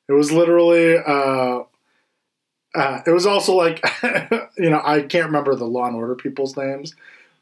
It 0.09 0.13
was 0.13 0.31
literally. 0.31 0.97
Uh, 0.97 1.61
uh, 2.75 3.01
it 3.05 3.11
was 3.11 3.25
also 3.25 3.55
like, 3.55 3.83
you 4.57 4.69
know, 4.69 4.81
I 4.83 5.01
can't 5.01 5.27
remember 5.27 5.55
the 5.55 5.65
Law 5.65 5.85
and 5.87 5.95
Order 5.95 6.15
people's 6.15 6.57
names, 6.57 6.95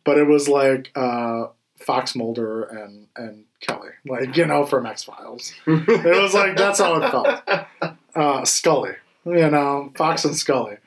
but 0.03 0.17
it 0.17 0.25
was 0.25 0.47
like 0.47 0.91
uh, 0.95 1.47
Fox 1.77 2.15
Mulder 2.15 2.63
and 2.63 3.07
and 3.15 3.45
Kelly, 3.61 3.89
like 4.05 4.35
you 4.35 4.45
know, 4.45 4.65
from 4.65 4.85
X 4.85 5.03
Files. 5.03 5.53
It 5.65 6.21
was 6.21 6.33
like 6.33 6.57
that's 6.57 6.79
how 6.79 7.01
it 7.01 7.09
felt. 7.09 7.93
Uh, 8.15 8.43
Scully, 8.43 8.93
you 9.27 9.47
know, 9.51 9.91
Fox 9.95 10.25
and 10.25 10.35
Scully. 10.35 10.77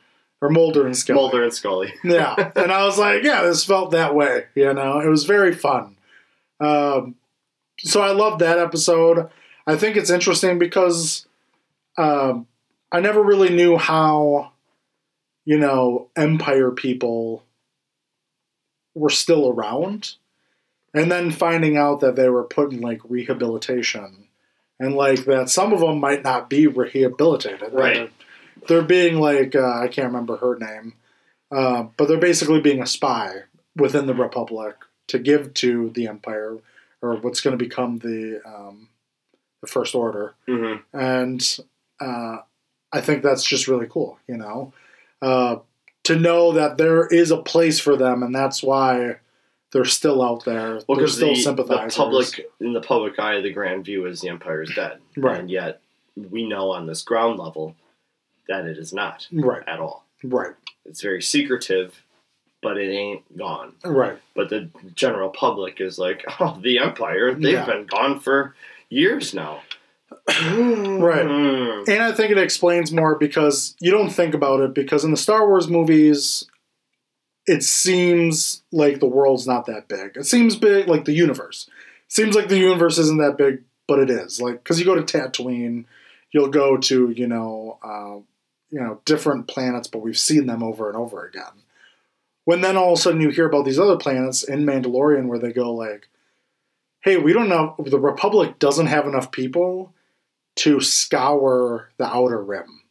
or 0.40 0.48
Mulder 0.48 0.84
and 0.84 0.96
Scully. 0.96 1.14
Mulder 1.16 1.44
and 1.44 1.54
Scully. 1.54 1.94
yeah, 2.02 2.34
and 2.56 2.72
I 2.72 2.84
was 2.84 2.98
like, 2.98 3.22
yeah, 3.22 3.42
this 3.42 3.64
felt 3.64 3.92
that 3.92 4.16
way. 4.16 4.46
You 4.56 4.74
know, 4.74 4.98
it 4.98 5.06
was 5.08 5.22
very 5.22 5.54
fun. 5.54 5.96
Um, 6.58 7.14
so 7.78 8.02
I 8.02 8.10
love 8.10 8.40
that 8.40 8.58
episode. 8.58 9.30
I 9.64 9.76
think 9.76 9.96
it's 9.96 10.10
interesting 10.10 10.58
because 10.58 11.24
um, 12.00 12.46
I 12.90 13.00
never 13.00 13.22
really 13.22 13.50
knew 13.50 13.76
how, 13.76 14.52
you 15.44 15.58
know, 15.58 16.08
Empire 16.16 16.70
people 16.70 17.44
were 18.94 19.10
still 19.10 19.48
around, 19.48 20.16
and 20.94 21.10
then 21.10 21.30
finding 21.30 21.76
out 21.76 22.00
that 22.00 22.16
they 22.16 22.28
were 22.28 22.44
put 22.44 22.72
in 22.72 22.80
like 22.80 23.00
rehabilitation, 23.08 24.28
and 24.78 24.94
like 24.94 25.24
that 25.26 25.50
some 25.50 25.72
of 25.72 25.80
them 25.80 26.00
might 26.00 26.24
not 26.24 26.50
be 26.50 26.66
rehabilitated. 26.66 27.72
Right. 27.72 27.94
They're, 27.94 28.10
they're 28.68 28.82
being 28.82 29.20
like 29.20 29.54
uh, 29.54 29.80
I 29.80 29.88
can't 29.88 30.08
remember 30.08 30.36
her 30.38 30.58
name, 30.58 30.94
uh, 31.52 31.84
but 31.96 32.08
they're 32.08 32.18
basically 32.18 32.60
being 32.60 32.82
a 32.82 32.86
spy 32.86 33.42
within 33.76 34.06
the 34.06 34.14
Republic 34.14 34.76
to 35.08 35.18
give 35.18 35.54
to 35.54 35.90
the 35.90 36.08
Empire 36.08 36.58
or 37.02 37.16
what's 37.16 37.40
going 37.40 37.56
to 37.56 37.64
become 37.64 37.98
the 37.98 38.40
um, 38.44 38.88
the 39.60 39.66
First 39.66 39.94
Order, 39.94 40.34
hmm 40.48 40.76
and 40.92 41.58
uh, 42.00 42.38
I 42.92 43.00
think 43.00 43.22
that's 43.22 43.44
just 43.44 43.68
really 43.68 43.86
cool. 43.88 44.18
You 44.26 44.36
know, 44.36 44.72
uh, 45.22 45.56
to 46.04 46.16
know 46.16 46.52
that 46.52 46.78
there 46.78 47.06
is 47.06 47.30
a 47.30 47.36
place 47.38 47.78
for 47.78 47.96
them, 47.96 48.22
and 48.22 48.34
that's 48.34 48.62
why 48.62 49.16
they're 49.72 49.84
still 49.84 50.22
out 50.22 50.44
there. 50.44 50.80
Well, 50.88 50.98
they're 50.98 51.06
still 51.06 51.34
the, 51.34 51.62
the 51.64 51.92
public 51.94 52.46
in 52.60 52.72
the 52.72 52.80
public 52.80 53.18
eye, 53.18 53.40
the 53.40 53.52
grand 53.52 53.84
view 53.84 54.06
is 54.06 54.20
the 54.20 54.28
empire 54.28 54.62
is 54.62 54.72
dead, 54.74 54.98
Right. 55.16 55.38
And 55.40 55.50
yet 55.50 55.80
we 56.16 56.48
know 56.48 56.72
on 56.72 56.86
this 56.86 57.02
ground 57.02 57.38
level 57.38 57.76
that 58.48 58.64
it 58.66 58.78
is 58.78 58.92
not 58.92 59.28
right, 59.32 59.62
at 59.68 59.78
all. 59.78 60.04
right, 60.24 60.54
It's 60.84 61.00
very 61.02 61.22
secretive, 61.22 62.02
but 62.62 62.76
it 62.78 62.90
ain't 62.92 63.38
gone. 63.38 63.74
right. 63.84 64.18
But 64.34 64.48
the 64.50 64.68
general 64.96 65.30
public 65.30 65.80
is 65.80 65.98
like, 66.00 66.24
oh, 66.40 66.58
the 66.60 66.78
empire, 66.80 67.32
they've 67.34 67.52
Yeah. 67.52 67.66
been 67.66 67.86
gone 67.86 68.18
for 68.18 68.56
years 68.88 69.32
now. 69.34 69.60
Right. 70.28 71.26
Mm. 71.26 71.88
And 71.88 72.02
I 72.02 72.12
think 72.12 72.30
it 72.30 72.38
explains 72.38 72.92
more 72.92 73.16
because 73.16 73.74
you 73.80 73.90
don't 73.90 74.10
think 74.10 74.34
about 74.34 74.60
it 74.60 74.74
because 74.74 75.04
in 75.04 75.10
the 75.10 75.16
Star 75.16 75.46
Wars 75.46 75.68
movies, 75.68 76.46
it 77.46 77.62
seems 77.62 78.62
like 78.70 79.00
the 79.00 79.06
world's 79.06 79.46
not 79.46 79.66
that 79.66 79.88
big. 79.88 80.16
It 80.16 80.26
seems 80.26 80.56
big, 80.56 80.88
like 80.88 81.04
the 81.04 81.12
universe. 81.12 81.68
It 82.06 82.12
seems 82.12 82.34
like 82.34 82.48
the 82.48 82.58
universe 82.58 82.98
isn't 82.98 83.18
that 83.18 83.38
big, 83.38 83.64
but 83.88 83.98
it 83.98 84.10
is. 84.10 84.40
Like 84.40 84.62
because 84.62 84.78
you 84.78 84.84
go 84.84 84.94
to 84.94 85.02
Tatooine, 85.02 85.84
you'll 86.32 86.48
go 86.48 86.76
to 86.76 87.10
you 87.10 87.26
know, 87.26 87.78
uh, 87.82 88.20
you 88.70 88.80
know, 88.80 89.00
different 89.04 89.48
planets, 89.48 89.88
but 89.88 90.02
we've 90.02 90.18
seen 90.18 90.46
them 90.46 90.62
over 90.62 90.88
and 90.88 90.96
over 90.96 91.24
again. 91.24 91.64
When 92.44 92.60
then 92.60 92.76
all 92.76 92.92
of 92.92 92.98
a 92.98 93.02
sudden 93.02 93.20
you 93.20 93.30
hear 93.30 93.46
about 93.46 93.64
these 93.64 93.78
other 93.78 93.96
planets 93.96 94.42
in 94.42 94.64
Mandalorian 94.64 95.26
where 95.26 95.38
they 95.38 95.52
go 95.52 95.72
like, 95.72 96.08
"Hey, 97.00 97.16
we 97.16 97.32
don't 97.32 97.48
know. 97.48 97.74
The 97.78 97.98
Republic 97.98 98.58
doesn't 98.58 98.86
have 98.86 99.06
enough 99.06 99.32
people." 99.32 99.92
To 100.60 100.80
scour 100.80 101.90
the 101.98 102.06
outer 102.06 102.42
rim. 102.42 102.82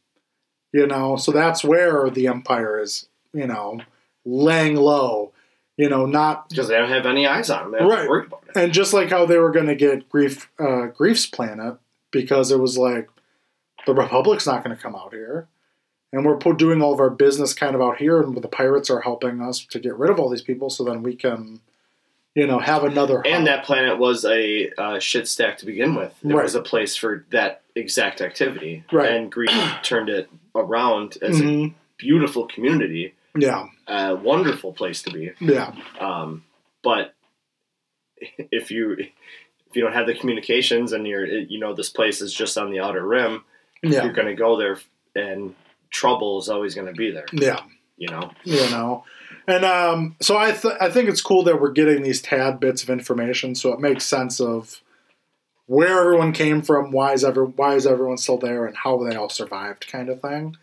You 0.72 0.86
know, 0.88 1.16
so 1.16 1.32
that's 1.32 1.64
where 1.64 2.10
the 2.10 2.28
Empire 2.28 2.80
is, 2.80 3.08
you 3.34 3.48
know, 3.48 3.80
laying 4.24 4.76
low, 4.76 5.32
you 5.78 5.90
know, 5.90 6.06
not 6.06 6.50
Because 6.50 6.68
they 6.68 6.78
don't 6.78 6.90
have 6.90 7.06
any 7.08 7.26
eyes 7.26 7.50
on 7.50 7.64
them. 7.64 7.72
They 7.72 7.80
don't 7.80 7.90
have 7.90 8.00
Right. 8.02 8.10
worry 8.10 8.26
about 8.28 8.44
it. 8.48 8.56
and 8.58 8.72
just 8.74 8.94
like 8.94 9.10
how 9.10 9.26
they 9.26 9.38
were 9.40 9.52
going 9.52 9.66
to 9.68 9.76
get 9.76 10.10
Greef 10.10 10.46
uh, 10.60 10.92
Greef's 10.92 11.26
planet 11.26 11.78
because 12.12 12.52
it 12.52 12.60
was 12.60 12.78
like 12.78 13.10
the 13.88 13.94
Republic's 13.96 14.46
not 14.46 14.64
going 14.64 14.76
to 14.76 14.82
come 14.82 14.96
out 14.96 15.14
here, 15.14 15.48
and 16.14 16.26
we're 16.26 16.38
doing 16.54 16.82
all 16.82 16.94
of 16.94 17.00
our 17.00 17.10
business 17.10 17.54
kind 17.54 17.76
of 17.76 17.82
out 17.82 17.98
here, 17.98 18.22
and 18.22 18.36
the 18.40 18.48
pirates 18.48 18.90
are 18.90 19.02
helping 19.02 19.42
us 19.42 19.66
to 19.66 19.80
get 19.80 19.96
rid 19.98 20.10
of 20.12 20.20
all 20.20 20.30
these 20.30 20.42
people, 20.44 20.70
so 20.70 20.84
then 20.84 21.02
we 21.02 21.16
can, 21.16 21.62
you 22.36 22.46
know, 22.48 22.60
have 22.60 22.84
another. 22.84 23.26
And 23.26 23.48
that 23.48 23.66
planet 23.66 23.98
was 23.98 24.24
a 24.26 24.70
uh, 24.78 25.00
shit 25.00 25.28
stack 25.28 25.58
to 25.60 25.66
begin 25.66 25.96
with. 25.96 26.14
It 26.24 26.34
Right. 26.34 26.44
was 26.44 26.56
a 26.56 26.62
place 26.62 26.96
for 26.96 27.26
that 27.32 27.62
exact 27.76 28.22
activity. 28.22 28.84
Right. 28.92 29.12
And 29.12 29.32
Greef 29.32 29.82
turned 29.84 30.10
it 30.10 30.30
around 30.56 31.18
as 31.22 31.40
a 31.40 31.44
Mhm. 31.44 31.74
beautiful 31.98 32.48
community, 32.48 33.14
yeah, 33.38 33.66
a 33.88 34.16
wonderful 34.16 34.74
place 34.74 35.02
to 35.04 35.12
be. 35.12 35.32
yeah, 35.40 35.74
Um, 36.00 36.44
but 36.84 37.14
if 38.52 38.72
you 38.72 38.94
if 39.00 39.76
you 39.76 39.84
don't 39.84 39.94
have 39.94 40.08
the 40.08 40.16
communications 40.16 40.94
and 40.94 41.08
you're 41.08 41.26
you 41.26 41.60
know 41.60 41.74
this 41.74 41.90
place 41.90 42.22
is 42.22 42.34
just 42.34 42.58
on 42.58 42.72
the 42.72 42.80
outer 42.80 43.06
rim, 43.06 43.44
yeah, 43.84 44.04
you're 44.04 44.14
going 44.14 44.28
to 44.28 44.34
go 44.36 44.58
there 44.58 44.78
and 45.16 45.56
trouble 45.90 46.40
is 46.40 46.50
always 46.50 46.76
going 46.76 46.88
to 46.88 46.94
be 46.94 47.12
there. 47.12 47.26
yeah. 47.34 47.60
You 47.98 48.08
know. 48.10 48.32
you 48.46 48.70
know 48.70 49.04
and 49.50 49.66
um, 49.66 50.16
so 50.22 50.38
I, 50.38 50.52
th- 50.52 50.76
I 50.80 50.90
think 50.90 51.10
it's 51.10 51.22
cool 51.22 51.44
that 51.44 51.60
we're 51.60 51.72
getting 51.72 52.04
these 52.04 52.22
tad 52.22 52.60
bits 52.60 52.84
of 52.84 52.90
information 52.90 53.56
so 53.56 53.74
it 53.74 53.80
makes 53.80 54.06
sense 54.06 54.40
of 54.40 54.82
where 55.66 56.00
everyone 56.00 56.34
came 56.34 56.62
from 56.62 56.92
why 56.92 57.14
is, 57.14 57.24
every, 57.24 57.46
why 57.46 57.76
is 57.76 57.86
everyone 57.86 58.18
still 58.18 58.38
there 58.38 58.66
and 58.66 58.76
how 58.76 58.98
they 58.98 59.16
all 59.16 59.30
survived 59.30 59.88
kind 59.88 60.10
of 60.10 60.20
thing. 60.22 60.58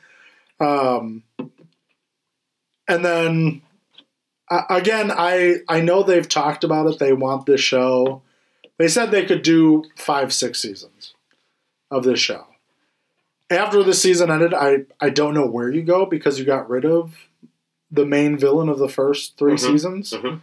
Um, 0.59 1.22
and 2.88 3.05
then 3.05 3.62
uh, 4.51 4.62
again 4.70 5.11
I, 5.11 5.57
I 5.68 5.81
know 5.81 6.03
they've 6.03 6.29
talked 6.29 6.64
about 6.64 6.87
it 6.87 6.99
they 6.99 7.12
want 7.12 7.46
this 7.46 7.61
show. 7.61 8.22
They 8.79 8.88
said 8.88 9.11
they 9.11 9.27
could 9.27 9.42
do 9.42 9.85
five 9.96 10.33
six 10.33 10.61
seasons 10.61 11.14
of 11.90 12.05
this 12.05 12.20
show. 12.20 12.46
After 13.49 13.85
the 13.85 13.94
season 13.94 14.31
ended, 14.31 14.53
I, 14.53 14.87
I 15.01 15.11
don't 15.11 15.35
know 15.35 15.46
where 15.46 15.70
you 15.70 15.83
go 15.83 16.05
because 16.05 16.38
you 16.38 16.44
got 16.44 16.68
rid 16.68 16.85
of 16.85 17.14
the 17.90 18.05
main 18.07 18.37
villain 18.37 18.68
of 18.68 18.79
the 18.79 18.88
first 18.88 19.37
3 19.38 19.53
Mhm. 19.55 19.59
seasons. 19.61 20.12
Mhm. 20.12 20.40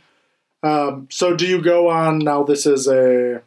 Um, 0.64 1.08
so 1.12 1.36
do 1.36 1.46
you 1.46 1.62
go 1.62 1.90
on 1.90 2.20
now? 2.20 2.44
This 2.44 2.66
is 2.66 2.88
a 2.88 3.42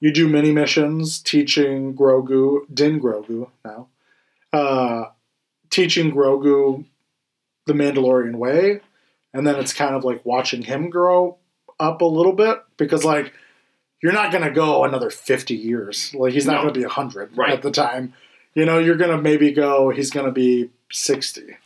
you 0.00 0.12
do 0.12 0.28
mini 0.28 0.52
missions 0.52 1.20
teaching 1.20 1.94
Grogu 1.94 2.62
Din 2.72 3.00
Grogu 3.00 3.48
now, 3.64 3.86
uh, 4.52 5.04
teaching 5.70 6.10
Grogu 6.12 6.84
the 7.66 7.72
Mandalorian 7.72 8.34
way, 8.34 8.80
and 9.32 9.46
then 9.46 9.54
it's 9.56 9.72
kind 9.72 9.94
of 9.94 10.04
like 10.04 10.24
watching 10.26 10.62
him 10.62 10.90
grow 10.90 11.38
up 11.80 12.00
a 12.02 12.04
little 12.04 12.32
bit 12.34 12.58
because 12.76 13.04
like 13.04 13.32
you're 14.02 14.12
not 14.12 14.32
going 14.32 14.44
to 14.44 14.50
go 14.50 14.84
another 14.84 15.08
50 15.10 15.54
years 15.54 16.12
like 16.14 16.32
he's 16.32 16.46
not 16.46 16.56
No. 16.56 16.62
going 16.62 16.74
to 16.74 16.80
be 16.80 16.84
100 16.84 17.36
Right. 17.36 17.52
at 17.52 17.62
the 17.62 17.70
time 17.70 18.12
you 18.54 18.64
know 18.64 18.78
you're 18.78 18.96
going 18.96 19.16
to 19.16 19.20
maybe 19.22 19.50
go 19.52 19.90
he's 19.90 20.10
going 20.10 20.26
to 20.26 20.32
be 20.32 20.70
60 20.92 21.56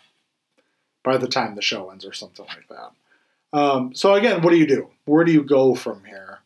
by 1.07 1.17
the 1.17 1.29
time 1.29 1.55
the 1.55 1.63
show 1.63 1.89
ends 1.91 2.05
or 2.05 2.13
something 2.13 2.45
like 2.55 2.67
that 2.69 2.91
um, 3.59 3.95
so 3.95 4.13
again 4.15 4.43
what 4.43 4.51
do 4.51 4.57
you 4.59 4.67
do 4.67 4.89
where 5.07 5.25
do 5.25 5.33
you 5.33 5.43
go 5.43 5.75
from 5.75 6.03
here 6.05 6.41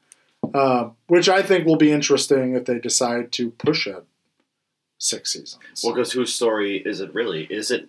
uh, 0.54 0.90
which 1.08 1.28
i 1.28 1.42
think 1.42 1.66
will 1.66 1.76
be 1.76 1.90
interesting 1.90 2.54
if 2.54 2.64
they 2.66 2.78
decide 2.78 3.32
to 3.32 3.50
push 3.52 3.86
it 3.86 4.04
six 4.98 5.32
seasons 5.32 5.80
Well, 5.82 5.94
because 5.94 6.12
whose 6.12 6.34
story 6.34 6.76
is 6.76 7.00
it 7.00 7.14
really? 7.14 7.44
Is 7.44 7.70
it 7.70 7.88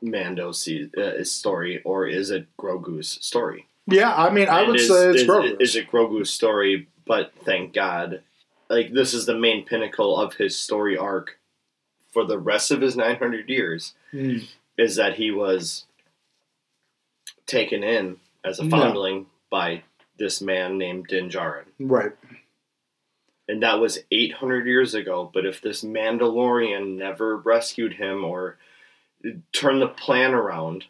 Mando's 0.00 0.62
se- 0.62 0.90
uh, 0.96 1.24
story 1.24 1.82
or 1.82 2.06
is 2.06 2.30
it 2.30 2.46
Grogu's 2.56 3.18
story? 3.20 3.66
yeah 3.88 4.14
i 4.14 4.30
mean 4.30 4.48
i 4.48 4.60
And 4.60 4.68
would 4.68 4.80
is, 4.80 4.88
say 4.88 5.10
it's 5.10 5.22
is, 5.22 5.28
Grogu's. 5.28 5.56
is 5.60 5.76
it 5.76 5.90
Grogu's 5.90 6.30
story? 6.30 6.86
But 7.06 7.32
thank 7.44 7.72
God, 7.72 8.22
like 8.68 8.92
this 8.92 9.14
is 9.14 9.26
the 9.26 9.38
main 9.38 9.64
pinnacle 9.64 10.16
of 10.16 10.34
his 10.34 10.58
story 10.58 10.96
arc 10.96 11.38
for 12.12 12.24
the 12.24 12.38
rest 12.38 12.70
of 12.72 12.80
his 12.80 12.96
900 12.96 13.48
years. 13.48 13.94
Mm, 14.12 14.48
Is 14.76 14.96
that 14.96 15.14
he 15.14 15.30
was 15.30 15.85
taken 17.46 17.82
in 17.82 18.16
as 18.44 18.58
a 18.58 18.68
foundling 18.68 19.26
by 19.50 19.82
this 20.18 20.40
man 20.40 20.78
named 20.78 21.06
Din 21.08 21.28
Djarin. 21.28 21.64
right 21.78 22.12
and 23.48 23.62
that 23.62 23.78
was 23.78 24.00
800 24.10 24.66
years 24.66 24.94
ago. 24.94 25.30
But 25.32 25.46
if 25.46 25.60
this 25.60 25.84
Mandalorian 25.84 26.96
never 26.98 27.36
rescued 27.36 27.92
him 27.92 28.24
or 28.24 28.58
turned 29.52 29.80
the 29.80 29.86
plan 29.86 30.34
around, 30.34 30.84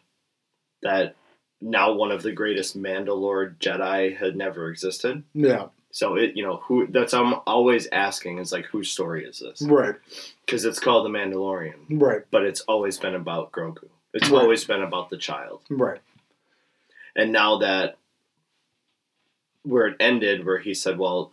that 0.81 1.15
now 1.61 1.93
one 1.93 2.11
of 2.11 2.23
the 2.23 2.31
greatest 2.31 2.75
Mandalore 2.75 3.55
Jedi 3.59 4.17
had 4.17 4.35
never 4.35 4.71
existed. 4.71 5.21
yeah 5.35 5.67
So 5.91 6.15
it, 6.15 6.35
you 6.35 6.43
know, 6.43 6.57
who 6.63 6.87
that's 6.87 7.13
I'm 7.13 7.35
always 7.45 7.87
asking 7.91 8.39
is 8.39 8.51
like, 8.51 8.65
whose 8.65 8.89
story 8.89 9.23
is 9.25 9.37
this? 9.39 9.61
right 9.61 9.95
Because 10.45 10.65
it's 10.65 10.79
called 10.79 11.05
the 11.05 11.09
Mandalorian, 11.15 12.01
right 12.01 12.21
but 12.31 12.43
it's 12.43 12.61
always 12.61 12.97
been 12.97 13.13
about 13.15 13.51
Grogu. 13.51 13.87
It's 14.13 14.29
Right. 14.31 14.41
always 14.41 14.63
been 14.65 14.81
about 14.81 15.11
the 15.11 15.17
child. 15.17 15.61
right 15.69 15.99
And 17.17 17.31
now 17.33 17.57
that 17.57 17.97
where 19.63 19.87
it 19.87 19.97
ended, 19.99 20.45
where 20.45 20.59
he 20.59 20.73
said, 20.73 20.97
"Well, 20.97 21.31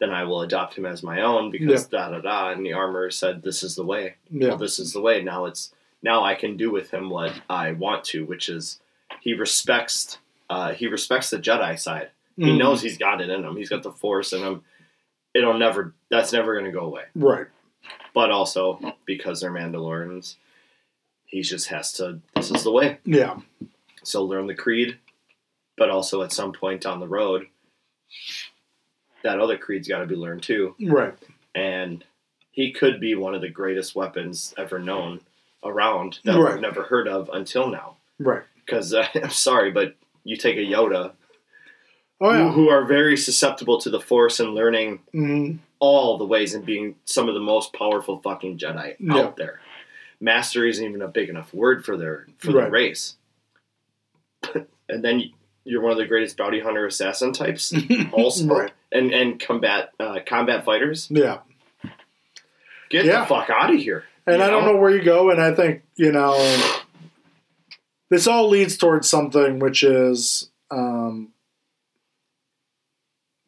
then 0.00 0.10
I 0.10 0.24
will 0.24 0.40
adopt 0.42 0.74
him 0.78 0.86
as 0.86 1.02
my 1.02 1.20
own," 1.20 1.50
because 1.50 1.86
da 1.88 2.10
da 2.10 2.20
da, 2.20 2.50
and 2.52 2.64
the 2.64 2.72
armor 2.72 3.10
said, 3.10 3.42
"This 3.42 3.62
is 3.62 3.74
the 3.74 3.84
way. 3.84 4.14
yeah 4.30 4.48
Well, 4.50 4.56
this 4.58 4.78
is 4.78 4.92
the 4.92 5.00
way." 5.00 5.20
Now 5.22 5.44
it's 5.44 5.74
now 6.02 6.22
I 6.24 6.34
can 6.36 6.56
do 6.56 6.70
with 6.70 6.90
him 6.90 7.10
what 7.10 7.34
I 7.50 7.72
want 7.72 8.04
to, 8.04 8.24
which 8.24 8.48
is 8.48 8.80
he 9.20 9.34
respects 9.34 10.18
uh, 10.48 10.72
he 10.72 10.86
respects 10.86 11.28
the 11.28 11.38
Jedi 11.38 11.78
side. 11.78 12.10
He 12.36 12.44
Mm, 12.52 12.58
knows 12.58 12.80
he's 12.80 12.96
got 12.96 13.20
it 13.20 13.28
in 13.30 13.44
him. 13.44 13.56
He's 13.56 13.68
got 13.68 13.82
the 13.82 13.90
Force 13.90 14.32
in 14.32 14.42
him. 14.42 14.62
It'll 15.34 15.58
never. 15.58 15.92
That's 16.08 16.32
never 16.32 16.54
going 16.54 16.64
to 16.66 16.70
go 16.72 16.86
away. 16.86 17.04
right 17.16 17.48
But 18.14 18.30
also 18.30 18.94
because 19.04 19.40
they're 19.40 19.50
Mandalorians, 19.52 20.36
he 21.26 21.42
just 21.42 21.68
has 21.68 21.92
to. 21.94 22.20
This 22.36 22.50
is 22.52 22.62
the 22.62 22.70
way. 22.72 22.98
Yeah. 23.04 23.40
So 24.08 24.24
learn 24.24 24.46
the 24.46 24.54
creed, 24.54 24.98
but 25.76 25.90
also 25.90 26.22
at 26.22 26.32
some 26.32 26.52
point 26.52 26.80
down 26.82 27.00
the 27.00 27.08
road, 27.08 27.46
that 29.22 29.40
other 29.40 29.56
creed's 29.58 29.88
got 29.88 29.98
to 30.00 30.06
be 30.06 30.14
learned 30.16 30.42
too. 30.42 30.74
Right. 30.80 31.14
And 31.54 32.04
he 32.52 32.72
could 32.72 33.00
be 33.00 33.14
one 33.14 33.34
of 33.34 33.40
the 33.40 33.48
greatest 33.48 33.94
weapons 33.94 34.54
ever 34.56 34.78
known 34.78 35.20
around 35.64 36.20
that 36.24 36.38
Right. 36.38 36.52
we've 36.54 36.62
never 36.62 36.84
heard 36.84 37.08
of 37.08 37.30
until 37.32 37.68
now. 37.68 37.96
Right. 38.18 38.42
Because 38.64 38.94
uh, 38.94 39.06
I'm 39.14 39.30
sorry, 39.30 39.70
but 39.70 39.94
you 40.24 40.36
take 40.36 40.56
a 40.56 40.60
Yoda, 40.60 41.12
Oh 42.20 42.32
who, 42.32 42.38
yeah. 42.38 42.52
who 42.52 42.68
are 42.68 42.84
very 42.84 43.16
susceptible 43.16 43.78
to 43.80 43.90
the 43.90 44.00
Force 44.00 44.40
and 44.40 44.54
learning 44.54 45.00
Mhm. 45.14 45.58
all 45.78 46.18
the 46.18 46.24
ways 46.24 46.54
and 46.54 46.64
being 46.66 46.96
some 47.04 47.28
of 47.28 47.34
the 47.34 47.40
most 47.40 47.72
powerful 47.72 48.18
fucking 48.20 48.58
Jedi 48.58 48.96
Yeah. 48.98 49.16
out 49.18 49.36
there. 49.36 49.60
Master 50.20 50.66
isn't 50.66 50.84
even 50.84 51.00
a 51.02 51.06
big 51.08 51.28
enough 51.28 51.54
word 51.54 51.84
for 51.84 51.96
their 51.96 52.26
for 52.38 52.50
Right. 52.52 52.64
the 52.64 52.70
race. 52.70 53.16
and 54.88 55.04
then 55.04 55.24
you're 55.64 55.82
one 55.82 55.92
of 55.92 55.98
the 55.98 56.06
greatest 56.06 56.36
bounty 56.36 56.60
hunter 56.60 56.86
assassin 56.86 57.32
types, 57.32 57.72
also, 58.12 58.46
Right. 58.46 58.72
and 58.92 59.12
and 59.12 59.38
combat 59.40 59.90
uh, 60.00 60.18
combat 60.26 60.64
fighters. 60.64 61.08
Yeah. 61.10 61.38
Get 62.90 63.04
Yeah. 63.04 63.20
the 63.20 63.26
fuck 63.26 63.50
out 63.50 63.72
of 63.74 63.78
here. 63.80 64.04
And 64.26 64.42
I 64.42 64.48
don't 64.50 64.64
know 64.64 64.76
where 64.76 64.90
you 64.90 65.02
go, 65.02 65.30
and 65.30 65.40
I 65.40 65.54
think, 65.54 65.82
you 65.96 66.12
know, 66.12 66.34
this 68.10 68.26
all 68.26 68.48
leads 68.48 68.76
towards 68.76 69.08
something 69.08 69.58
which 69.58 69.82
is 69.82 70.50
um, 70.70 71.32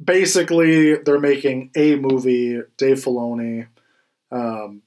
basically 0.02 0.96
they're 0.96 1.18
making 1.20 1.70
a 1.76 1.96
movie, 1.96 2.60
Dave 2.76 2.98
Filoni, 3.04 3.66
um, 4.32 4.82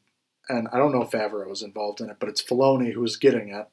and 0.50 0.68
I 0.74 0.78
don't 0.78 0.92
know 0.92 1.04
if 1.04 1.12
Favreau 1.12 1.48
was 1.48 1.62
involved 1.62 2.02
in 2.02 2.10
it, 2.10 2.18
but 2.20 2.30
it's 2.30 2.42
Filoni 2.44 2.92
who's 2.94 3.16
getting 3.18 3.50
it. 3.50 3.68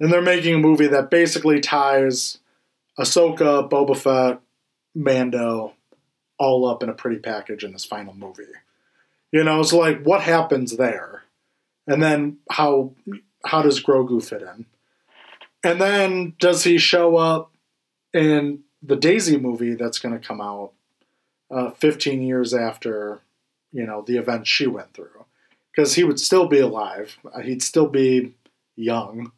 And 0.00 0.10
they're 0.10 0.22
making 0.22 0.54
a 0.54 0.58
movie 0.58 0.86
that 0.88 1.10
basically 1.10 1.60
ties 1.60 2.38
Ahsoka, 2.98 3.68
Boba 3.68 3.96
Fett, 3.96 4.40
Mando 4.94 5.74
all 6.38 6.66
up 6.66 6.82
in 6.82 6.88
a 6.88 6.94
pretty 6.94 7.18
package 7.18 7.62
in 7.62 7.72
this 7.72 7.84
final 7.84 8.14
movie. 8.14 8.42
You 9.30 9.44
know, 9.44 9.60
it's 9.60 9.72
like 9.72 10.02
what 10.02 10.22
happens 10.22 10.76
there? 10.76 11.22
And 11.86 12.02
then 12.02 12.38
how 12.50 12.94
how 13.44 13.62
does 13.62 13.82
Grogu 13.82 14.24
fit 14.24 14.42
in? 14.42 14.66
And 15.62 15.80
then 15.80 16.34
does 16.38 16.64
he 16.64 16.78
show 16.78 17.16
up 17.16 17.52
in 18.12 18.60
the 18.82 18.96
Daisy 18.96 19.36
movie 19.36 19.74
that's 19.74 19.98
going 19.98 20.18
to 20.18 20.26
come 20.26 20.40
out 20.40 20.72
uh, 21.50 21.70
15 21.72 22.22
years 22.22 22.54
after 22.54 23.20
you 23.72 23.84
know 23.84 24.02
the 24.02 24.16
events 24.16 24.48
she 24.48 24.66
went 24.66 24.94
through? 24.94 25.24
Because 25.70 25.94
he 25.94 26.04
would 26.04 26.18
still 26.18 26.48
be 26.48 26.58
alive. 26.58 27.16
He'd 27.42 27.62
still 27.62 27.86
be 27.86 28.34
young. 28.74 29.32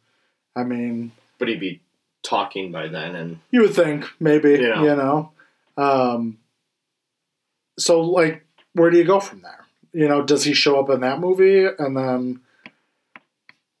I 0.55 0.63
mean, 0.63 1.11
But 1.39 1.47
he'd 1.47 1.59
be 1.59 1.81
talking 2.23 2.71
by 2.71 2.87
then, 2.87 3.15
and 3.15 3.39
you 3.51 3.61
would 3.61 3.73
think 3.75 4.05
maybe 4.19 4.51
Yeah. 4.53 4.81
you 4.81 4.95
know. 4.95 5.31
Um, 5.77 6.37
so 7.77 8.01
like, 8.01 8.45
where 8.73 8.89
do 8.91 8.97
you 8.97 9.03
go 9.03 9.19
from 9.19 9.41
there? 9.41 9.65
You 9.93 10.07
know, 10.07 10.21
does 10.23 10.43
he 10.43 10.53
show 10.53 10.79
up 10.79 10.89
in 10.89 11.01
that 11.01 11.19
movie, 11.19 11.65
and 11.65 11.95
then 11.97 12.41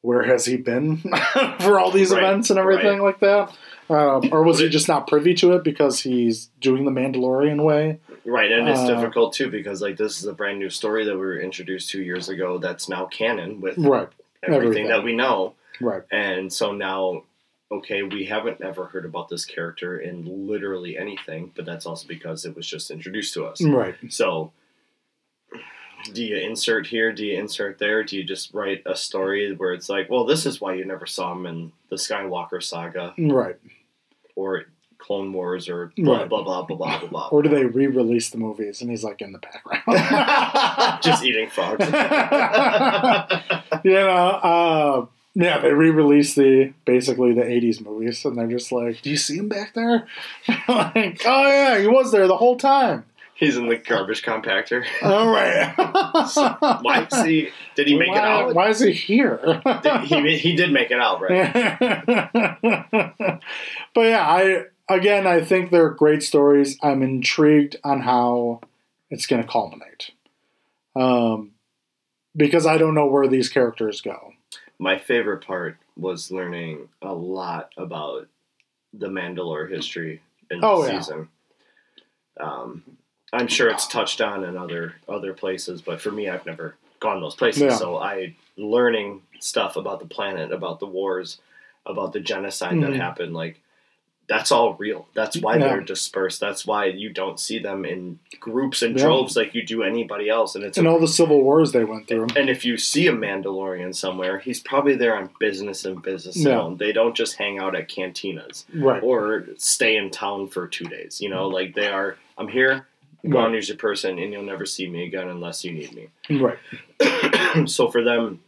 where 0.01 0.23
has 0.23 0.45
he 0.45 0.57
been 0.57 0.97
for 1.59 1.79
all 1.79 1.91
these 1.91 2.11
Right, 2.11 2.23
events 2.23 2.49
and 2.49 2.59
everything 2.59 3.01
like 3.01 3.19
that? 3.21 3.55
Um, 3.89 4.29
or 4.31 4.43
was 4.43 4.59
he 4.59 4.69
just 4.69 4.87
not 4.87 5.07
privy 5.07 5.33
to 5.35 5.53
it 5.53 5.63
because 5.63 5.99
he's 6.01 6.47
doing 6.59 6.85
the 6.85 6.91
Mandalorian 6.91 7.63
way? 7.63 7.99
right, 8.25 8.51
and 8.51 8.67
it's 8.69 8.79
Uh, 8.81 8.95
difficult 8.95 9.33
too 9.33 9.49
because 9.49 9.81
like 9.81 9.97
this 9.97 10.19
is 10.19 10.25
a 10.25 10.33
brand 10.33 10.57
new 10.59 10.69
story 10.69 11.03
that 11.05 11.13
we 11.13 11.19
were 11.19 11.39
introduced 11.39 11.89
two 11.89 12.01
years 12.01 12.29
ago 12.29 12.57
that's 12.57 12.87
now 12.89 13.05
canon 13.05 13.59
with 13.61 13.77
Right, 13.77 14.07
everything, 14.41 14.63
everything. 14.65 14.87
that 14.87 15.03
we 15.03 15.13
know. 15.15 15.55
Right, 15.81 16.03
And 16.11 16.51
so 16.51 16.71
now, 16.71 17.23
okay, 17.71 18.03
we 18.03 18.25
haven't 18.25 18.61
ever 18.61 18.85
heard 18.85 19.05
about 19.05 19.29
this 19.29 19.45
character 19.45 19.97
in 19.99 20.47
literally 20.47 20.97
anything, 20.97 21.51
but 21.55 21.65
that's 21.65 21.85
also 21.85 22.07
because 22.07 22.45
it 22.45 22.55
was 22.55 22.67
just 22.67 22.91
introduced 22.91 23.33
to 23.35 23.45
us. 23.45 23.61
right, 23.61 23.95
So, 24.09 24.51
do 26.13 26.21
you 26.23 26.35
insert 26.35 26.85
here? 26.87 27.13
Do 27.13 27.25
you 27.25 27.39
insert 27.39 27.79
there? 27.79 28.03
Do 28.03 28.17
you 28.17 28.23
just 28.25 28.53
write 28.53 28.81
a 28.85 28.95
story 28.95 29.55
where 29.55 29.71
it's 29.73 29.87
like, 29.87 30.09
well, 30.09 30.25
this 30.25 30.45
is 30.45 30.59
why 30.59 30.73
you 30.73 30.83
never 30.85 31.05
saw 31.05 31.31
him 31.31 31.45
in 31.45 31.71
the 31.89 31.95
Skywalker 31.95 32.61
saga 32.61 33.13
right. 33.17 33.55
or 34.35 34.65
Clone 34.97 35.31
Wars 35.33 35.69
or 35.69 35.91
blah, 35.97 36.19
Right. 36.19 36.29
blah, 36.29 36.43
blah, 36.43 36.63
blah, 36.63 36.75
blah, 36.77 36.99
blah, 36.99 37.07
blah. 37.09 37.27
Or 37.29 37.41
do 37.41 37.47
they 37.49 37.65
re-release 37.65 38.29
the 38.31 38.37
movies 38.37 38.81
and 38.81 38.89
he's 38.91 39.03
like 39.03 39.21
in 39.21 39.31
the 39.31 39.39
background? 39.39 41.01
just 41.03 41.23
eating 41.23 41.49
frogs. 41.49 41.85
you 43.85 43.91
know, 43.93 44.09
uh, 44.43 45.05
yeah, 45.35 45.59
they 45.59 45.73
re-released 45.73 46.35
the 46.35 46.73
basically 46.85 47.33
the 47.33 47.41
'80s 47.41 47.83
movies, 47.83 48.23
and 48.23 48.37
they're 48.37 48.47
just 48.47 48.71
like, 48.71 49.01
"Do 49.01 49.09
you 49.09 49.17
see 49.17 49.37
him 49.37 49.49
back 49.49 49.73
there?" 49.73 50.07
like, 50.67 51.21
oh 51.25 51.47
yeah, 51.47 51.79
he 51.79 51.87
was 51.87 52.11
there 52.11 52.27
the 52.27 52.37
whole 52.37 52.57
time. 52.57 53.05
He's 53.35 53.57
in 53.57 53.67
the 53.67 53.77
garbage 53.77 54.21
compactor. 54.21 54.85
All 55.01 55.27
right. 55.27 55.73
Why 56.81 57.07
is 57.11 57.25
he? 57.25 57.49
Did 57.75 57.87
he 57.87 57.97
make 57.97 58.09
why, 58.09 58.17
it 58.17 58.23
out? 58.23 58.53
Why 58.53 58.69
is 58.69 58.79
he 58.79 58.91
here? 58.91 59.61
Did- 59.81 60.01
he, 60.01 60.37
he 60.37 60.55
did 60.55 60.71
make 60.71 60.91
it 60.91 60.99
out, 60.99 61.19
right? 61.19 61.79
but 63.95 64.01
yeah, 64.01 64.21
I 64.21 64.65
again, 64.87 65.25
I 65.25 65.41
think 65.41 65.71
they're 65.71 65.89
great 65.89 66.21
stories. 66.21 66.77
I'm 66.83 67.01
intrigued 67.01 67.75
on 67.83 68.01
how 68.01 68.61
it's 69.09 69.25
going 69.25 69.41
to 69.41 69.47
culminate, 69.47 70.11
um, 70.95 71.53
because 72.35 72.67
I 72.67 72.77
don't 72.77 72.93
know 72.93 73.07
where 73.07 73.27
these 73.27 73.49
characters 73.49 73.99
go. 73.99 74.32
My 74.83 74.97
favorite 74.99 75.45
part 75.45 75.77
was 75.95 76.29
learning 76.29 76.89
a 77.01 77.13
lot 77.13 77.71
about 77.77 78.27
the 78.93 79.07
Mandalore 79.07 79.69
history 79.69 80.21
in 80.51 80.59
the 80.59 80.67
Oh, 80.67 80.85
yeah. 80.85 80.99
season. 80.99 81.29
Um, 82.37 82.83
I'm 83.31 83.47
sure 83.47 83.69
it's 83.69 83.87
touched 83.87 84.19
on 84.19 84.43
in 84.43 84.57
other 84.57 84.95
other 85.07 85.33
places, 85.33 85.81
but 85.81 86.01
for 86.01 86.11
me, 86.11 86.27
I've 86.27 86.45
never 86.45 86.75
gone 86.99 87.21
those 87.21 87.33
places. 87.33 87.61
Yeah. 87.63 87.77
So 87.77 87.97
I 87.97 88.35
learning 88.57 89.21
stuff 89.39 89.77
about 89.77 90.01
the 90.01 90.05
planet, 90.05 90.51
about 90.51 90.81
the 90.81 90.85
wars, 90.85 91.39
about 91.85 92.11
the 92.11 92.19
genocide 92.19 92.81
that 92.81 92.91
Mhm. 92.91 92.97
happened. 92.97 93.33
Like 93.33 93.61
that's 94.27 94.51
all 94.51 94.73
real. 94.75 95.07
That's 95.13 95.37
why 95.37 95.55
Yeah. 95.57 95.67
they're 95.67 95.81
dispersed. 95.81 96.39
That's 96.39 96.65
why 96.65 96.85
you 96.85 97.09
don't 97.09 97.39
see 97.39 97.59
them 97.59 97.83
in 97.85 98.19
groups 98.39 98.81
and 98.81 98.97
Yeah. 98.97 99.03
droves 99.05 99.35
like 99.35 99.53
you 99.53 99.63
do 99.63 99.83
anybody 99.83 100.29
else. 100.29 100.55
And 100.55 100.63
it's 100.63 100.77
And 100.77 100.87
all 100.87 100.99
the 100.99 101.07
civil 101.07 101.41
wars 101.43 101.71
they 101.73 101.83
went 101.83 102.07
through. 102.07 102.27
and 102.35 102.49
if 102.49 102.63
you 102.65 102.77
see 102.77 103.07
a 103.07 103.11
Mandalorian 103.11 103.93
somewhere, 103.95 104.39
he's 104.39 104.59
probably 104.61 104.95
there 104.95 105.15
on 105.17 105.29
business 105.39 105.83
and 105.85 106.01
business 106.01 106.37
Yeah. 106.37 106.57
alone. 106.61 106.77
They 106.77 106.93
don't 106.93 107.15
just 107.15 107.35
hang 107.37 107.59
out 107.59 107.75
at 107.75 107.89
cantinas 107.89 108.65
Right. 108.73 109.03
or 109.03 109.45
stay 109.57 109.97
in 109.97 110.09
town 110.09 110.47
for 110.47 110.67
two 110.67 110.85
days. 110.85 111.19
You 111.21 111.29
know, 111.29 111.47
like 111.47 111.75
they 111.75 111.87
are. 111.87 112.17
I'm 112.37 112.47
here. 112.47 112.87
Go 113.27 113.37
Right. 113.39 113.45
on, 113.45 113.53
use 113.53 113.69
your 113.69 113.77
person, 113.77 114.19
and 114.19 114.33
you'll 114.33 114.43
never 114.43 114.65
see 114.65 114.87
me 114.89 115.05
again 115.05 115.29
unless 115.29 115.63
you 115.63 115.71
need 115.71 115.93
me. 115.93 116.07
Right. 116.29 116.57
so 117.69 117.87
for 117.89 118.03
them 118.03 118.41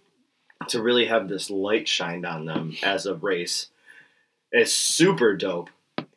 to 0.69 0.81
really 0.81 1.05
have 1.05 1.27
this 1.29 1.49
light 1.49 1.87
shined 1.87 2.25
on 2.25 2.45
them 2.45 2.75
as 2.83 3.05
a 3.05 3.13
race 3.15 3.67
is 4.51 4.73
super 4.73 5.35
dope. 5.35 5.69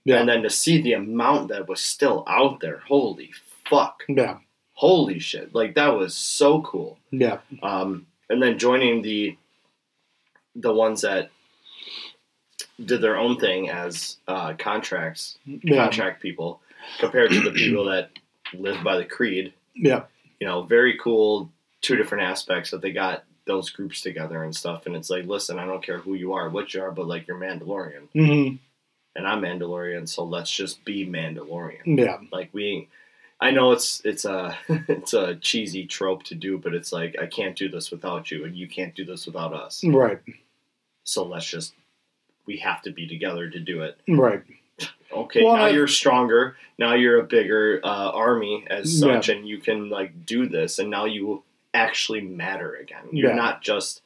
Yeah. 0.05 0.21
And 0.21 0.29
then 0.29 0.43
to 0.43 0.51
see 0.51 0.81
the 0.81 0.95
amount 0.95 1.49
that 1.49 1.69
was 1.69 1.81
still 1.81 2.25
out 2.27 2.61
there, 2.61 2.79
holy 2.87 3.31
fuck, 3.69 4.05
Yeah. 4.09 4.39
holy 4.73 5.19
shit! 5.19 5.55
Like 5.55 5.75
that 5.75 5.89
was 5.89 6.17
so 6.17 6.63
cool 6.63 6.99
Yeah. 7.11 7.39
um, 7.63 8.07
and 8.31 8.43
then 8.43 8.59
joining 8.59 9.03
the 9.03 9.37
the 10.55 10.73
ones 10.73 11.03
that 11.03 11.31
did 12.85 13.01
their 13.01 13.17
own 13.17 13.39
thing 13.39 13.69
as 13.71 14.17
uh, 14.29 14.55
contracts 14.55 15.39
Yeah. 15.45 15.85
contract 15.85 16.23
people 16.23 16.61
compared 16.99 17.31
to 17.33 17.41
the 17.41 17.51
people 17.53 17.85
that 17.87 18.11
live 18.55 18.83
by 18.83 18.97
the 18.97 19.05
creed 19.05 19.53
Yeah. 19.75 20.05
you 20.41 20.47
know 20.47 20.63
very 20.63 20.97
cool 20.99 21.51
two 21.81 21.97
different 21.97 22.25
aspects 22.25 22.71
that 22.71 22.81
they 22.81 22.93
got 22.93 23.25
those 23.49 23.71
groups 23.71 24.01
together 24.01 24.45
and 24.45 24.55
stuff 24.55 24.87
and 24.87 24.95
it's 24.95 25.11
like 25.11 25.27
listen 25.27 25.59
i 25.59 25.65
don't 25.67 25.83
care 25.83 25.99
who 25.99 26.15
you 26.15 26.33
are 26.35 26.49
what 26.49 26.73
you 26.73 26.81
are 26.81 26.93
but 26.93 27.09
like 27.09 27.27
you're 27.27 27.37
mandalorian 27.41 28.07
hmm 28.13 28.55
and 29.17 29.27
i'm 29.27 29.41
mandalorian 29.43 30.09
so 30.09 30.23
let's 30.23 30.51
just 30.53 30.85
be 30.85 31.05
mandalorian 31.05 31.83
Yeah. 31.99 32.19
like 32.31 32.51
we 32.53 32.89
I 33.41 33.53
know 33.53 33.71
it's 33.71 34.01
it's 34.05 34.25
a 34.25 34.57
it's 34.69 35.13
a 35.15 35.37
cheesy 35.37 35.87
trope 35.87 36.25
to 36.25 36.35
do, 36.35 36.59
but 36.59 36.75
it's 36.75 36.93
like 36.93 37.15
I 37.23 37.27
can't 37.27 37.55
do 37.55 37.69
this 37.69 37.93
without 37.93 38.33
you, 38.33 38.45
and 38.45 38.57
you 38.57 38.67
can't 38.67 38.97
do 38.97 39.05
this 39.05 39.27
without 39.27 39.53
us. 39.55 39.85
Right. 39.85 40.19
So 41.05 41.23
let's 41.25 41.49
just 41.49 41.73
we 42.47 42.57
have 42.57 42.83
to 42.83 42.91
be 42.91 43.07
together 43.07 43.49
to 43.49 43.61
do 43.61 43.83
it. 43.83 43.97
Right. 44.09 44.43
Okay, 45.13 45.45
Well, 45.45 45.57
now 45.57 45.67
I- 45.67 45.69
you're 45.69 45.87
stronger. 45.87 46.57
Now 46.79 46.95
you're 46.95 47.21
a 47.21 47.25
bigger 47.25 47.81
uh, 47.85 48.11
army 48.11 48.65
as 48.69 49.01
Yeah. 49.01 49.07
such, 49.21 49.29
and 49.29 49.47
you 49.49 49.59
can 49.59 49.89
like 49.89 50.27
do 50.27 50.49
this. 50.49 50.81
And 50.81 50.91
now 50.91 51.05
you 51.05 51.45
actually 51.79 52.21
matter 52.21 52.75
again. 52.75 53.07
You're 53.13 53.31
Yeah. 53.31 53.37
not 53.37 53.63
just 53.63 54.03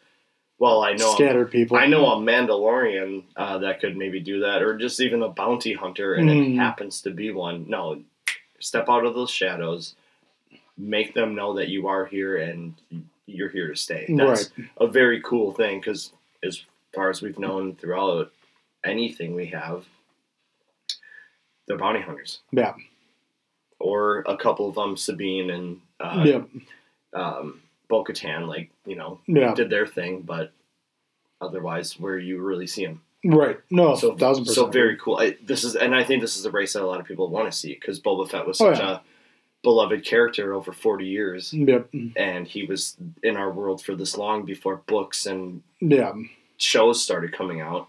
well. 0.59 0.83
I 0.83 0.93
know 0.93 1.09
I'm- 1.09 1.17
Scattered 1.17 1.51
people. 1.51 1.77
I 1.77 1.87
know 1.87 2.07
a 2.07 2.17
Mandalorian 2.17 3.25
uh, 3.37 3.59
that 3.59 3.81
could 3.81 3.97
maybe 3.97 4.21
do 4.21 4.41
that, 4.41 4.63
or 4.63 4.77
just 4.77 5.01
even 5.01 5.23
a 5.23 5.29
bounty 5.29 5.73
hunter, 5.73 6.15
and 6.15 6.29
Mm. 6.29 6.53
it 6.55 6.57
happens 6.57 7.01
to 7.03 7.11
be 7.11 7.31
one. 7.33 7.65
No, 7.69 8.03
step 8.61 8.89
out 8.89 9.05
of 9.05 9.15
those 9.15 9.31
shadows, 9.31 9.95
make 10.79 11.15
them 11.15 11.35
know 11.35 11.55
that 11.55 11.69
you 11.69 11.89
are 11.89 12.05
here 12.07 12.37
and 12.37 12.75
you're 13.27 13.49
here 13.49 13.69
to 13.69 13.77
stay. 13.77 14.07
That's 14.09 14.51
Right. 14.57 14.69
a 14.77 14.87
very 14.87 15.21
cool 15.23 15.53
thing 15.53 15.81
because 15.81 16.13
as 16.43 16.65
far 16.95 17.09
as 17.11 17.23
we've 17.23 17.39
known 17.39 17.75
throughout 17.77 18.31
anything 18.85 19.35
we 19.35 19.47
have, 19.47 19.87
they're 21.67 21.79
bounty 21.79 22.01
hunters. 22.01 22.41
Yeah. 22.53 22.75
Or 23.79 24.21
a 24.27 24.37
couple 24.37 24.69
of 24.69 24.75
them, 24.75 24.97
Sabine 24.97 25.51
and 25.51 25.81
uh, 25.99 26.25
yeah. 26.27 26.43
um, 27.15 27.62
Bo 27.93 28.03
Katan, 28.05 28.49
like, 28.49 28.71
you 28.87 28.97
know, 28.97 29.21
Yeah. 29.27 29.53
did 29.55 29.69
their 29.69 29.87
thing, 29.87 30.23
but 30.23 30.51
otherwise, 31.43 32.01
where 32.01 32.19
you 32.19 32.41
really 32.41 32.67
see 32.67 32.87
them. 32.87 33.03
Right. 33.25 33.59
No, 33.71 33.95
So, 33.95 34.17
thousand 34.17 34.45
percent. 34.45 34.55
so 34.67 34.71
very 34.71 34.97
cool. 34.97 35.17
I, 35.19 35.37
this 35.45 35.63
is, 35.63 35.77
and 35.77 35.95
I 35.95 36.03
think 36.05 36.23
this 36.23 36.37
is 36.37 36.43
the 36.43 36.51
race 36.51 36.73
that 36.73 36.83
a 36.83 36.87
lot 36.87 37.01
of 37.01 37.07
people 37.07 37.29
want 37.29 37.53
to 37.53 37.57
see 37.57 37.75
because 37.75 38.01
Boba 38.01 38.29
Fett 38.29 38.47
was 38.47 38.61
Oh, 38.63 38.73
such 38.73 38.81
yeah. 38.83 38.93
a 38.97 39.01
beloved 39.63 40.05
character 40.07 40.55
over 40.55 40.73
40 40.73 41.07
years. 41.07 41.53
Yep. 41.53 41.91
And 42.17 42.49
he 42.49 42.65
was 42.65 42.97
in 43.23 43.37
our 43.37 43.53
world 43.53 43.83
for 43.85 43.95
this 43.95 44.17
long 44.17 44.45
before 44.45 44.77
books 44.87 45.27
and 45.27 45.63
Yeah. 45.81 46.15
shows 46.57 47.03
started 47.05 47.33
coming 47.33 47.61
out. 47.61 47.89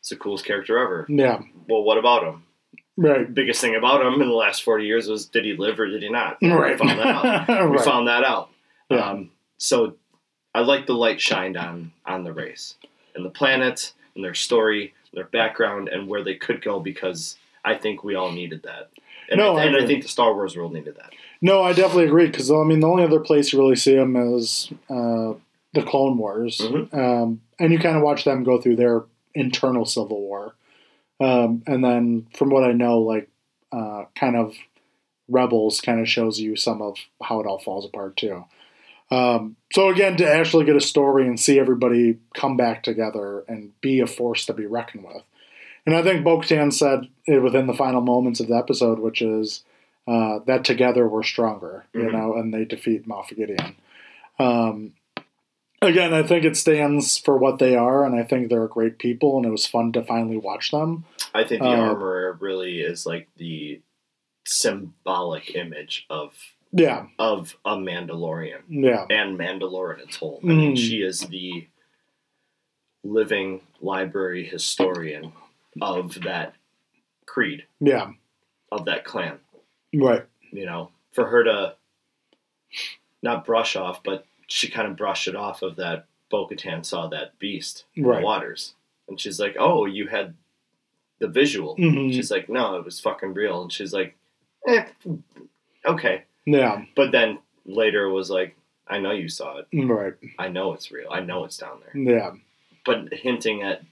It's 0.00 0.10
the 0.10 0.16
coolest 0.16 0.44
character 0.44 0.78
ever. 0.78 1.06
Yeah. 1.08 1.40
Well, 1.68 1.82
what 1.82 1.96
about 1.98 2.22
him? 2.22 2.44
Right. 2.96 3.32
Biggest 3.32 3.60
thing 3.60 3.74
about 3.76 4.04
him 4.04 4.20
in 4.20 4.28
the 4.28 4.34
last 4.34 4.62
40 4.62 4.84
years 4.84 5.08
was 5.08 5.26
did 5.26 5.44
he 5.44 5.54
live 5.54 5.78
or 5.80 5.86
did 5.86 6.02
he 6.02 6.08
not? 6.10 6.36
Right. 6.42 6.78
We 6.80 6.86
found 6.86 6.98
that 7.00 7.06
out. 7.06 7.48
We 7.70 7.76
right. 7.76 7.84
found 7.84 8.08
that 8.08 8.22
out. 8.24 8.50
Yeah. 8.90 9.10
Um, 9.10 9.30
so 9.58 9.96
I 10.54 10.60
like 10.60 10.86
the 10.86 10.94
light 10.94 11.20
shined 11.20 11.56
on 11.56 11.92
on 12.06 12.24
the 12.24 12.32
race 12.32 12.76
and 13.14 13.24
the 13.24 13.30
planet 13.30 13.92
and 14.14 14.24
their 14.24 14.34
story, 14.34 14.94
their 15.12 15.24
background, 15.24 15.88
and 15.88 16.08
where 16.08 16.24
they 16.24 16.34
could 16.34 16.62
go 16.62 16.80
because 16.80 17.36
I 17.64 17.74
think 17.74 18.02
we 18.02 18.14
all 18.14 18.32
needed 18.32 18.62
that. 18.62 18.90
And, 19.30 19.38
No, 19.38 19.56
I, 19.56 19.62
I 19.62 19.64
and 19.66 19.74
I 19.76 19.78
agree. 19.80 19.86
think 19.88 20.02
the 20.04 20.08
Star 20.08 20.32
Wars 20.34 20.56
world 20.56 20.72
needed 20.72 20.96
that. 20.96 21.12
No, 21.42 21.62
I 21.62 21.72
definitely 21.72 22.06
agree 22.06 22.26
because 22.26 22.50
I 22.50 22.64
mean 22.64 22.80
the 22.80 22.88
only 22.88 23.04
other 23.04 23.20
place 23.20 23.52
you 23.52 23.58
really 23.58 23.76
see 23.76 23.94
them 23.94 24.16
is 24.16 24.72
uh, 24.88 25.34
the 25.74 25.82
Clone 25.86 26.16
Wars, 26.18 26.58
Mhm. 26.58 26.92
um, 26.94 27.40
and 27.58 27.72
you 27.72 27.78
kind 27.78 27.96
of 27.96 28.02
watch 28.02 28.24
them 28.24 28.42
go 28.42 28.60
through 28.60 28.76
their 28.76 29.04
internal 29.34 29.84
civil 29.84 30.20
war, 30.20 30.54
um, 31.20 31.62
and 31.66 31.84
then 31.84 32.26
from 32.34 32.48
what 32.50 32.64
I 32.64 32.72
know, 32.72 32.98
like 33.00 33.28
uh, 33.70 34.04
kind 34.16 34.34
of 34.36 34.54
Rebels 35.28 35.80
kind 35.82 36.00
of 36.00 36.08
shows 36.08 36.40
you 36.40 36.56
some 36.56 36.80
of 36.80 36.96
how 37.22 37.38
it 37.40 37.46
all 37.46 37.58
falls 37.58 37.84
apart 37.84 38.16
too. 38.16 38.44
Um, 39.10 39.56
so 39.72 39.88
again, 39.88 40.16
to 40.18 40.30
actually 40.30 40.64
get 40.66 40.76
a 40.76 40.80
story 40.80 41.26
and 41.26 41.38
see 41.40 41.58
everybody 41.58 42.18
come 42.34 42.56
back 42.56 42.82
together 42.82 43.44
and 43.48 43.72
be 43.80 44.00
a 44.00 44.06
force 44.06 44.44
to 44.46 44.52
be 44.52 44.66
reckoned 44.66 45.04
with, 45.04 45.22
and 45.86 45.96
I 45.96 46.02
think 46.02 46.24
Bo-Katan 46.24 46.72
said 46.72 47.08
it 47.26 47.42
within 47.42 47.66
the 47.66 47.74
final 47.74 48.00
moments 48.02 48.40
of 48.40 48.48
the 48.48 48.56
episode, 48.56 48.98
which 48.98 49.22
is 49.22 49.64
uh, 50.06 50.38
that 50.46 50.64
together 50.64 51.06
we're 51.06 51.22
stronger, 51.22 51.84
you 51.92 52.00
Mhm. 52.00 52.12
know, 52.12 52.34
and 52.34 52.52
they 52.52 52.64
defeat 52.64 53.06
Moff 53.06 53.28
Gideon. 53.34 53.76
Um, 54.38 54.94
again, 55.82 56.14
I 56.14 56.22
think 56.22 56.44
it 56.46 56.56
stands 56.56 57.18
for 57.18 57.36
what 57.36 57.58
they 57.58 57.76
are, 57.76 58.04
and 58.06 58.14
I 58.18 58.22
think 58.22 58.48
they're 58.48 58.66
great 58.68 58.98
people, 58.98 59.36
and 59.36 59.44
it 59.44 59.50
was 59.50 59.66
fun 59.66 59.92
to 59.92 60.02
finally 60.02 60.38
watch 60.38 60.70
them. 60.70 61.04
I 61.34 61.44
think 61.44 61.60
the 61.62 61.68
Uh, 61.68 61.76
armor 61.92 62.38
really 62.40 62.80
is 62.80 63.04
like 63.04 63.28
the 63.36 63.80
symbolic 64.46 65.54
image 65.54 66.06
of 66.08 66.34
Yeah, 66.72 67.06
of 67.18 67.56
a 67.64 67.76
Mandalorian 67.76 68.60
yeah, 68.68 69.06
and 69.10 69.38
Mandalore 69.38 69.94
in 69.94 70.00
its 70.00 70.16
whole. 70.16 70.40
I 70.42 70.46
mean, 70.46 70.74
Mm. 70.74 70.78
she 70.78 71.02
is 71.02 71.20
the 71.20 71.66
living 73.04 73.60
library 73.80 74.44
historian 74.44 75.32
of 75.80 76.20
that 76.22 76.54
creed, 77.26 77.64
yeah, 77.80 78.12
of 78.70 78.84
that 78.86 79.04
clan. 79.04 79.38
right, 79.94 80.24
You 80.50 80.66
know, 80.66 80.90
for 81.12 81.26
her 81.26 81.44
to 81.44 81.76
not 83.22 83.44
brush 83.46 83.76
off, 83.76 84.02
but 84.02 84.26
she 84.46 84.68
kind 84.68 84.88
of 84.88 84.96
brushed 84.96 85.28
it 85.28 85.36
off 85.36 85.62
of 85.62 85.76
that 85.76 86.06
Bo 86.30 86.46
Katan 86.48 86.84
saw 86.84 87.06
that 87.08 87.38
beast 87.38 87.84
in 87.94 88.02
the 88.04 88.20
waters. 88.20 88.74
And 89.08 89.18
she's 89.18 89.40
like, 89.40 89.56
Oh, 89.58 89.86
you 89.86 90.08
had 90.08 90.34
the 91.18 91.28
visual. 91.28 91.76
Mhm. 91.76 92.12
She's 92.12 92.30
like, 92.30 92.48
No, 92.48 92.76
it 92.76 92.84
was 92.84 93.00
fucking 93.00 93.32
real. 93.34 93.62
And 93.62 93.72
she's 93.72 93.92
like, 93.94 94.16
eh, 94.66 94.84
okay. 95.86 96.24
Yeah, 96.52 96.84
But 96.96 97.12
then 97.12 97.38
later 97.66 98.04
it 98.04 98.12
was 98.12 98.30
like, 98.30 98.56
I 98.86 98.98
know 98.98 99.10
you 99.12 99.28
saw 99.28 99.58
it. 99.58 99.66
right, 99.72 100.14
I 100.38 100.48
know 100.48 100.72
it's 100.72 100.90
real. 100.90 101.10
I 101.10 101.20
know 101.20 101.44
it's 101.44 101.58
down 101.58 101.78
there. 101.84 102.02
yeah, 102.02 102.30
But 102.86 103.12
hinting 103.12 103.62
at 103.62 103.82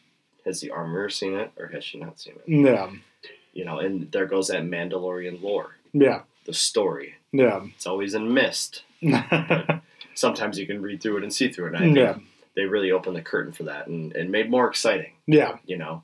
has 0.45 0.61
the 0.61 0.71
armorer 0.71 1.11
seen 1.11 1.35
it 1.35 1.51
or 1.59 1.67
has 1.69 1.85
she 1.85 1.99
not 1.99 2.19
seen 2.21 2.35
it? 2.37 2.45
yeah, 2.47 2.91
You 3.53 3.65
know, 3.65 3.79
and 3.79 4.11
there 4.13 4.27
goes 4.27 4.49
that 4.49 4.63
Mandalorian 4.63 5.43
lore, 5.43 5.77
yeah, 5.93 6.23
the 6.47 6.55
story. 6.55 7.15
yeah, 7.33 7.65
It's 7.75 7.87
always 7.87 8.15
in 8.15 8.33
mist. 8.33 8.85
Sometimes 10.15 10.59
you 10.59 10.67
can 10.67 10.81
read 10.81 11.03
through 11.03 11.19
it 11.19 11.23
and 11.25 11.33
see 11.35 11.49
through 11.51 11.67
it. 11.67 11.75
And 11.75 11.77
I 11.77 11.81
think 11.81 11.97
yeah, 11.97 12.17
they 12.55 12.65
really 12.65 12.91
opened 12.91 13.17
the 13.17 13.23
curtain 13.23 13.53
for 13.53 13.65
that 13.65 13.87
and, 13.87 14.15
and 14.17 14.31
made 14.31 14.49
more 14.51 14.69
exciting, 14.69 15.13
yeah. 15.27 15.59
you 15.67 15.77
know? 15.77 16.03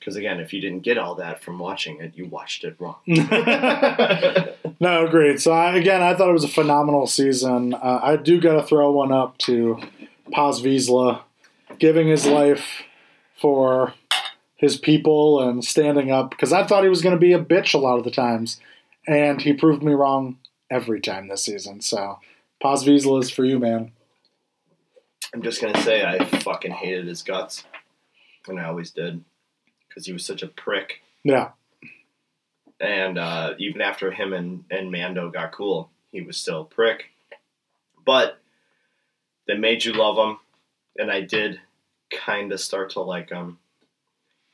Because 0.00 0.16
again, 0.16 0.40
if 0.40 0.52
you 0.52 0.60
didn't 0.60 0.80
get 0.80 0.98
all 0.98 1.14
that 1.16 1.42
from 1.42 1.58
watching 1.58 2.00
it, 2.00 2.16
you 2.16 2.26
watched 2.26 2.64
it 2.64 2.74
wrong. 2.78 2.96
no, 3.06 5.06
agreed. 5.06 5.40
So 5.40 5.52
I, 5.52 5.76
again, 5.76 6.02
I 6.02 6.14
thought 6.14 6.30
it 6.30 6.32
was 6.32 6.44
a 6.44 6.48
phenomenal 6.48 7.06
season. 7.06 7.74
Uh, 7.74 8.00
I 8.02 8.16
do 8.16 8.40
got 8.40 8.54
to 8.54 8.66
throw 8.66 8.90
one 8.90 9.12
up 9.12 9.36
to 9.38 9.78
Paz 10.32 10.62
Vizsla, 10.62 11.20
giving 11.78 12.08
his 12.08 12.26
life 12.26 12.82
for 13.38 13.94
his 14.56 14.78
people 14.78 15.46
and 15.46 15.64
standing 15.64 16.10
up 16.10 16.30
because 16.30 16.52
I 16.52 16.66
thought 16.66 16.82
he 16.82 16.88
was 16.88 17.02
going 17.02 17.14
to 17.14 17.20
be 17.20 17.32
a 17.32 17.42
bitch 17.42 17.74
a 17.74 17.78
lot 17.78 17.98
of 17.98 18.04
the 18.04 18.10
times, 18.10 18.58
and 19.06 19.40
he 19.40 19.52
proved 19.52 19.82
me 19.82 19.92
wrong 19.92 20.38
every 20.70 21.00
time 21.00 21.28
this 21.28 21.44
season. 21.44 21.82
So 21.82 22.20
Paz 22.62 22.84
Vizsla 22.84 23.22
is 23.22 23.30
for 23.30 23.44
you, 23.44 23.58
man. 23.58 23.92
I'm 25.34 25.42
just 25.42 25.60
gonna 25.60 25.80
say 25.82 26.04
I 26.04 26.24
fucking 26.24 26.72
hated 26.72 27.06
his 27.06 27.22
guts, 27.22 27.64
and 28.48 28.58
I 28.58 28.64
always 28.64 28.90
did, 28.90 29.22
because 29.90 30.06
he 30.06 30.12
was 30.12 30.24
such 30.24 30.42
a 30.42 30.46
prick. 30.48 31.02
Yeah, 31.24 31.50
And 32.80 33.18
uh, 33.18 33.54
even 33.58 33.82
after 33.82 34.10
him 34.10 34.32
and, 34.32 34.64
and 34.70 34.90
Mando 34.90 35.30
got 35.30 35.52
cool, 35.52 35.90
he 36.12 36.22
was 36.22 36.36
still 36.38 36.62
a 36.62 36.64
prick. 36.64 37.10
But 38.06 38.38
they 39.46 39.56
made 39.56 39.84
you 39.84 39.92
love 39.92 40.16
him, 40.16 40.38
and 40.96 41.10
I 41.10 41.20
did 41.20 41.60
kind 42.10 42.52
of 42.52 42.60
start 42.60 42.90
to 42.90 43.00
like 43.00 43.28
him, 43.30 43.58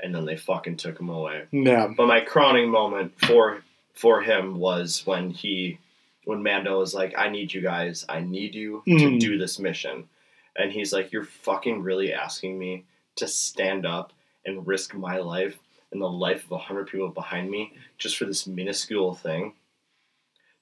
and 0.00 0.12
then 0.14 0.24
they 0.24 0.36
fucking 0.36 0.76
took 0.78 0.98
him 0.98 1.08
away. 1.08 1.44
yeah, 1.52 1.86
But 1.96 2.06
my 2.08 2.20
crowning 2.20 2.68
moment 2.70 3.12
for 3.20 3.62
for 3.94 4.20
him 4.20 4.58
was 4.58 5.06
when 5.06 5.30
he 5.30 5.78
when 6.24 6.42
Mando 6.42 6.78
was 6.80 6.92
like, 6.92 7.14
"I 7.16 7.28
need 7.30 7.54
you 7.54 7.62
guys. 7.62 8.04
I 8.08 8.20
need 8.20 8.54
you 8.54 8.82
to 8.86 8.92
Mhm. 8.92 9.20
do 9.20 9.38
this 9.38 9.58
mission," 9.58 10.08
and 10.56 10.72
he's 10.72 10.92
like, 10.92 11.12
"You're 11.12 11.24
fucking 11.24 11.82
really 11.82 12.12
asking 12.12 12.58
me 12.58 12.84
to 13.16 13.26
stand 13.28 13.86
up 13.86 14.12
and 14.46 14.66
risk 14.66 14.94
my 14.94 15.18
life 15.18 15.58
and 15.92 16.00
the 16.00 16.08
life 16.08 16.44
of 16.44 16.52
a 16.52 16.58
hundred 16.58 16.86
people 16.88 17.08
behind 17.08 17.50
me 17.50 17.72
just 17.98 18.16
for 18.16 18.24
this 18.24 18.46
minuscule 18.46 19.14
thing." 19.14 19.52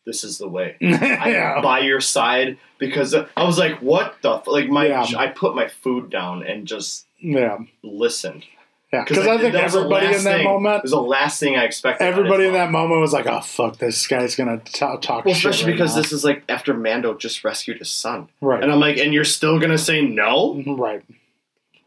This 0.07 0.23
is 0.23 0.37
the 0.37 0.49
way. 0.49 0.77
I'm 0.83 1.63
by 1.63 1.79
your 1.81 2.01
side 2.01 2.59
because 2.79 3.15
I 3.15 3.43
was 3.45 3.59
like, 3.59 3.79
"What 3.81 4.17
the 4.21 4.35
f-? 4.35 4.47
like?" 4.47 4.69
My 4.69 4.87
Yeah. 4.89 5.07
I 5.17 5.29
put 5.29 5.55
my 5.55 5.69
food 5.69 6.11
down 6.11 6.43
and 6.47 6.67
just 6.67 7.07
yeah, 7.21 7.57
listened 7.83 8.45
yeah. 8.93 9.03
Because 9.09 9.27
I 9.27 9.39
think 9.39 9.55
everybody 9.55 10.07
in 10.07 10.13
that 10.13 10.37
thing- 10.37 10.45
moment 10.45 10.83
was 10.83 10.93
the 10.93 11.01
last 11.01 11.41
thing 11.41 11.57
I 11.57 11.65
expected. 11.65 12.05
Everybody 12.05 12.45
in 12.47 12.53
that 12.53 12.71
moment 12.71 13.01
was 13.01 13.13
like, 13.15 13.27
"Oh 13.27 13.41
fuck, 13.41 13.79
this 13.79 14.07
guy's 14.07 14.37
gonna 14.37 14.59
t- 14.59 14.73
talk 14.79 15.25
Well, 15.25 15.35
shit." 15.35 15.37
especially 15.37 15.73
right 15.73 15.79
because 15.79 15.97
now." 15.97 16.03
this 16.03 16.13
is 16.13 16.23
like 16.23 16.45
after 16.51 16.75
Mando 16.75 17.15
just 17.15 17.43
rescued 17.43 17.79
his 17.79 17.91
son, 17.91 18.29
right, 18.43 18.63
and 18.63 18.71
I'm 18.71 18.79
like, 18.81 18.99
and 18.99 19.15
you're 19.15 19.25
still 19.25 19.59
gonna 19.59 19.79
say 19.79 20.03
no? 20.03 20.55
Mm-hmm, 20.55 20.77
right. 20.77 21.03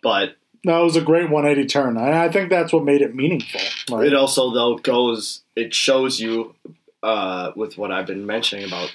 But 0.01 0.35
No, 0.67 0.81
it 0.81 0.83
was 0.83 0.95
a 0.97 1.01
great 1.01 1.29
180 1.29 1.67
turn. 1.67 1.97
And 1.97 2.13
I 2.13 2.29
think 2.29 2.49
that's 2.49 2.73
what 2.73 2.83
made 2.83 3.01
it 3.01 3.15
meaningful. 3.15 4.01
It 4.01 4.13
also 4.13 4.51
though 4.51 4.77
goes, 4.77 5.41
it 5.55 5.73
shows 5.73 6.19
you 6.19 6.55
uh, 7.01 7.53
with 7.55 7.77
what 7.77 7.91
I've 7.91 8.05
been 8.05 8.25
mentioning 8.25 8.65
about 8.65 8.93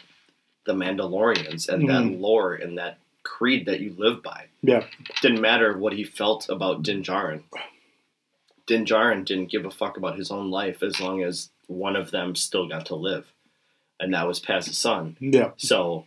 the 0.66 0.74
Mandalorians 0.74 1.68
and 1.68 1.88
that 1.88 2.04
lore 2.20 2.54
and 2.54 2.76
that 2.76 2.98
creed 3.22 3.66
that 3.66 3.80
you 3.80 3.94
live 3.96 4.22
by. 4.22 4.46
Yeah. 4.62 4.84
Didn't 5.22 5.40
matter 5.40 5.76
what 5.76 5.94
he 5.94 6.04
felt 6.04 6.48
about 6.50 6.82
Din 6.82 7.02
Djarin. 7.02 7.42
Din 8.66 8.84
Djarin 8.84 9.24
didn't 9.24 9.50
give 9.50 9.64
a 9.64 9.70
fuck 9.70 9.96
about 9.96 10.18
his 10.18 10.30
own 10.30 10.50
life 10.50 10.82
as 10.82 11.00
long 11.00 11.22
as 11.22 11.48
one 11.66 11.96
of 11.96 12.10
them 12.10 12.36
still 12.36 12.68
got 12.68 12.86
to 12.86 12.94
live, 12.94 13.32
and 13.98 14.12
that 14.14 14.28
was 14.28 14.40
Paz's 14.40 14.76
son. 14.76 15.16
yeah. 15.20 15.52
So 15.56 16.06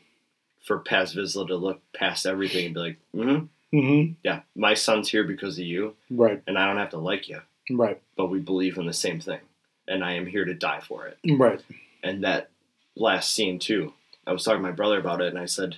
for 0.64 0.80
Paz 0.80 1.16
Vizsla 1.16 1.48
to 1.48 1.56
look 1.56 1.82
past 1.94 2.26
everything 2.26 2.66
and 2.68 2.74
be 2.74 2.80
like, 2.80 2.98
mm-hmm, 3.16 3.46
hmm 3.82 4.14
yeah, 4.24 4.42
my 4.56 4.74
son's 4.74 5.10
here 5.10 5.24
because 5.24 5.58
of 5.60 5.66
you, 5.66 5.96
Right. 6.10 6.42
and 6.48 6.58
I 6.58 6.68
don't 6.68 6.78
have 6.78 6.92
to 6.92 6.98
like 6.98 7.28
you, 7.30 7.42
Right. 7.70 8.02
but 8.16 8.28
we 8.28 8.40
believe 8.40 8.78
in 8.78 8.86
the 8.86 8.94
same 8.94 9.20
thing, 9.20 9.40
and 9.88 10.04
I 10.04 10.14
am 10.14 10.26
here 10.26 10.46
to 10.46 10.54
die 10.54 10.80
for 10.82 11.08
it. 11.08 11.18
Right. 11.38 11.62
And 12.04 12.24
that 12.24 12.50
last 12.96 13.34
scene 13.34 13.60
too, 13.60 13.94
I 14.28 14.32
was 14.32 14.44
talking 14.44 14.60
to 14.60 14.64
my 14.70 14.72
brother 14.72 15.00
about 15.00 15.22
it, 15.22 15.28
and 15.30 15.40
I 15.40 15.46
said, 15.46 15.76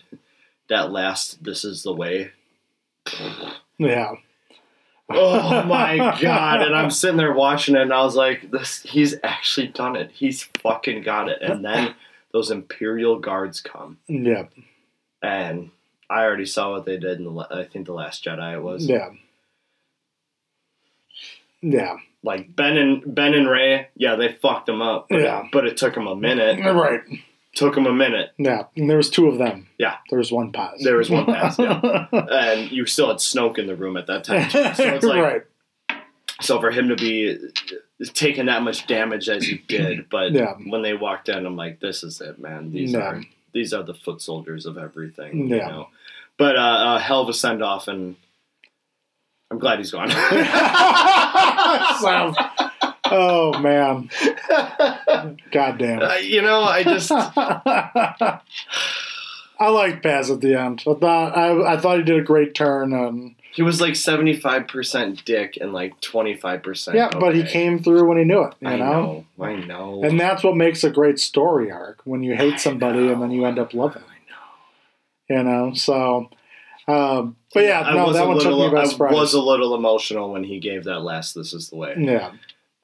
that 0.70 0.92
last, 0.92 1.44
this 1.44 1.64
is 1.64 1.84
the 1.84 1.94
way. 1.94 2.32
Yeah. 3.78 4.16
Oh 5.10 5.64
my 5.64 5.98
god! 6.22 6.62
And 6.62 6.76
I'm 6.76 6.92
sitting 6.92 7.16
there 7.18 7.32
watching 7.34 7.76
it, 7.76 7.82
and 7.84 7.94
I 7.94 8.04
was 8.04 8.16
like, 8.16 8.52
"This, 8.52 8.82
he's 8.84 9.16
actually 9.24 9.68
done 9.68 9.96
it. 9.96 10.12
He's 10.12 10.44
fucking 10.62 11.04
got 11.04 11.30
it." 11.30 11.42
And 11.42 11.64
then 11.64 11.96
those 12.34 12.52
Imperial 12.52 13.18
guards 13.20 13.62
come, 13.62 14.00
Yeah. 14.08 14.48
and 15.22 15.72
I 16.10 16.24
already 16.24 16.46
saw 16.46 16.72
what 16.72 16.86
they 16.86 16.98
did 16.98 17.20
in 17.20 17.26
the. 17.26 17.48
I 17.52 17.66
think 17.66 17.86
the 17.86 17.94
Last 17.94 18.24
Jedi 18.24 18.54
it 18.54 18.62
was. 18.64 18.86
Yeah. 18.88 19.10
Yeah. 21.62 21.98
Like 22.24 22.56
Ben 22.56 22.78
and 22.78 23.16
Ben 23.16 23.34
and 23.34 23.50
Rey, 23.50 23.88
yeah, 23.96 24.16
they 24.16 24.32
fucked 24.34 24.66
them 24.68 24.82
up. 24.82 25.08
But, 25.10 25.22
Yeah. 25.22 25.48
but 25.52 25.66
it 25.66 25.78
took 25.78 25.94
them 25.94 26.08
a 26.08 26.16
minute. 26.16 26.60
Right. 26.64 27.02
Took 27.56 27.74
them 27.74 27.88
a 27.88 27.94
minute, 27.94 28.34
Yeah. 28.38 28.66
And 28.76 28.88
there 28.88 28.98
was 28.98 29.10
two 29.10 29.28
of 29.28 29.40
them. 29.40 29.68
Yeah. 29.80 29.96
There 30.12 30.20
was 30.20 30.32
one 30.32 30.52
Paz. 30.52 30.80
There 30.84 30.98
was 30.98 31.10
one 31.10 31.26
Paz, 31.26 31.58
yeah. 31.58 32.06
and 32.12 32.72
you 32.72 32.86
still 32.86 33.08
had 33.08 33.18
Snoke 33.18 33.58
in 33.58 33.66
the 33.66 33.76
room 33.76 33.98
at 33.98 34.06
that 34.08 34.24
time. 34.26 34.48
too. 34.50 34.64
So 34.76 34.84
it's 34.94 35.04
like, 35.04 35.24
right. 35.24 35.42
so 36.40 36.60
for 36.60 36.70
him 36.70 36.90
to 36.90 36.96
be 36.96 37.36
taking 38.14 38.46
that 38.46 38.62
much 38.62 38.86
damage 38.86 39.28
as 39.28 39.44
he 39.46 39.58
did, 39.68 40.08
but 40.10 40.34
Yeah. 40.34 40.54
when 40.68 40.84
they 40.84 40.94
walked 40.94 41.30
in, 41.30 41.46
I'm 41.48 41.56
like, 41.56 41.80
this 41.80 42.04
is 42.04 42.22
it, 42.22 42.38
man. 42.38 42.72
These 42.72 42.92
Yeah. 42.94 43.00
are 43.00 43.24
these 43.58 43.74
are 43.74 43.84
the 43.84 43.94
foot 43.94 44.22
soldiers 44.22 44.66
of 44.66 44.78
everything. 44.78 45.50
You 45.50 45.58
know? 45.58 45.90
But 46.38 46.56
uh, 46.56 46.98
a 46.98 47.00
hell 47.00 47.22
of 47.22 47.30
a 47.30 47.34
send 47.34 47.64
off, 47.64 47.88
and 47.88 48.16
I'm 49.50 49.60
glad 49.60 49.80
he's 49.80 49.92
gone. 49.92 50.12
Oh 53.10 53.58
man. 53.60 54.10
God 55.52 55.78
damn. 55.78 56.02
Uh, 56.02 56.16
you 56.16 56.42
know, 56.42 56.62
I 56.62 56.84
just 56.84 57.10
I 57.10 58.42
liked 59.60 60.04
Paz 60.04 60.30
at 60.30 60.42
the 60.42 60.56
end. 60.56 60.84
I 60.86 60.94
thought 60.94 61.38
I, 61.38 61.74
I 61.74 61.78
thought 61.78 62.00
he 62.00 62.04
did 62.04 62.20
a 62.20 62.24
great 62.24 62.54
turn 62.54 62.92
and 62.92 63.36
he 63.58 63.64
was 63.64 63.82
like 63.82 63.94
75% 63.94 65.26
dick 65.26 65.58
and 65.60 65.74
like 65.74 66.00
25% 66.02 66.94
yeah, 66.94 67.10
but 67.20 67.34
he 67.34 67.42
came 67.44 67.82
through 67.82 68.08
when 68.08 68.20
he 68.20 68.24
knew 68.24 68.44
it, 68.44 68.54
you 68.60 68.68
I 68.70 68.78
know? 68.78 69.26
know, 69.36 69.44
I 69.44 69.56
know. 69.56 70.04
And 70.04 70.20
that's 70.20 70.44
what 70.44 70.56
makes 70.56 70.84
a 70.84 70.92
great 70.92 71.20
story 71.20 71.72
arc 71.72 72.00
when 72.06 72.22
you 72.22 72.36
hate 72.36 72.60
somebody 72.60 73.08
and 73.08 73.20
then 73.20 73.32
you 73.32 73.46
end 73.46 73.58
up 73.58 73.74
loving. 73.74 74.04
I 74.04 75.36
know. 75.36 75.38
You 75.38 75.44
know, 75.44 75.74
so 75.74 76.30
um, 76.88 77.36
but 77.52 77.64
yeah, 77.64 77.82
I 77.82 77.96
no, 77.96 78.14
that 78.14 78.28
one 78.28 78.38
little, 78.38 78.60
took 78.60 78.74
me 78.74 78.80
by 78.80 78.86
surprise. 78.86 79.12
I 79.12 79.16
was 79.16 79.34
a 79.34 79.42
little 79.42 79.74
emotional 79.74 80.32
when 80.32 80.44
he 80.44 80.60
gave 80.60 80.84
that 80.84 81.00
last 81.00 81.34
"This 81.34 81.52
is 81.52 81.70
the 81.70 81.76
way" 81.78 81.96
yeah, 81.98 82.32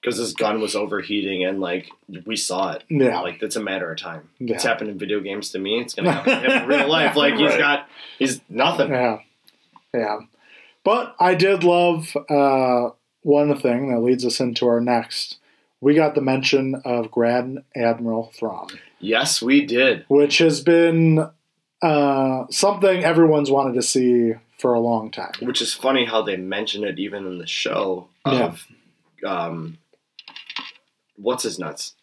because 0.01 0.17
his 0.17 0.33
gun 0.33 0.59
was 0.59 0.75
overheating 0.75 1.45
and 1.45 1.61
like 1.61 1.89
we 2.25 2.35
saw 2.35 2.71
it. 2.73 2.83
yeah, 2.89 3.19
Like 3.21 3.41
it's 3.43 3.55
a 3.55 3.61
matter 3.63 3.91
of 3.91 3.99
time. 3.99 4.27
yeah. 4.39 4.55
It's 4.55 4.63
happened 4.65 4.89
in 4.89 4.97
video 4.97 5.19
games 5.21 5.51
to 5.51 5.59
me. 5.59 5.79
It's 5.79 5.93
gonna 5.93 6.11
happen 6.23 6.51
in 6.51 6.67
real 6.67 6.89
life. 6.89 7.15
Like 7.15 7.35
he's 7.35 7.55
got, 7.55 7.87
he's 8.19 8.41
nothing. 8.49 8.89
Yeah, 8.89 9.19
yeah. 9.93 10.17
But 10.83 11.15
I 11.19 11.33
did 11.35 11.63
love 11.63 12.15
uh, 12.29 12.89
one 13.21 13.57
thing 13.57 13.89
that 13.93 14.01
leads 14.01 14.25
us 14.25 14.39
into 14.39 14.67
our 14.67 14.81
next. 14.81 15.37
We 15.79 15.95
got 15.95 16.15
the 16.15 16.21
mention 16.21 16.75
of 16.85 17.11
Grand 17.11 17.63
Admiral 17.75 18.31
Thrawn, 18.37 18.67
Yes, 18.99 19.41
we 19.41 19.65
did. 19.65 20.05
which 20.07 20.37
has 20.37 20.61
been 20.61 21.29
uh, 21.81 22.45
something 22.49 23.03
everyone's 23.03 23.51
wanted 23.51 23.73
to 23.75 23.81
see 23.81 24.33
for 24.57 24.73
a 24.73 24.79
long 24.79 25.11
time. 25.11 25.33
Which 25.41 25.61
is 25.61 25.73
funny 25.73 26.05
how 26.05 26.21
they 26.21 26.37
mention 26.37 26.85
it 26.85 26.99
even 26.99 27.25
in 27.27 27.37
the 27.37 27.47
show 27.47 28.07
of, 28.23 28.65
um, 29.25 29.77
what's 31.17 31.43
his 31.43 31.59
nuts? 31.59 31.95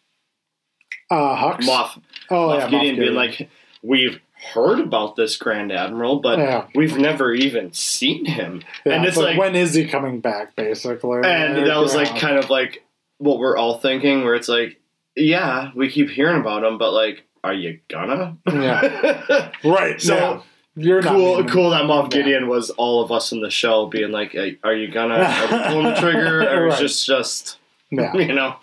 Uh, 1.09 1.35
Hux. 1.35 1.61
Moff. 1.61 2.01
oh 2.29 2.49
Moff 2.49 2.59
yeah, 2.59 2.69
Gideon 2.69 2.95
Moff 2.95 2.99
being 2.99 3.13
like, 3.15 3.49
we've 3.81 4.19
heard 4.53 4.79
about 4.79 5.15
this 5.15 5.37
Grand 5.37 5.71
Admiral, 5.71 6.19
but 6.19 6.39
yeah, 6.39 6.65
we've 6.75 6.97
never 6.97 7.33
even 7.33 7.71
seen 7.73 8.25
him. 8.25 8.63
yeah, 8.85 8.93
and 8.95 9.05
it's 9.05 9.17
like- 9.17 9.37
when 9.37 9.55
is 9.55 9.73
he 9.73 9.85
coming 9.87 10.19
back? 10.19 10.55
Basically, 10.55 11.21
And 11.23 11.67
that 11.67 11.77
was 11.77 11.93
like 11.95 12.17
kind 12.17 12.37
of 12.37 12.49
like 12.49 12.83
what 13.19 13.37
we're 13.39 13.55
all 13.57 13.77
thinking, 13.77 14.23
where 14.23 14.33
it's 14.35 14.49
like, 14.49 14.79
yeah, 15.15 15.71
we 15.75 15.89
keep 15.89 16.09
hearing 16.09 16.39
about 16.41 16.63
him, 16.63 16.77
but 16.77 16.91
like, 16.91 17.23
are 17.43 17.53
you 17.53 17.79
gonna? 17.87 18.37
Yeah. 18.51 19.51
right. 19.63 19.99
So, 20.01 20.15
yeah. 20.15 20.41
you're 20.75 21.01
cool, 21.01 21.43
cool 21.45 21.69
that 21.71 21.83
Moff 21.83 22.13
Yeah. 22.13 22.21
Gideon 22.23 22.47
was 22.47 22.69
all 22.71 23.03
of 23.03 23.11
us 23.11 23.31
in 23.31 23.41
the 23.41 23.49
show 23.49 23.87
being 23.87 24.11
like, 24.11 24.31
"Hey, 24.33 24.57
are 24.63 24.73
you 24.75 24.89
gonna 24.91 25.15
are 25.15 25.47
we 25.51 25.63
pulling 25.67 25.85
the 25.93 25.95
trigger, 25.99 26.41
or 26.49 26.67
Right. 26.67 26.79
just 26.79 27.05
just 27.05 27.57
Yeah. 27.89 28.13
you 28.17 28.33
know? 28.33 28.55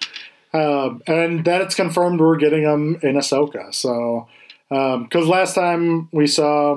Um, 0.54 1.02
and 1.06 1.44
that 1.44 1.60
it's 1.60 1.74
confirmed 1.74 2.20
we're 2.20 2.36
getting 2.36 2.62
him 2.62 2.98
in 3.02 3.16
Ahsoka. 3.16 3.74
So, 3.74 4.26
because 4.68 5.26
last 5.26 5.54
time 5.54 6.08
we 6.12 6.26
saw 6.26 6.76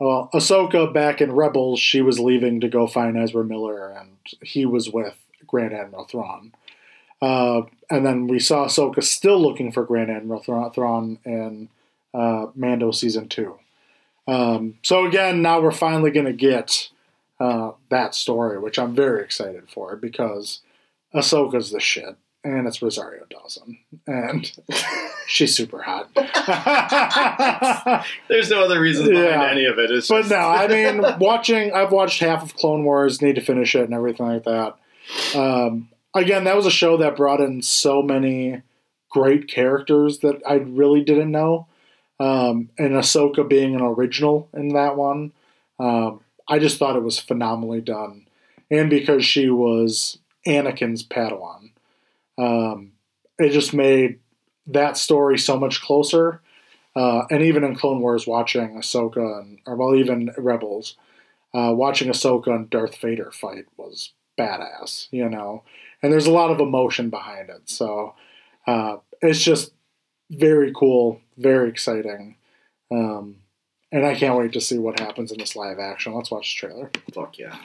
well, 0.00 0.28
Ahsoka 0.34 0.92
back 0.92 1.20
in 1.20 1.32
Rebels, 1.32 1.80
she 1.80 2.00
was 2.00 2.18
leaving 2.18 2.60
to 2.60 2.68
go 2.68 2.86
find 2.86 3.16
Ezra 3.16 3.44
Miller, 3.44 3.88
and 3.88 4.10
he 4.42 4.66
was 4.66 4.90
with 4.90 5.14
Grand 5.46 5.72
Admiral 5.72 6.04
Thrawn. 6.04 6.52
Uh, 7.22 7.62
and 7.88 8.04
then 8.04 8.26
we 8.26 8.38
saw 8.38 8.66
Ahsoka 8.66 9.02
still 9.02 9.40
looking 9.40 9.70
for 9.72 9.84
Grand 9.84 10.10
Admiral 10.10 10.70
Thrawn 10.70 11.18
in 11.24 11.68
uh, 12.12 12.46
Mando 12.54 12.90
season 12.90 13.28
two. 13.28 13.58
Um, 14.26 14.78
so 14.82 15.06
again, 15.06 15.42
now 15.42 15.60
we're 15.60 15.70
finally 15.70 16.10
going 16.10 16.26
to 16.26 16.32
get 16.32 16.90
uh, 17.38 17.72
that 17.88 18.14
story, 18.14 18.58
which 18.58 18.78
I'm 18.78 18.94
very 18.94 19.22
excited 19.22 19.68
for 19.70 19.96
because 19.96 20.60
Ahsoka's 21.14 21.70
the 21.70 21.80
shit, 21.80 22.16
and 22.44 22.66
it's 22.68 22.82
Rosario 22.82 23.24
Dawson, 23.30 23.78
and 24.06 24.52
she's 25.26 25.54
super 25.56 25.82
hot. 25.82 26.08
There's 28.28 28.50
no 28.50 28.64
other 28.64 28.80
reason 28.80 29.08
behind 29.08 29.26
Yeah. 29.26 29.50
any 29.50 29.64
of 29.64 29.78
it. 29.78 29.90
It's 29.90 30.08
but 30.08 30.28
no, 30.28 30.36
I 30.36 30.66
mean, 30.68 31.02
watching, 31.18 31.72
I've 31.72 31.92
watched 31.92 32.20
half 32.20 32.42
of 32.42 32.54
Clone 32.56 32.84
Wars, 32.84 33.22
need 33.22 33.34
to 33.36 33.40
finish 33.40 33.74
it 33.74 33.84
and 33.84 33.94
everything 33.94 34.26
like 34.26 34.44
that. 34.44 34.76
Um, 35.34 35.88
again, 36.14 36.44
that 36.44 36.56
was 36.56 36.66
a 36.66 36.70
show 36.70 36.96
that 36.98 37.16
brought 37.16 37.40
in 37.40 37.62
so 37.62 38.02
many 38.02 38.62
great 39.10 39.48
characters 39.48 40.18
that 40.18 40.40
I 40.46 40.54
really 40.54 41.02
didn't 41.02 41.30
know. 41.30 41.66
Um, 42.20 42.68
and 42.78 42.92
Ahsoka 42.92 43.48
being 43.48 43.74
an 43.74 43.80
original 43.82 44.48
in 44.54 44.68
that 44.68 44.96
one, 44.96 45.32
um, 45.80 46.20
I 46.48 46.58
just 46.58 46.78
thought 46.78 46.96
it 46.96 47.02
was 47.02 47.18
phenomenally 47.18 47.80
done. 47.80 48.26
And 48.70 48.88
because 48.90 49.24
she 49.24 49.50
was 49.50 50.18
Anakin's 50.46 51.02
Padawan, 51.02 51.70
um, 52.38 52.92
it 53.38 53.50
just 53.50 53.74
made 53.74 54.20
that 54.66 54.96
story 54.96 55.38
so 55.38 55.58
much 55.58 55.82
closer. 55.82 56.40
Uh, 56.96 57.24
and 57.30 57.42
even 57.42 57.64
in 57.64 57.74
Clone 57.74 58.00
Wars, 58.00 58.26
watching 58.26 58.76
Ahsoka 58.78 59.40
and, 59.40 59.58
or 59.66 59.74
well, 59.76 59.96
even 59.96 60.30
Rebels, 60.38 60.96
uh, 61.52 61.72
watching 61.74 62.08
Ahsoka 62.08 62.48
and 62.48 62.70
Darth 62.70 62.96
Vader 62.96 63.32
fight 63.32 63.66
was 63.76 64.12
badass, 64.38 65.08
you 65.10 65.28
know. 65.28 65.64
And 66.02 66.12
there's 66.12 66.26
a 66.26 66.32
lot 66.32 66.50
of 66.50 66.60
emotion 66.60 67.10
behind 67.10 67.50
it, 67.50 67.68
so 67.68 68.14
uh, 68.66 68.96
it's 69.22 69.42
just 69.42 69.72
very 70.30 70.72
cool, 70.74 71.20
very 71.36 71.68
exciting, 71.68 72.36
um, 72.90 73.36
and 73.90 74.04
I 74.04 74.14
can't 74.14 74.36
wait 74.36 74.52
to 74.52 74.60
see 74.60 74.78
what 74.78 75.00
happens 75.00 75.32
in 75.32 75.38
this 75.38 75.56
live 75.56 75.78
action. 75.78 76.14
Let's 76.14 76.30
watch 76.30 76.54
the 76.54 76.66
trailer. 76.66 76.90
fuck 77.12 77.38
yeah. 77.38 77.56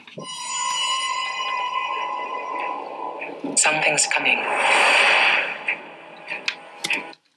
Something's 3.56 4.06
coming. 4.06 4.38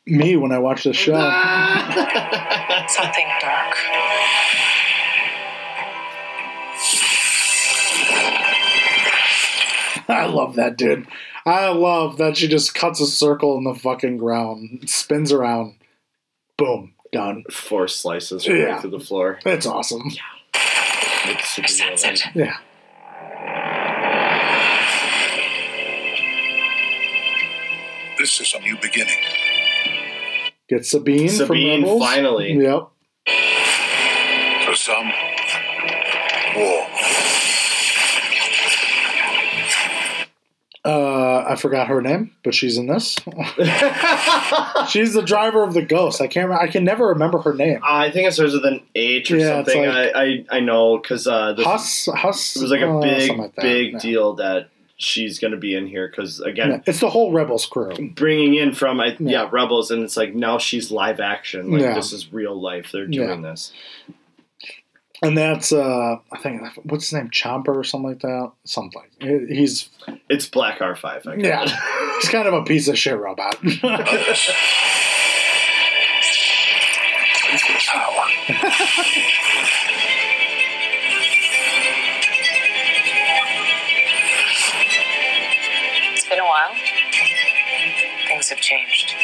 Me 0.06 0.36
when 0.36 0.52
I 0.52 0.60
watch 0.60 0.84
this 0.84 0.98
show. 0.98 1.14
Something 2.88 3.28
dark. 3.42 3.76
I 10.10 10.26
love 10.26 10.56
that 10.56 10.78
dude. 10.78 11.08
I 11.46 11.70
love 11.70 12.18
that 12.18 12.38
she 12.38 12.48
just 12.48 12.74
cuts 12.74 13.00
a 13.02 13.08
circle 13.08 13.58
in 13.58 13.64
the 13.64 13.76
fucking 13.76 14.18
ground, 14.18 14.90
spins 14.90 15.32
around, 15.32 15.76
boom, 16.58 16.94
done. 17.12 17.44
Four 17.52 17.88
slices 17.88 18.48
Yeah. 18.48 18.80
through 18.80 18.92
the 18.92 19.00
floor. 19.00 19.40
It's 19.46 19.66
awesome. 19.66 20.04
It's 21.26 21.50
super 21.50 21.68
Sense 21.68 22.04
it. 22.06 22.22
Yeah. 22.34 22.58
This 28.24 28.40
is 28.40 28.54
a 28.54 28.60
new 28.62 28.78
beginning. 28.78 29.18
Get 30.70 30.86
Sabine, 30.86 31.28
from 31.28 31.48
Sabine 31.48 31.82
Rebels. 31.82 32.02
finally. 32.02 32.54
Yep. 32.54 32.88
For 34.66 34.76
some, 34.76 35.12
war. 36.56 36.88
Uh, 40.86 41.46
I 41.50 41.58
forgot 41.58 41.90
her 41.90 42.02
name, 42.02 42.32
but 42.46 42.54
she's 42.56 42.78
in 42.78 42.88
this. 42.88 43.16
she's 44.90 45.14
the 45.14 45.24
driver 45.26 45.62
of 45.64 45.74
the 45.74 45.82
Ghost. 45.86 46.22
I 46.22 46.28
can't. 46.28 46.46
Remember, 46.48 46.64
I 46.64 46.68
can 46.72 46.86
never 46.86 47.08
remember 47.08 47.40
her 47.40 47.54
name. 47.54 47.80
I 47.84 48.10
think 48.10 48.30
it 48.30 48.32
starts 48.34 48.54
with 48.54 48.64
an 48.66 48.84
H 48.96 49.32
or 49.32 49.38
Yeah, 49.38 49.60
it's 49.60 49.74
something. 49.74 49.86
like- 49.86 50.16
I, 50.16 50.22
I 50.22 50.46
I 50.50 50.60
know 50.62 50.98
because 50.98 51.28
uh, 51.28 51.52
this 51.54 51.66
Huss. 51.66 52.06
Huss. 52.14 52.56
it 52.56 52.62
was 52.62 52.72
like 52.72 52.80
a 52.80 52.90
uh, 52.90 53.02
big 53.02 53.20
something 53.28 53.38
like 53.44 53.56
that. 53.56 53.62
big 53.64 53.92
Yeah. 53.94 54.00
deal 54.00 54.34
that 54.36 54.70
she's 55.04 55.40
going 55.40 55.52
to 55.52 55.58
be 55.58 55.76
in 55.76 55.86
here 55.88 56.08
because 56.08 56.40
again 56.40 56.70
Yeah, 56.72 56.80
It's 56.86 57.00
the 57.00 57.10
whole 57.10 57.32
Rebels 57.32 57.66
crew. 57.66 57.92
bringing 58.16 58.56
in 58.56 58.74
from 58.74 59.00
I, 59.00 59.08
yeah. 59.20 59.44
Yeah. 59.44 59.50
rebels 59.52 59.92
and 59.92 60.04
it's 60.04 60.18
like 60.18 60.34
now 60.34 60.58
she's 60.58 60.92
live 60.92 61.20
action 61.20 61.72
like 61.72 61.82
Yeah. 61.82 61.94
this 61.96 62.14
is 62.14 62.32
real 62.34 62.60
life 62.60 62.90
they're 62.92 63.04
Yeah. 63.10 63.28
doing 63.28 63.42
this 63.42 63.72
And 65.22 65.38
that's 65.38 65.72
uh 65.72 66.18
I 66.32 66.38
think 66.40 66.62
what's 66.84 67.06
his 67.10 67.14
name 67.14 67.30
Chomper 67.30 67.76
or 67.76 67.84
something 67.84 68.10
like 68.10 68.20
that. 68.22 68.52
Something. 68.66 69.04
He's 69.22 69.90
it's 70.30 70.46
black 70.48 70.80
r5 70.80 71.06
I 71.28 71.36
get 71.38 71.46
yeah. 71.46 71.64
it. 71.64 72.20
He's 72.22 72.30
kind 72.30 72.48
of 72.48 72.54
a 72.54 72.64
piece 72.64 72.88
of 72.88 72.98
shit 72.98 73.18
robot. 73.18 73.58
have 88.54 88.62
changed. 88.62 89.16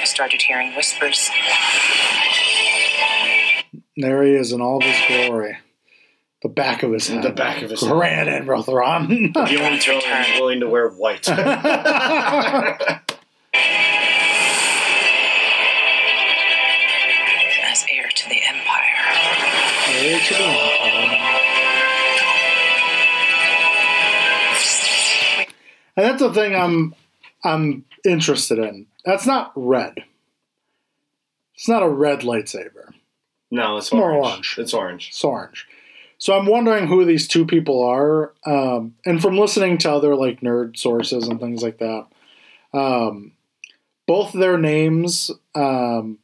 I 0.00 0.04
started 0.04 0.40
hearing 0.40 0.74
whispers. 0.74 1.30
There 3.96 4.22
he 4.22 4.32
is 4.34 4.52
in 4.52 4.60
all 4.60 4.78
of 4.78 4.82
his 4.82 4.96
glory. 5.08 5.58
The 6.42 6.48
back 6.48 6.82
of 6.82 6.92
his 6.92 7.08
head. 7.08 7.22
The 7.22 7.30
back 7.30 7.62
of 7.62 7.70
his 7.70 7.80
head. 7.80 7.90
Grand 7.90 8.28
Admiral 8.28 8.62
Thrawn. 8.62 9.08
The 9.08 9.40
only 9.40 9.78
villain 9.78 9.96
return. 9.96 10.26
willing 10.38 10.60
to 10.60 10.68
wear 10.68 10.88
white. 10.90 11.26
And 25.96 26.06
that's 26.06 26.20
the 26.22 26.32
thing 26.32 26.54
I'm 26.54 26.94
I'm 27.44 27.84
interested 28.04 28.58
in. 28.58 28.86
That's 29.04 29.26
not 29.26 29.52
red. 29.54 30.04
It's 31.54 31.68
not 31.68 31.82
a 31.82 31.88
red 31.88 32.20
lightsaber. 32.20 32.92
no, 33.50 33.76
it's 33.78 33.92
More 33.92 34.10
orange. 34.12 34.26
orange. 34.26 34.54
It's 34.58 34.74
orange. 34.74 35.08
It's 35.08 35.24
orange. 35.24 35.66
So 36.18 36.36
I'm 36.36 36.46
wondering 36.46 36.86
who 36.86 37.04
these 37.04 37.28
two 37.28 37.44
people 37.46 37.82
are. 37.82 38.32
Um, 38.44 38.94
and 39.04 39.20
from 39.22 39.38
listening 39.38 39.78
to 39.78 39.92
other 39.92 40.14
like 40.14 40.40
nerd 40.40 40.76
sources 40.76 41.28
and 41.28 41.38
things 41.40 41.62
like 41.62 41.78
that, 41.78 42.06
um, 42.74 43.32
both 44.06 44.32
their 44.32 44.58
names, 44.58 45.30
um, 45.54 46.18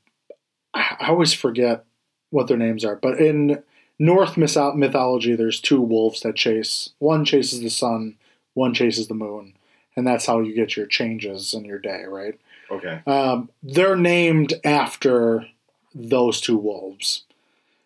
I 0.75 1.07
always 1.09 1.33
forget 1.33 1.85
what 2.31 2.49
their 2.49 2.57
names 2.57 2.85
are. 2.85 2.97
But 2.97 3.20
in 3.20 3.62
Norse 3.99 4.37
myth- 4.37 4.75
mythology, 4.75 5.35
there's 5.37 5.61
two 5.61 5.81
wolves 5.81 6.20
that 6.23 6.37
chase. 6.37 6.91
One 6.99 7.25
chases 7.25 7.61
the 7.61 7.70
sun, 7.70 8.16
one 8.55 8.73
chases 8.75 9.09
the 9.09 9.14
moon, 9.14 9.55
and 9.97 10.07
that's 10.07 10.26
how 10.26 10.40
you 10.40 10.55
get 10.55 10.76
your 10.76 10.86
changes 10.86 11.55
in 11.55 11.64
your 11.64 11.78
day, 11.78 12.05
right? 12.09 12.38
Okay. 12.70 13.01
Um, 13.07 13.51
they're 13.62 13.97
named 13.97 14.55
after 14.64 15.47
those 15.95 16.40
two 16.40 16.57
wolves. 16.57 17.24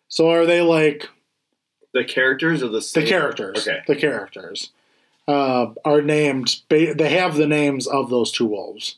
So 0.07 0.29
are 0.29 0.45
they 0.45 0.61
like 0.61 1.09
The 1.93 2.05
characters 2.05 2.61
of 2.61 2.71
the 2.71 2.79
the 2.93 3.05
characters? 3.05 3.67
Okay. 3.67 3.81
The 3.87 3.95
characters 3.95 4.71
uh, 5.27 5.73
are 5.83 6.01
named. 6.01 6.61
They 6.69 7.09
have 7.09 7.35
the 7.35 7.47
names 7.47 7.87
of 7.87 8.09
those 8.09 8.31
two 8.31 8.45
wolves. 8.45 8.95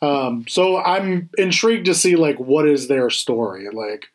Um, 0.00 0.44
so 0.48 0.78
I'm 0.78 1.30
intrigued 1.38 1.86
to 1.86 1.94
see 1.94 2.16
like 2.16 2.40
what 2.40 2.66
is 2.66 2.88
their 2.88 3.08
story. 3.08 3.68
Like 3.70 4.06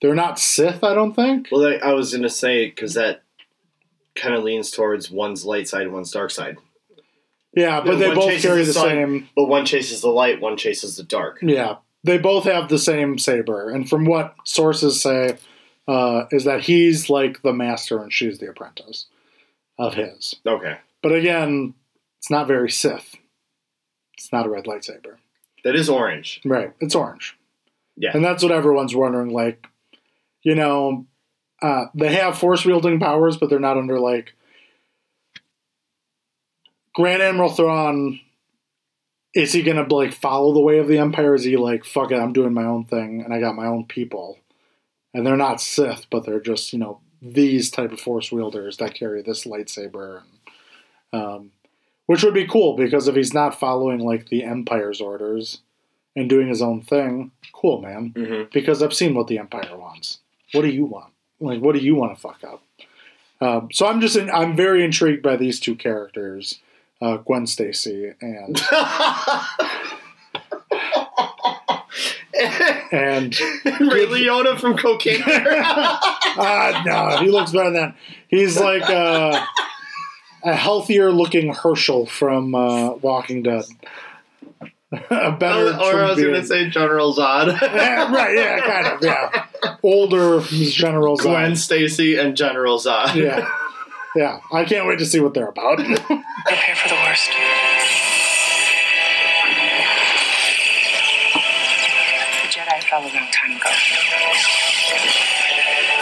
they're 0.00 0.14
not 0.14 0.38
Sith, 0.38 0.82
I 0.82 0.94
don't 0.94 1.12
think. 1.14 1.48
Well, 1.52 1.66
I, 1.66 1.90
I 1.90 1.92
was 1.92 2.14
gonna 2.14 2.30
say 2.30 2.66
because 2.70 2.94
that 2.94 3.22
kind 4.14 4.34
of 4.34 4.42
leans 4.44 4.70
towards 4.70 5.10
one's 5.10 5.44
light 5.44 5.68
side, 5.68 5.82
and 5.82 5.92
one's 5.92 6.10
dark 6.10 6.30
side. 6.30 6.56
Yeah, 7.56 7.80
but 7.80 7.96
they 7.96 8.08
one 8.08 8.16
both 8.16 8.28
chases 8.30 8.44
carry 8.44 8.60
the 8.60 8.66
the 8.66 8.72
sun. 8.72 8.88
same. 8.88 9.28
But 9.34 9.46
one 9.46 9.66
chases 9.66 10.02
the 10.02 10.08
light, 10.08 10.40
one 10.40 10.56
chases 10.56 10.96
the 10.96 11.02
dark. 11.02 11.38
Yeah, 11.42 11.76
they 12.04 12.18
both 12.18 12.44
have 12.44 12.68
the 12.68 12.78
same 12.78 13.18
saber, 13.18 13.70
and 13.70 13.88
from 13.88 14.04
what 14.04 14.36
sources 14.44 15.00
say, 15.00 15.38
uh, 15.88 16.26
is 16.30 16.44
that 16.44 16.62
he's 16.62 17.08
like 17.10 17.42
the 17.42 17.52
master 17.52 18.02
and 18.02 18.12
she's 18.12 18.38
the 18.38 18.48
apprentice 18.48 19.06
of 19.78 19.94
his. 19.94 20.34
Okay. 20.46 20.78
But 21.02 21.12
again, 21.12 21.74
it's 22.18 22.30
not 22.30 22.46
very 22.46 22.70
Sith. 22.70 23.16
It's 24.16 24.32
not 24.32 24.46
a 24.46 24.50
red 24.50 24.64
lightsaber. 24.64 25.16
That 25.64 25.76
is 25.76 25.88
orange. 25.88 26.40
Right. 26.44 26.72
It's 26.80 26.94
orange. 26.94 27.36
Yeah. 27.96 28.10
And 28.14 28.24
that's 28.24 28.42
what 28.42 28.52
everyone's 28.52 28.94
wondering. 28.94 29.30
Like, 29.30 29.66
you 30.42 30.54
know, 30.54 31.06
uh, 31.62 31.86
they 31.94 32.14
have 32.14 32.38
force 32.38 32.64
wielding 32.64 33.00
powers, 33.00 33.36
but 33.36 33.50
they're 33.50 33.58
not 33.58 33.78
under 33.78 33.98
like 33.98 34.34
Grand 36.96 37.22
Admiral 37.22 37.50
Thrawn. 37.50 38.20
Is 39.34 39.52
he 39.52 39.62
gonna 39.62 39.86
like 39.92 40.14
follow 40.14 40.54
the 40.54 40.60
way 40.60 40.78
of 40.78 40.88
the 40.88 40.96
Empire? 40.98 41.34
Is 41.34 41.44
he 41.44 41.56
like 41.58 41.84
fuck 41.84 42.10
it? 42.10 42.18
I'm 42.18 42.32
doing 42.32 42.54
my 42.54 42.64
own 42.64 42.84
thing, 42.84 43.20
and 43.22 43.34
I 43.34 43.38
got 43.38 43.54
my 43.54 43.66
own 43.66 43.84
people, 43.84 44.38
and 45.12 45.26
they're 45.26 45.36
not 45.36 45.60
Sith, 45.60 46.06
but 46.10 46.24
they're 46.24 46.40
just 46.40 46.72
you 46.72 46.78
know 46.78 47.00
these 47.20 47.70
type 47.70 47.92
of 47.92 48.00
force 48.00 48.32
wielders 48.32 48.78
that 48.78 48.94
carry 48.94 49.20
this 49.20 49.44
lightsaber, 49.44 50.22
and, 51.12 51.22
um, 51.22 51.50
which 52.06 52.22
would 52.24 52.32
be 52.34 52.46
cool 52.46 52.76
because 52.76 53.08
if 53.08 53.14
he's 53.14 53.34
not 53.34 53.60
following 53.60 53.98
like 54.00 54.28
the 54.30 54.42
Empire's 54.42 55.00
orders 55.02 55.60
and 56.14 56.30
doing 56.30 56.48
his 56.48 56.62
own 56.62 56.80
thing, 56.80 57.30
cool 57.52 57.82
man. 57.82 58.14
hmm 58.16 58.42
Because 58.54 58.82
I've 58.82 58.94
seen 58.94 59.14
what 59.14 59.26
the 59.26 59.38
Empire 59.38 59.76
wants. 59.76 60.20
What 60.52 60.62
do 60.62 60.68
you 60.68 60.86
want? 60.86 61.12
Like, 61.40 61.60
what 61.60 61.74
do 61.74 61.80
you 61.80 61.94
want 61.94 62.14
to 62.14 62.20
fuck 62.20 62.42
up? 62.42 62.62
Um, 63.42 63.68
so 63.70 63.86
I'm 63.86 64.00
just 64.00 64.16
in, 64.16 64.30
I'm 64.30 64.56
very 64.56 64.82
intrigued 64.82 65.22
by 65.22 65.36
these 65.36 65.60
two 65.60 65.74
characters, 65.74 66.58
uh, 67.00 67.16
Gwen 67.18 67.46
Stacy 67.46 68.12
and 68.20 68.56
and 72.92 73.38
Ray 73.40 74.06
Liotta 74.06 74.58
from 74.58 74.76
Cocaine. 74.76 75.22
ah 75.26 76.82
no, 76.84 77.24
he 77.24 77.30
looks 77.30 77.52
better 77.52 77.70
than 77.70 77.74
that. 77.74 77.96
He's 78.28 78.58
like 78.58 78.88
uh, 78.88 79.44
a 80.44 80.54
healthier 80.54 81.10
looking 81.10 81.52
Hershel 81.52 82.08
from 82.08 82.54
uh, 82.54 82.94
Walking 82.94 83.42
Dead. 83.42 83.64
a 84.92 85.32
better, 85.32 85.74
or 85.76 86.04
I 86.04 86.10
was 86.10 86.22
gonna 86.22 86.44
say 86.44 86.70
General 86.70 87.14
Zod. 87.14 87.60
Yeah, 87.60 88.12
right, 88.14 88.34
yeah, 88.34 88.60
kind 88.60 88.86
of, 88.86 89.02
yeah. 89.02 89.76
Older 89.82 90.40
General 90.40 91.18
Zod. 91.18 91.22
Gwen 91.22 91.56
Stacy 91.56 92.16
and 92.16 92.36
General 92.36 92.78
Zod. 92.78 93.14
Yeah. 93.14 93.48
Yeah. 94.16 94.40
I 94.52 94.64
can't 94.64 94.86
wait 94.88 94.98
to 95.00 95.06
see 95.06 95.20
what 95.20 95.34
they're 95.34 95.48
about. 95.48 95.76
Prepare 95.78 96.74
for 96.76 96.88
the 96.88 96.94
worst. 97.04 97.30
The 102.42 102.48
Jedi 102.48 102.82
fell 102.84 103.00
a 103.00 103.10
long 103.12 103.28
time 103.32 103.52
ago. 103.56 103.70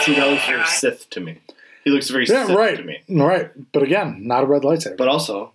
See, 0.01 0.13
that 0.15 0.27
looks 0.29 0.45
very 0.45 0.65
Sith 0.65 1.09
to 1.11 1.19
me. 1.19 1.39
He 1.83 1.89
looks 1.91 2.09
very 2.09 2.25
yeah, 2.27 2.45
Sith 2.47 2.55
right. 2.55 2.77
to 2.77 2.83
me. 2.83 2.99
Right. 3.09 3.51
But 3.71 3.83
again, 3.83 4.21
not 4.27 4.43
a 4.43 4.47
red 4.47 4.61
lightsaber. 4.63 4.97
But 4.97 5.07
also, 5.07 5.51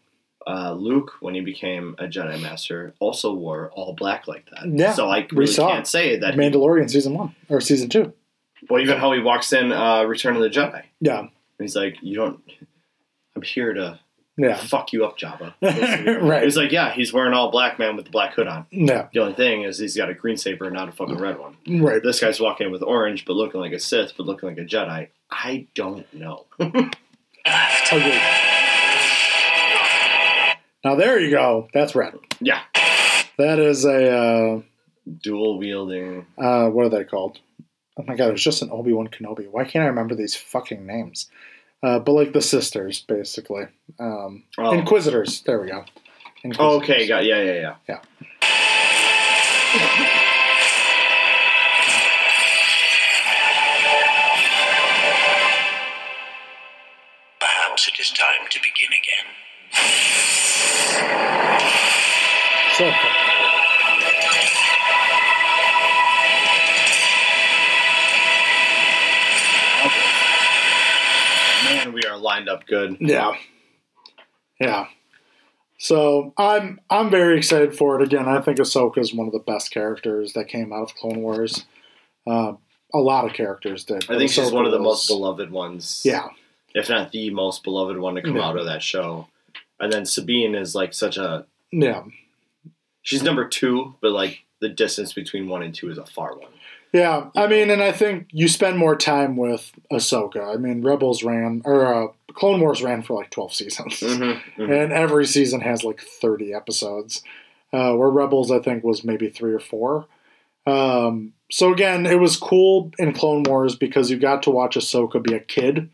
uh, 0.46 0.72
Luke, 0.72 1.12
when 1.20 1.34
he 1.34 1.40
became 1.40 1.94
a 1.98 2.04
Jedi 2.04 2.40
Master, 2.42 2.94
also 2.98 3.32
wore 3.34 3.70
all 3.74 3.94
black 3.94 4.26
like 4.28 4.48
that. 4.50 4.66
Yeah, 4.66 4.92
So 4.92 5.08
I 5.08 5.20
we 5.30 5.38
really 5.38 5.52
saw 5.52 5.70
can't 5.70 5.86
say 5.86 6.18
that. 6.18 6.34
Mandalorian 6.34 6.90
season 6.90 7.14
one 7.14 7.34
or 7.48 7.60
season 7.60 7.88
two. 7.88 8.12
well, 8.68 8.80
even 8.82 8.98
how 8.98 9.12
he 9.12 9.20
walks 9.20 9.52
in 9.52 9.72
uh, 9.72 10.04
Return 10.04 10.36
of 10.36 10.42
the 10.42 10.50
Jedi. 10.50 10.82
Yeah. 11.00 11.28
And 11.60 11.68
he's 11.68 11.76
like, 11.76 11.98
"You 12.00 12.16
don't. 12.16 12.40
I'm 13.36 13.42
here 13.42 13.74
to 13.74 14.00
Yeah. 14.38 14.56
fuck 14.56 14.94
you 14.94 15.04
up, 15.04 15.18
Jabba." 15.18 15.52
right. 16.26 16.42
He's 16.42 16.56
like, 16.56 16.72
"Yeah, 16.72 16.90
he's 16.90 17.12
wearing 17.12 17.34
all 17.34 17.50
black, 17.50 17.78
man, 17.78 17.96
with 17.96 18.06
the 18.06 18.10
black 18.10 18.32
hood 18.32 18.46
on. 18.48 18.64
Yeah. 18.70 19.08
The 19.12 19.20
only 19.20 19.34
thing 19.34 19.62
is 19.64 19.78
he's 19.78 19.94
got 19.94 20.08
a 20.08 20.14
green 20.14 20.38
saber, 20.38 20.70
not 20.70 20.88
a 20.88 20.92
fucking 20.92 21.18
red 21.18 21.38
one. 21.38 21.58
Right. 21.68 22.02
This 22.02 22.18
guy's 22.18 22.40
walking 22.40 22.66
in 22.68 22.72
with 22.72 22.82
orange, 22.82 23.26
but 23.26 23.34
looking 23.34 23.60
like 23.60 23.72
a 23.72 23.78
Sith, 23.78 24.14
but 24.16 24.24
looking 24.24 24.48
like 24.48 24.56
a 24.58 24.64
Jedi. 24.64 25.08
I 25.30 25.66
don't 25.74 26.10
know. 26.14 26.46
Agreed. 26.58 28.20
Now 30.82 30.94
there 30.94 31.20
you 31.20 31.30
go. 31.30 31.68
That's 31.74 31.94
red. 31.94 32.14
yeah, 32.40 32.62
That 33.36 33.58
is 33.58 33.84
a 33.84 34.62
dual 35.20 35.58
wielding. 35.58 36.24
uh, 36.38 36.66
uh, 36.66 36.70
what 36.70 36.86
are 36.86 36.88
they 36.88 37.04
called? 37.04 37.38
Oh 37.98 38.04
my 38.06 38.16
god, 38.16 38.28
it 38.28 38.32
was 38.32 38.42
just 38.42 38.62
an 38.62 38.70
Obi 38.72 38.92
Wan 38.94 39.08
Kenobi. 39.08 39.46
Why 39.50 39.64
can't 39.64 39.84
I 39.84 39.88
remember 39.88 40.14
these 40.14 40.34
fucking 40.34 40.86
names? 40.86 41.28
Uh, 41.82 41.98
but 41.98 42.12
like 42.12 42.32
the 42.32 42.42
sisters, 42.42 43.00
basically. 43.00 43.64
Um, 43.98 44.44
Oh. 44.58 44.72
Inquisitors. 44.72 45.42
There 45.42 45.60
we 45.60 45.68
go. 45.68 45.84
Inquisitors. 46.42 46.56
Oh, 46.58 46.76
okay, 46.78 47.06
got 47.08 47.24
yeah, 47.24 47.42
yeah, 47.42 47.74
yeah. 47.88 48.00
Perhaps 57.38 57.88
it 57.88 57.98
is 58.00 58.10
time 58.10 58.46
to 58.50 58.58
begin 58.60 58.90
again. 58.92 59.26
So 62.76 62.84
Lined 72.20 72.48
up 72.48 72.66
good. 72.66 72.96
Yeah. 73.00 73.32
Yeah. 74.60 74.86
So 75.78 76.34
I'm 76.36 76.80
I'm 76.90 77.10
very 77.10 77.38
excited 77.38 77.74
for 77.76 77.98
it. 78.00 78.02
Again, 78.04 78.28
I 78.28 78.40
think 78.40 78.58
Ahsoka 78.58 78.98
is 78.98 79.14
one 79.14 79.26
of 79.26 79.32
the 79.32 79.38
best 79.38 79.70
characters 79.70 80.34
that 80.34 80.48
came 80.48 80.72
out 80.72 80.82
of 80.82 80.94
Clone 80.94 81.22
Wars. 81.22 81.64
Uh, 82.26 82.52
a 82.92 82.98
lot 82.98 83.24
of 83.24 83.32
characters 83.32 83.84
did. 83.84 84.04
I 84.10 84.18
think 84.18 84.30
she's 84.30 84.52
one 84.52 84.66
of 84.66 84.72
the 84.72 84.78
was- 84.78 84.86
most 84.86 85.08
beloved 85.08 85.50
ones. 85.50 86.02
Yeah. 86.04 86.28
if 86.72 86.88
not 86.88 87.10
the 87.10 87.30
most 87.30 87.64
beloved 87.64 87.98
one 87.98 88.14
to 88.14 88.22
come 88.22 88.36
Yeah. 88.36 88.46
out 88.46 88.56
of 88.56 88.64
that 88.66 88.80
show. 88.82 89.26
And 89.80 89.92
then 89.92 90.04
Sabine 90.06 90.54
is 90.54 90.74
like 90.74 90.92
such 90.94 91.16
a 91.16 91.46
Yeah. 91.72 92.04
she's 93.02 93.22
number 93.24 93.48
two, 93.48 93.96
but 94.00 94.12
like 94.12 94.44
the 94.60 94.68
distance 94.68 95.12
between 95.14 95.48
one 95.48 95.62
and 95.62 95.74
two 95.74 95.90
is 95.90 95.98
a 95.98 96.04
far 96.06 96.36
one. 96.38 96.52
Yeah, 96.92 97.30
I 97.36 97.46
mean, 97.46 97.70
and 97.70 97.82
I 97.82 97.92
think 97.92 98.26
you 98.32 98.48
spend 98.48 98.76
more 98.76 98.96
time 98.96 99.36
with 99.36 99.70
Ahsoka. 99.92 100.52
I 100.52 100.56
mean, 100.56 100.82
Rebels 100.82 101.22
ran 101.22 101.62
or 101.64 101.86
uh, 101.86 102.08
Clone 102.34 102.60
Wars 102.60 102.82
ran 102.82 103.02
for 103.02 103.14
like 103.14 103.30
twelve 103.30 103.54
seasons, 103.54 104.00
Mm-hmm. 104.00 104.62
and 104.62 104.92
every 104.92 105.26
season 105.26 105.60
has 105.60 105.84
like 105.84 106.00
thirty 106.00 106.52
episodes. 106.52 107.22
Uh, 107.72 107.94
where 107.94 108.10
Rebels, 108.10 108.50
I 108.50 108.58
think, 108.58 108.82
was 108.82 109.04
maybe 109.04 109.28
three 109.30 109.52
or 109.52 109.60
four. 109.60 110.06
Um, 110.66 111.34
so 111.52 111.72
again, 111.72 112.04
it 112.04 112.18
was 112.18 112.36
cool 112.36 112.90
in 112.98 113.12
Clone 113.12 113.44
Wars 113.44 113.76
because 113.76 114.10
you 114.10 114.18
got 114.18 114.42
to 114.42 114.50
watch 114.50 114.74
Ahsoka 114.74 115.22
be 115.22 115.34
a 115.34 115.40
kid, 115.40 115.88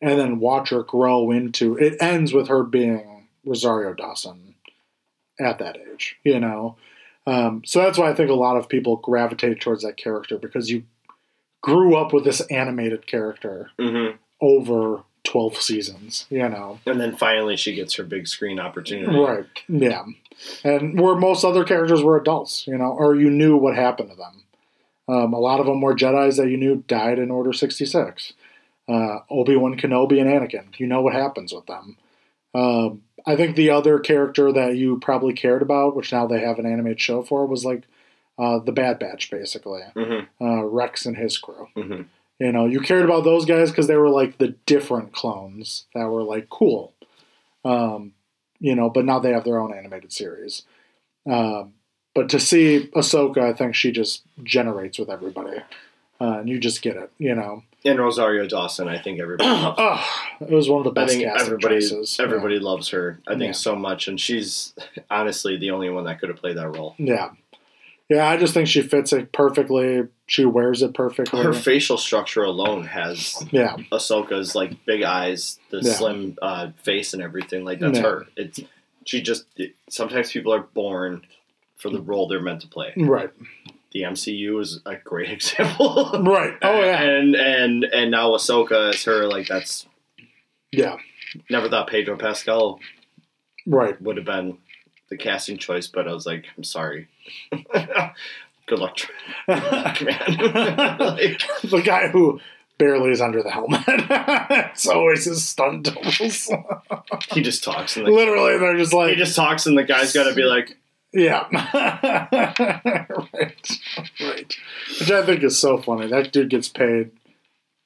and 0.00 0.18
then 0.20 0.38
watch 0.38 0.70
her 0.70 0.84
grow 0.84 1.32
into. 1.32 1.76
It 1.76 1.96
ends 2.00 2.32
with 2.32 2.46
her 2.46 2.62
being 2.62 3.26
Rosario 3.44 3.94
Dawson 3.94 4.54
at 5.40 5.58
that 5.58 5.76
age, 5.92 6.16
you 6.22 6.38
know. 6.38 6.76
Um, 7.26 7.62
so 7.64 7.80
that's 7.82 7.98
why 7.98 8.10
I 8.10 8.14
think 8.14 8.30
a 8.30 8.34
lot 8.34 8.56
of 8.56 8.68
people 8.68 8.96
gravitate 8.96 9.60
towards 9.60 9.82
that 9.82 9.96
character 9.96 10.38
because 10.38 10.70
you 10.70 10.84
grew 11.62 11.96
up 11.96 12.12
with 12.12 12.24
this 12.24 12.40
animated 12.42 13.06
character 13.06 13.70
Mm-hmm. 13.78 14.16
over 14.40 15.02
12 15.24 15.56
seasons, 15.60 16.26
you 16.30 16.48
know. 16.48 16.78
And 16.86 17.00
then 17.00 17.16
finally, 17.16 17.56
she 17.56 17.74
gets 17.74 17.94
her 17.94 18.04
big 18.04 18.28
screen 18.28 18.60
opportunity. 18.60 19.18
Right. 19.18 19.44
Yeah. 19.68 20.04
And 20.62 21.00
where 21.00 21.16
most 21.16 21.44
other 21.44 21.64
characters 21.64 22.00
were 22.02 22.16
adults, 22.16 22.64
you 22.68 22.78
know, 22.78 22.92
or 22.92 23.16
you 23.16 23.28
knew 23.28 23.56
what 23.56 23.74
happened 23.74 24.10
to 24.10 24.16
them. 24.16 24.42
Um, 25.08 25.32
a 25.32 25.38
lot 25.40 25.58
of 25.58 25.66
them 25.66 25.80
were 25.80 25.96
Jedi's 25.96 26.36
that 26.36 26.48
you 26.48 26.56
knew 26.56 26.84
died 26.86 27.18
in 27.18 27.30
Order 27.32 27.52
66. 27.52 28.34
Uh, 28.88 29.18
Obi 29.28 29.56
Wan 29.56 29.76
Kenobi 29.76 30.20
and 30.20 30.30
Anakin, 30.30 30.66
you 30.78 30.86
know 30.86 31.00
what 31.00 31.12
happens 31.14 31.52
with 31.52 31.66
them. 31.66 31.96
Um, 32.54 33.02
I 33.26 33.36
think 33.36 33.56
the 33.56 33.70
other 33.70 33.98
character 33.98 34.52
that 34.52 34.76
you 34.76 34.98
probably 35.00 35.34
cared 35.34 35.62
about, 35.62 35.96
which 35.96 36.12
now 36.12 36.26
they 36.26 36.40
have 36.40 36.58
an 36.58 36.66
animated 36.66 37.00
show 37.00 37.22
for, 37.22 37.44
was 37.44 37.64
like 37.64 37.82
uh, 38.38 38.60
the 38.60 38.72
Bad 38.72 38.98
Batch, 38.98 39.30
basically. 39.30 39.82
Mm-hmm. 39.96 40.44
Uh, 40.44 40.62
Rex 40.64 41.06
and 41.06 41.16
his 41.16 41.36
crew. 41.36 41.68
Mm-hmm. 41.76 42.02
You 42.38 42.52
know, 42.52 42.66
you 42.66 42.80
cared 42.80 43.04
about 43.04 43.24
those 43.24 43.46
guys 43.46 43.70
because 43.70 43.86
they 43.86 43.96
were 43.96 44.10
like 44.10 44.38
the 44.38 44.54
different 44.66 45.12
clones 45.12 45.86
that 45.94 46.08
were 46.08 46.22
like 46.22 46.48
cool. 46.50 46.92
Um, 47.64 48.12
you 48.60 48.74
know, 48.74 48.90
but 48.90 49.04
now 49.04 49.18
they 49.18 49.32
have 49.32 49.44
their 49.44 49.58
own 49.58 49.76
animated 49.76 50.12
series. 50.12 50.62
Um, 51.28 51.74
but 52.14 52.28
to 52.30 52.40
see 52.40 52.90
Ahsoka, 52.94 53.38
I 53.38 53.52
think 53.52 53.74
she 53.74 53.90
just 53.90 54.22
generates 54.42 54.98
with 54.98 55.10
everybody. 55.10 55.58
Uh, 56.20 56.38
and 56.38 56.48
you 56.48 56.58
just 56.58 56.80
get 56.80 56.96
it, 56.96 57.10
you 57.18 57.34
know. 57.34 57.62
And 57.86 57.98
Rosario 57.98 58.46
Dawson, 58.46 58.88
I 58.88 58.98
think 58.98 59.20
everybody 59.20 59.48
loves. 59.50 59.76
Oh, 59.78 60.04
it 60.40 60.50
was 60.50 60.68
one 60.68 60.84
of 60.86 60.94
the 60.94 61.00
I 61.00 61.04
best 61.04 61.16
think 61.16 61.26
everybody 61.26 61.76
choices. 61.76 62.18
everybody 62.20 62.58
loves 62.58 62.88
her. 62.90 63.20
I 63.26 63.32
think 63.32 63.42
Yeah. 63.44 63.52
so 63.52 63.76
much, 63.76 64.08
and 64.08 64.20
she's 64.20 64.74
honestly 65.10 65.56
the 65.56 65.70
only 65.70 65.88
one 65.90 66.04
that 66.04 66.20
could 66.20 66.28
have 66.28 66.38
played 66.38 66.56
that 66.56 66.68
role. 66.76 66.94
Yeah. 66.98 67.30
Yeah, 68.08 68.28
I 68.28 68.36
just 68.36 68.54
think 68.54 68.68
she 68.68 68.82
fits 68.82 69.12
it 69.12 69.32
perfectly. 69.32 70.06
She 70.26 70.44
wears 70.44 70.80
it 70.82 70.94
perfectly. 70.94 71.42
Her 71.42 71.52
facial 71.52 71.96
structure 71.98 72.44
alone 72.44 72.84
has 72.84 73.44
yeah. 73.50 73.76
Ahsoka's 73.90 74.54
like 74.54 74.84
big 74.84 75.02
eyes, 75.02 75.58
the 75.70 75.78
Yeah. 75.80 75.92
slim 75.92 76.38
uh, 76.40 76.68
face, 76.84 77.14
and 77.14 77.22
everything. 77.22 77.64
Like 77.64 77.80
that's 77.80 77.98
Yeah. 77.98 78.02
her. 78.04 78.26
It's 78.36 78.60
she 79.04 79.22
just. 79.22 79.46
It, 79.56 79.74
sometimes 79.90 80.30
people 80.30 80.52
are 80.54 80.60
born 80.62 81.22
for 81.78 81.90
the 81.90 82.00
role 82.00 82.28
they're 82.28 82.40
meant 82.40 82.60
to 82.62 82.68
play. 82.68 82.92
Right. 82.96 83.30
The 83.92 84.02
MCU 84.02 84.60
is 84.60 84.80
a 84.84 84.96
great 84.96 85.30
example. 85.36 86.10
Right. 86.22 86.54
Oh, 86.62 86.80
yeah. 86.80 87.00
and 87.02 87.34
and 87.34 87.84
and 87.84 88.10
now 88.10 88.30
Ahsoka 88.30 88.92
is 88.94 89.04
her. 89.04 89.26
Like 89.26 89.46
that's 89.48 89.86
Yeah. 90.72 90.96
never 91.50 91.68
thought 91.68 91.88
Pedro 91.88 92.16
Pascal 92.16 92.80
Right. 93.66 94.00
would 94.02 94.16
have 94.16 94.26
been 94.26 94.58
the 95.08 95.16
casting 95.16 95.56
choice, 95.58 95.86
but 95.86 96.06
I 96.08 96.12
was 96.12 96.26
like, 96.26 96.44
I'm 96.56 96.64
sorry. 96.64 97.08
Good 98.66 98.78
luck, 98.80 98.98
man. 99.48 99.56
like, 100.98 101.40
the 101.62 101.82
guy 101.84 102.08
who 102.08 102.40
barely 102.78 103.10
is 103.12 103.20
under 103.20 103.42
the 103.42 103.50
helmet. 103.50 103.82
it's 103.86 104.88
always 104.88 105.24
his 105.24 105.46
stunt 105.46 105.84
doubles. 105.84 106.50
he 107.32 107.42
just 107.42 107.62
talks, 107.62 107.96
and 107.96 108.06
the, 108.06 108.10
Literally, 108.10 108.58
they're 108.58 108.76
just 108.76 108.92
like 108.92 109.10
he 109.10 109.16
just 109.16 109.36
talks, 109.36 109.66
and 109.66 109.78
the 109.78 109.84
guy's 109.84 110.12
got 110.12 110.24
to 110.24 110.34
be 110.34 110.42
like, 110.42 110.76
yeah. 111.16 111.46
right. 113.32 113.70
Right. 114.20 114.56
Which 115.00 115.10
I 115.10 115.24
think 115.24 115.42
is 115.42 115.58
so 115.58 115.78
funny. 115.78 116.06
That 116.08 116.32
dude 116.32 116.50
gets 116.50 116.68
paid 116.68 117.10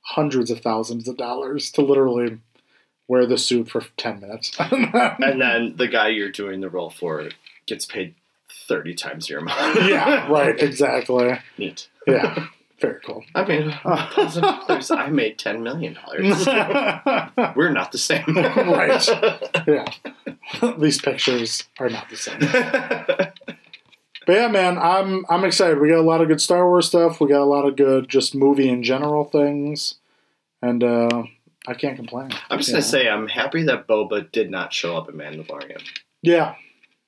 hundreds 0.02 0.50
of 0.50 0.60
thousands 0.60 1.08
of 1.08 1.16
dollars 1.16 1.70
to 1.72 1.82
literally 1.82 2.38
wear 3.08 3.26
the 3.26 3.38
suit 3.38 3.70
for 3.70 3.82
10 3.96 4.20
minutes. 4.20 4.56
and 4.58 5.40
then 5.40 5.76
the 5.76 5.88
guy 5.88 6.08
you're 6.08 6.30
doing 6.30 6.60
the 6.60 6.70
role 6.70 6.90
for 6.90 7.28
gets 7.66 7.86
paid 7.86 8.14
thirty 8.68 8.94
times 8.94 9.28
your 9.28 9.40
amount. 9.40 9.82
yeah, 9.88 10.30
right. 10.30 10.60
Exactly. 10.62 11.38
Neat. 11.58 11.88
Yeah. 12.06 12.46
Very 12.80 13.00
cool. 13.04 13.24
I 13.34 13.44
made 13.44 13.66
a 13.84 14.06
thousand 14.14 14.42
dollars. 14.42 14.90
I 14.90 15.08
made 15.08 15.38
ten 15.38 15.62
million 15.62 15.94
dollars. 15.94 16.46
We're 17.56 17.70
not 17.72 17.92
the 17.92 17.98
same. 17.98 18.24
Right. 18.36 19.06
yeah. 19.66 20.72
These 20.78 21.00
pictures 21.02 21.64
are 21.78 21.90
not 21.90 22.08
the 22.08 22.16
same. 22.16 22.38
But 24.26 24.36
yeah, 24.36 24.48
man, 24.48 24.78
I'm 24.78 25.24
I'm 25.28 25.44
excited. 25.44 25.78
We 25.80 25.88
got 25.88 25.98
a 25.98 26.02
lot 26.02 26.20
of 26.20 26.28
good 26.28 26.40
Star 26.40 26.66
Wars 26.68 26.86
stuff. 26.86 27.20
We 27.20 27.28
got 27.28 27.40
a 27.40 27.44
lot 27.44 27.66
of 27.66 27.76
good 27.76 28.08
just 28.08 28.34
movie 28.34 28.68
in 28.68 28.82
general 28.82 29.24
things, 29.24 29.96
and 30.62 30.84
uh, 30.84 31.24
I 31.66 31.74
can't 31.74 31.96
complain. 31.96 32.30
I'm 32.48 32.58
just 32.58 32.68
you 32.68 32.74
gonna 32.74 32.82
say 32.82 33.08
I'm 33.08 33.28
happy 33.28 33.62
that 33.64 33.86
Boba 33.88 34.30
did 34.30 34.50
not 34.50 34.72
show 34.72 34.96
up 34.96 35.08
in 35.08 35.16
Mandalorian. 35.16 35.82
yeah, 36.22 36.54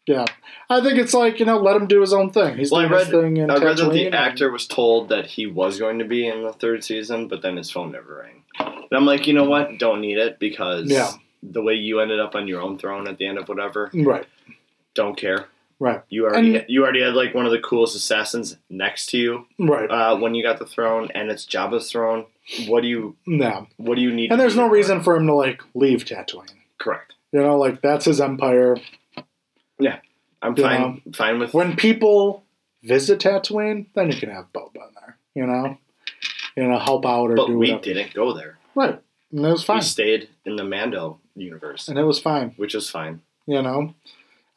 yeah. 0.07 0.25
I 0.71 0.81
think 0.81 0.99
it's 0.99 1.15
like 1.15 1.39
you 1.41 1.47
know, 1.47 1.59
let 1.59 1.77
him 1.77 1.87
do 1.87 2.01
his 2.01 2.13
own 2.13 2.31
thing. 2.31 2.57
He's 2.57 2.71
Well, 2.71 2.81
I 2.83 2.89
doing 2.89 2.99
his 2.99 3.09
read- 3.13 3.23
thing 3.23 3.37
in 3.39 3.51
I 3.51 3.55
read 3.57 3.77
that 3.79 3.93
the 3.93 4.07
and- 4.07 4.15
actor 4.15 4.51
was 4.51 4.67
told 4.67 5.09
that 5.11 5.27
he 5.27 5.47
was 5.47 5.79
going 5.79 5.99
to 5.99 6.05
be 6.05 6.27
in 6.27 6.43
the 6.43 6.53
third 6.53 6.85
season, 6.85 7.29
but 7.29 7.43
then 7.43 7.57
his 7.57 7.71
phone 7.71 7.93
never 7.93 8.23
rang. 8.25 8.43
And 8.59 8.93
I'm 8.93 9.07
like, 9.07 9.27
you 9.27 9.33
know 9.35 9.45
what? 9.49 9.79
Don't 9.79 10.01
need 10.01 10.19
it 10.19 10.39
because 10.39 10.91
Yeah. 10.91 11.11
the 11.43 11.63
way 11.63 11.75
you 11.75 12.01
ended 12.01 12.21
up 12.21 12.35
on 12.35 12.47
your 12.49 12.61
own 12.61 12.79
throne 12.79 13.09
at 13.09 13.19
the 13.19 13.27
end 13.27 13.39
of 13.39 13.49
whatever, 13.49 13.91
Right, 13.95 14.27
don't 14.95 15.17
care. 15.17 15.47
right, 15.81 16.03
You 16.11 16.25
already 16.27 16.57
And- 16.57 16.65
you 16.69 16.83
already 16.83 17.03
had 17.03 17.15
like 17.15 17.35
one 17.35 17.47
of 17.47 17.53
the 17.53 17.59
coolest 17.61 17.97
assassins 17.97 18.57
next 18.71 19.07
to 19.07 19.19
you 19.19 19.47
right. 19.59 19.91
uh, 19.91 20.17
when 20.17 20.35
you 20.35 20.43
got 20.43 20.59
the 20.59 20.67
throne, 20.67 21.09
and 21.15 21.31
it's 21.31 21.45
Jabba's 21.47 21.91
throne. 21.91 22.27
What 22.67 22.83
do 22.83 22.89
you 22.89 23.17
no, 23.27 23.67
what 23.77 23.95
do 23.95 24.03
you 24.03 24.13
need? 24.13 24.31
and 24.33 24.41
there's 24.41 24.57
no 24.57 24.69
reason 24.69 25.01
for 25.03 25.17
him 25.17 25.27
to 25.29 25.35
like 25.35 25.63
leave 25.75 26.05
Tatooine. 26.05 26.51
correct. 26.79 27.15
You 27.33 27.41
know, 27.41 27.57
like 27.57 27.81
that's 27.81 28.05
his 28.05 28.21
empire. 28.21 28.77
I'm 30.41 30.57
You 30.57 30.62
fine 30.64 31.03
fine 31.14 31.39
with 31.39 31.55
When 31.55 31.76
people 31.76 32.43
visit 32.83 33.20
Tatooine, 33.20 33.87
then 33.95 34.11
you 34.11 34.18
can 34.18 34.30
have 34.30 34.53
Boba 34.53 34.74
in 34.76 34.95
there. 35.01 35.16
You 35.35 35.47
know, 35.47 35.78
you 36.57 36.64
know, 36.68 36.78
help 36.78 37.07
out 37.07 37.30
or 37.30 37.37
but 37.37 37.47
do 37.47 37.59
we 37.59 37.72
whatever. 37.72 37.83
didn't 37.95 38.14
go 38.14 38.33
there. 38.35 38.59
Right, 38.74 39.01
and 39.30 39.45
it 39.47 39.51
was 39.51 39.64
fine. 39.64 39.78
We 39.78 39.83
stayed 39.83 40.28
in 40.45 40.57
the 40.57 40.64
Mando 40.64 41.18
universe, 41.37 41.89
and 41.89 41.99
it 41.99 42.05
was 42.05 42.18
fine. 42.18 42.53
which 42.57 42.74
is 42.74 42.91
fine. 42.91 43.20
You 43.47 43.62
know, 43.62 43.95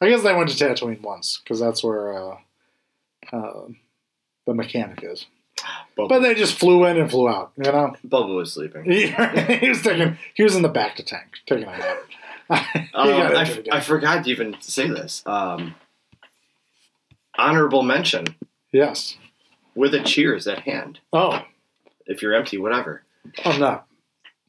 I 0.00 0.08
guess 0.08 0.22
they 0.22 0.34
went 0.34 0.50
to 0.50 0.64
Tatooine 0.64 1.00
once 1.02 1.40
because 1.42 1.60
that's 1.60 1.82
where 1.84 2.16
uh, 2.16 2.36
uh, 3.32 3.68
the 4.46 4.54
mechanic 4.54 5.00
is. 5.02 5.26
But 5.96 6.18
they 6.20 6.34
just 6.34 6.58
flew 6.58 6.84
in 6.84 6.98
and 6.98 7.10
flew 7.10 7.28
out. 7.28 7.52
You 7.56 7.72
know, 7.72 7.96
Boba 8.06 8.36
was 8.36 8.52
sleeping. 8.52 8.84
he, 8.84 9.06
he 9.60 9.68
was 9.70 9.80
taking. 9.82 10.18
He 10.34 10.42
was 10.42 10.54
in 10.54 10.62
the 10.62 10.68
back 10.68 10.96
to 10.96 11.02
tank 11.02 11.38
taking 11.46 11.64
a 11.64 11.78
nap. 11.78 11.96
Um, 12.48 12.58
I, 12.94 13.08
into 13.26 13.36
f- 13.40 13.58
it. 13.58 13.68
I 13.72 13.80
forgot 13.80 14.24
to 14.24 14.30
even 14.30 14.56
say 14.60 14.88
this. 14.88 15.22
Um, 15.26 15.74
honorable 17.36 17.82
mention 17.82 18.26
yes. 18.72 19.16
with 19.74 19.94
a 19.94 20.00
cheers 20.00 20.46
at 20.46 20.60
hand. 20.60 21.00
Oh, 21.12 21.42
If 22.06 22.22
you're 22.22 22.34
empty, 22.34 22.56
whatever. 22.58 23.02
I'm 23.44 23.58
not. 23.60 23.86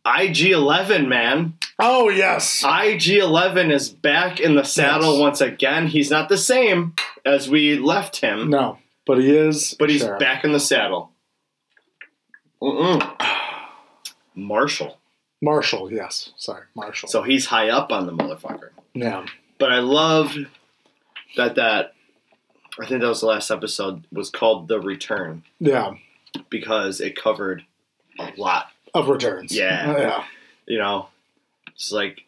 IG11, 0.06 1.08
man. 1.08 1.56
Oh 1.80 2.08
yes. 2.10 2.64
IG11 2.64 3.72
is 3.72 3.89
back 3.89 4.39
in 4.39 4.56
the 4.56 4.64
saddle 4.64 5.14
Yes. 5.14 5.22
once 5.22 5.41
again. 5.41 5.88
He's 5.88 6.10
not 6.10 6.30
the 6.30 6.38
same 6.38 6.93
as 7.26 7.50
we 7.50 7.78
left 7.78 8.18
him, 8.22 8.50
No, 8.50 8.78
but 9.06 9.18
he 9.20 9.36
is. 9.36 9.76
but 9.78 9.89
he's 9.89 10.02
sure. 10.02 10.18
back 10.18 10.43
in 10.45 10.54
the 10.54 10.60
saddle. 10.62 11.12
Mm-mm. 12.62 13.02
Marshall. 14.36 14.97
Marshall. 15.41 15.91
Yes. 15.91 16.31
Sorry, 16.38 16.63
Marshall. 16.75 17.09
So 17.09 17.23
he's 17.23 17.45
high 17.47 17.69
up 17.69 17.91
on 17.91 18.05
the 18.05 18.13
motherfucker. 18.13 18.69
yeah. 18.93 19.25
But 19.59 19.71
I 19.71 19.79
loved 19.79 20.38
that 21.35 21.55
that 21.55 21.93
I 22.79 22.85
think 22.85 23.01
that 23.01 23.07
was 23.07 23.21
the 23.21 23.27
last 23.27 23.49
episode 23.49 24.03
was 24.11 24.29
called 24.29 24.67
The 24.67 24.79
Return 24.79 25.43
Yeah. 25.59 25.95
because 26.49 27.01
it 27.01 27.15
covered 27.15 27.63
a 28.19 28.31
lot. 28.38 28.67
Of 28.93 29.09
returns. 29.09 29.55
Yeah. 29.55 29.97
Yeah. 29.97 30.23
You 30.67 30.77
know, 30.79 31.07
it's 31.69 31.91
like 31.91 32.25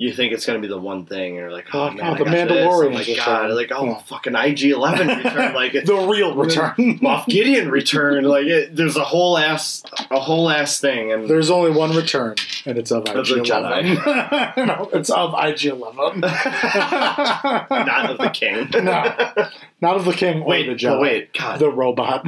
you 0.00 0.12
think 0.12 0.32
it's 0.32 0.46
gonna 0.46 0.60
be 0.60 0.68
the 0.68 0.78
one 0.78 1.04
thing, 1.06 1.30
and 1.30 1.36
you're 1.38 1.50
like, 1.50 1.66
oh 1.74 1.86
Like, 1.86 1.96
man, 1.96 2.12
oh, 2.12 2.14
the. 2.24 2.24
Mandalorian 2.30 2.86
Oh 2.86 2.90
my 2.90 3.16
god, 3.16 3.50
like 3.50 3.72
oh 3.74 3.84
Yeah. 3.86 3.98
fucking 3.98 4.34
IG 4.36 4.62
Eleven 4.70 5.08
return, 5.24 5.54
like 5.54 5.72
The 5.72 6.06
real 6.08 6.34
return. 6.44 6.72
Moff 7.00 7.26
Gideon 7.26 7.68
return, 7.70 8.22
like 8.24 8.46
it, 8.46 8.76
there's 8.76 8.96
a 8.96 9.02
whole 9.04 9.36
ass, 9.36 9.82
a 10.10 10.20
whole 10.20 10.48
ass 10.50 10.78
thing, 10.80 11.12
and 11.12 11.28
There's 11.28 11.50
only 11.50 11.72
one 11.72 11.94
return, 11.96 12.36
and 12.64 12.78
it's 12.78 12.92
of 12.92 13.08
IG 13.08 13.28
Eleven. 13.48 13.94
no, 14.66 14.88
it's 14.92 15.10
of 15.10 15.34
IG 15.36 15.64
Eleven. 15.66 16.20
not 16.20 18.10
of 18.10 18.18
the 18.18 18.30
king. 18.32 18.68
No. 18.84 19.48
Not 19.80 19.96
of 19.96 20.04
the 20.04 20.12
king 20.12 20.42
or 20.42 20.46
Wait, 20.48 20.66
the 20.66 20.74
Jedi. 20.74 21.00
wait, 21.00 21.32
God, 21.34 21.58
The 21.58 21.70
robot. 21.70 22.26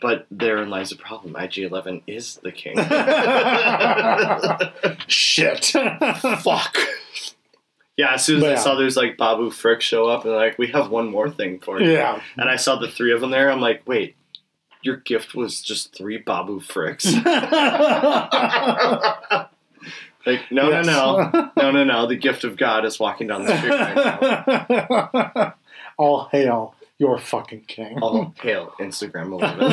But 0.00 0.26
therein 0.30 0.70
lies 0.70 0.90
the 0.90 0.96
problem. 0.96 1.36
IG 1.36 1.58
Eleven 1.58 2.02
is 2.06 2.36
the 2.42 2.52
king. 2.52 2.76
Shit. 5.08 5.64
Fuck. 6.42 6.76
Yeah, 7.96 8.14
as 8.14 8.24
soon 8.24 8.36
as 8.36 8.42
But 8.42 8.50
I 8.50 8.54
yeah. 8.54 8.58
saw 8.60 8.74
there's 8.74 8.96
like 8.96 9.16
Babu 9.16 9.50
Frick 9.50 9.80
show 9.80 10.06
up 10.06 10.24
and 10.26 10.34
like, 10.34 10.58
we 10.58 10.66
have 10.68 10.90
one 10.90 11.10
more 11.10 11.30
thing 11.30 11.60
for 11.60 11.80
you. 11.80 11.92
Yeah. 11.92 12.20
And 12.36 12.48
I 12.48 12.56
saw 12.56 12.76
the 12.76 12.88
three 12.90 13.12
of 13.12 13.20
them 13.22 13.30
there. 13.30 13.50
I'm 13.50 13.60
like, 13.62 13.86
wait, 13.88 14.16
your 14.82 14.96
gift 14.96 15.34
was 15.34 15.62
just 15.62 15.96
three 15.96 16.18
Babu 16.18 16.60
Fricks? 16.60 17.06
like, 20.26 20.40
no, 20.50 20.68
Yes. 20.70 20.86
no, 20.86 21.30
no. 21.32 21.50
No, 21.56 21.70
no, 21.70 21.84
no. 21.84 22.06
The 22.06 22.16
gift 22.16 22.44
of 22.44 22.56
God 22.58 22.84
is 22.84 23.00
walking 23.00 23.28
down 23.28 23.44
the 23.44 23.56
street 23.56 23.70
right 23.70 25.34
now. 25.34 25.54
All 25.98 26.28
hail 26.30 26.74
your 26.98 27.18
fucking 27.18 27.62
king. 27.66 27.98
All 28.00 28.34
hail 28.40 28.72
Instagram 28.80 29.32
11. 29.32 29.72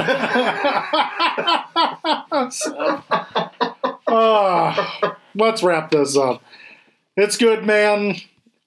Ah, 4.07 5.17
let's 5.35 5.63
wrap 5.63 5.91
this 5.91 6.17
up. 6.17 6.43
It's 7.15 7.37
good, 7.37 7.65
man. 7.65 8.15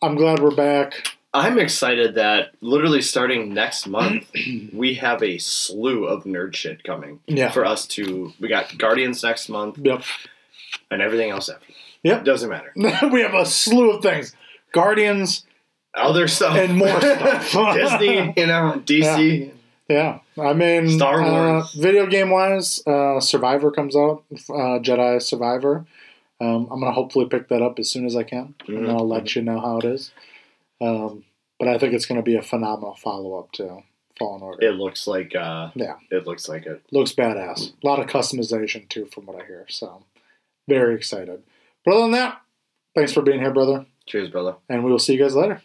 I'm 0.03 0.15
glad 0.15 0.41
we're 0.41 0.55
back. 0.55 1.09
I'm 1.35 1.59
excited 1.59 2.15
that 2.15 2.53
literally 2.63 3.03
starting 3.03 3.53
next 3.53 3.87
month, 3.87 4.31
we 4.73 4.95
have 4.95 5.23
a 5.23 5.39
slew 5.39 6.07
of 6.07 6.25
nerd 6.25 6.55
shit 6.55 6.83
coming 6.83 7.21
Yeah. 7.27 7.51
for 7.51 7.65
us 7.65 7.87
to. 7.89 8.33
We 8.41 8.49
got 8.49 8.77
Guardians 8.79 9.23
next 9.23 9.49
month 9.49 9.79
Yep. 9.79 10.03
and 10.91 11.03
everything 11.03 11.31
else 11.31 11.49
after. 11.49 11.67
Yep. 12.03 12.25
Doesn't 12.25 12.49
matter. 12.51 12.73
we 13.13 13.21
have 13.21 13.35
a 13.35 13.45
slew 13.45 13.91
of 13.93 14.03
things. 14.03 14.35
Guardians 14.73 15.45
Other 15.97 16.29
stuff. 16.29 16.57
and 16.57 16.77
more 16.77 17.01
stuff. 17.01 17.75
Disney, 17.75 18.33
you 18.37 18.47
know, 18.47 18.83
DC. 18.85 19.51
Yeah, 19.89 20.19
I 20.39 20.53
mean, 20.53 20.89
Star 20.91 21.23
Wars. 21.23 21.75
Uh, 21.77 21.81
video 21.81 22.07
game 22.07 22.31
wise, 22.31 22.83
uh, 22.87 23.21
Survivor 23.21 23.71
comes 23.71 23.95
out, 23.97 24.25
uh, 24.51 24.81
Jedi 24.83 25.23
Survivor. 25.23 25.87
Um, 26.41 26.69
I'm 26.71 26.81
gonna 26.81 26.93
hopefully 26.93 27.27
pick 27.27 27.49
that 27.49 27.63
up 27.63 27.79
as 27.79 27.89
soon 27.91 28.05
as 28.05 28.15
I 28.17 28.25
can, 28.25 28.55
and 28.67 28.79
Mhm. 28.87 28.91
I'll 28.91 29.07
let 29.09 29.35
you 29.37 29.43
know 29.43 29.61
how 29.61 29.79
it 29.79 29.85
is. 29.85 30.11
Um, 30.81 31.25
but 31.59 31.69
I 31.69 31.79
think 31.79 31.95
it's 31.95 32.05
gonna 32.05 32.21
be 32.23 32.35
a 32.35 32.43
phenomenal 32.43 32.95
follow 32.97 33.39
up 33.39 33.53
to 33.53 33.83
Fallen 34.19 34.43
Order. 34.43 34.67
It 34.67 34.73
looks 34.73 35.07
like 35.07 35.35
uh 35.37 35.71
Yeah. 35.75 35.95
it 36.11 36.27
looks 36.27 36.49
like 36.49 36.67
it. 36.67 36.83
Looks 36.91 37.13
badass. 37.13 37.73
A 37.83 37.87
lot 37.87 38.01
of 38.01 38.07
customization 38.07 38.89
too, 38.89 39.07
from 39.07 39.25
what 39.27 39.41
I 39.41 39.47
hear. 39.47 39.65
So 39.69 40.03
very 40.69 40.95
excited. 40.97 41.43
But 41.85 41.93
other 41.95 42.03
than 42.03 42.11
that, 42.13 42.41
thanks 42.95 43.13
for 43.13 43.23
being 43.23 43.41
here, 43.41 43.53
brother, 43.53 43.87
Cheers, 44.07 44.29
brother. 44.31 44.57
and 44.69 44.85
we 44.85 44.91
will 44.91 44.99
see 44.99 45.15
you 45.15 45.21
guys 45.21 45.37
later. 45.37 45.63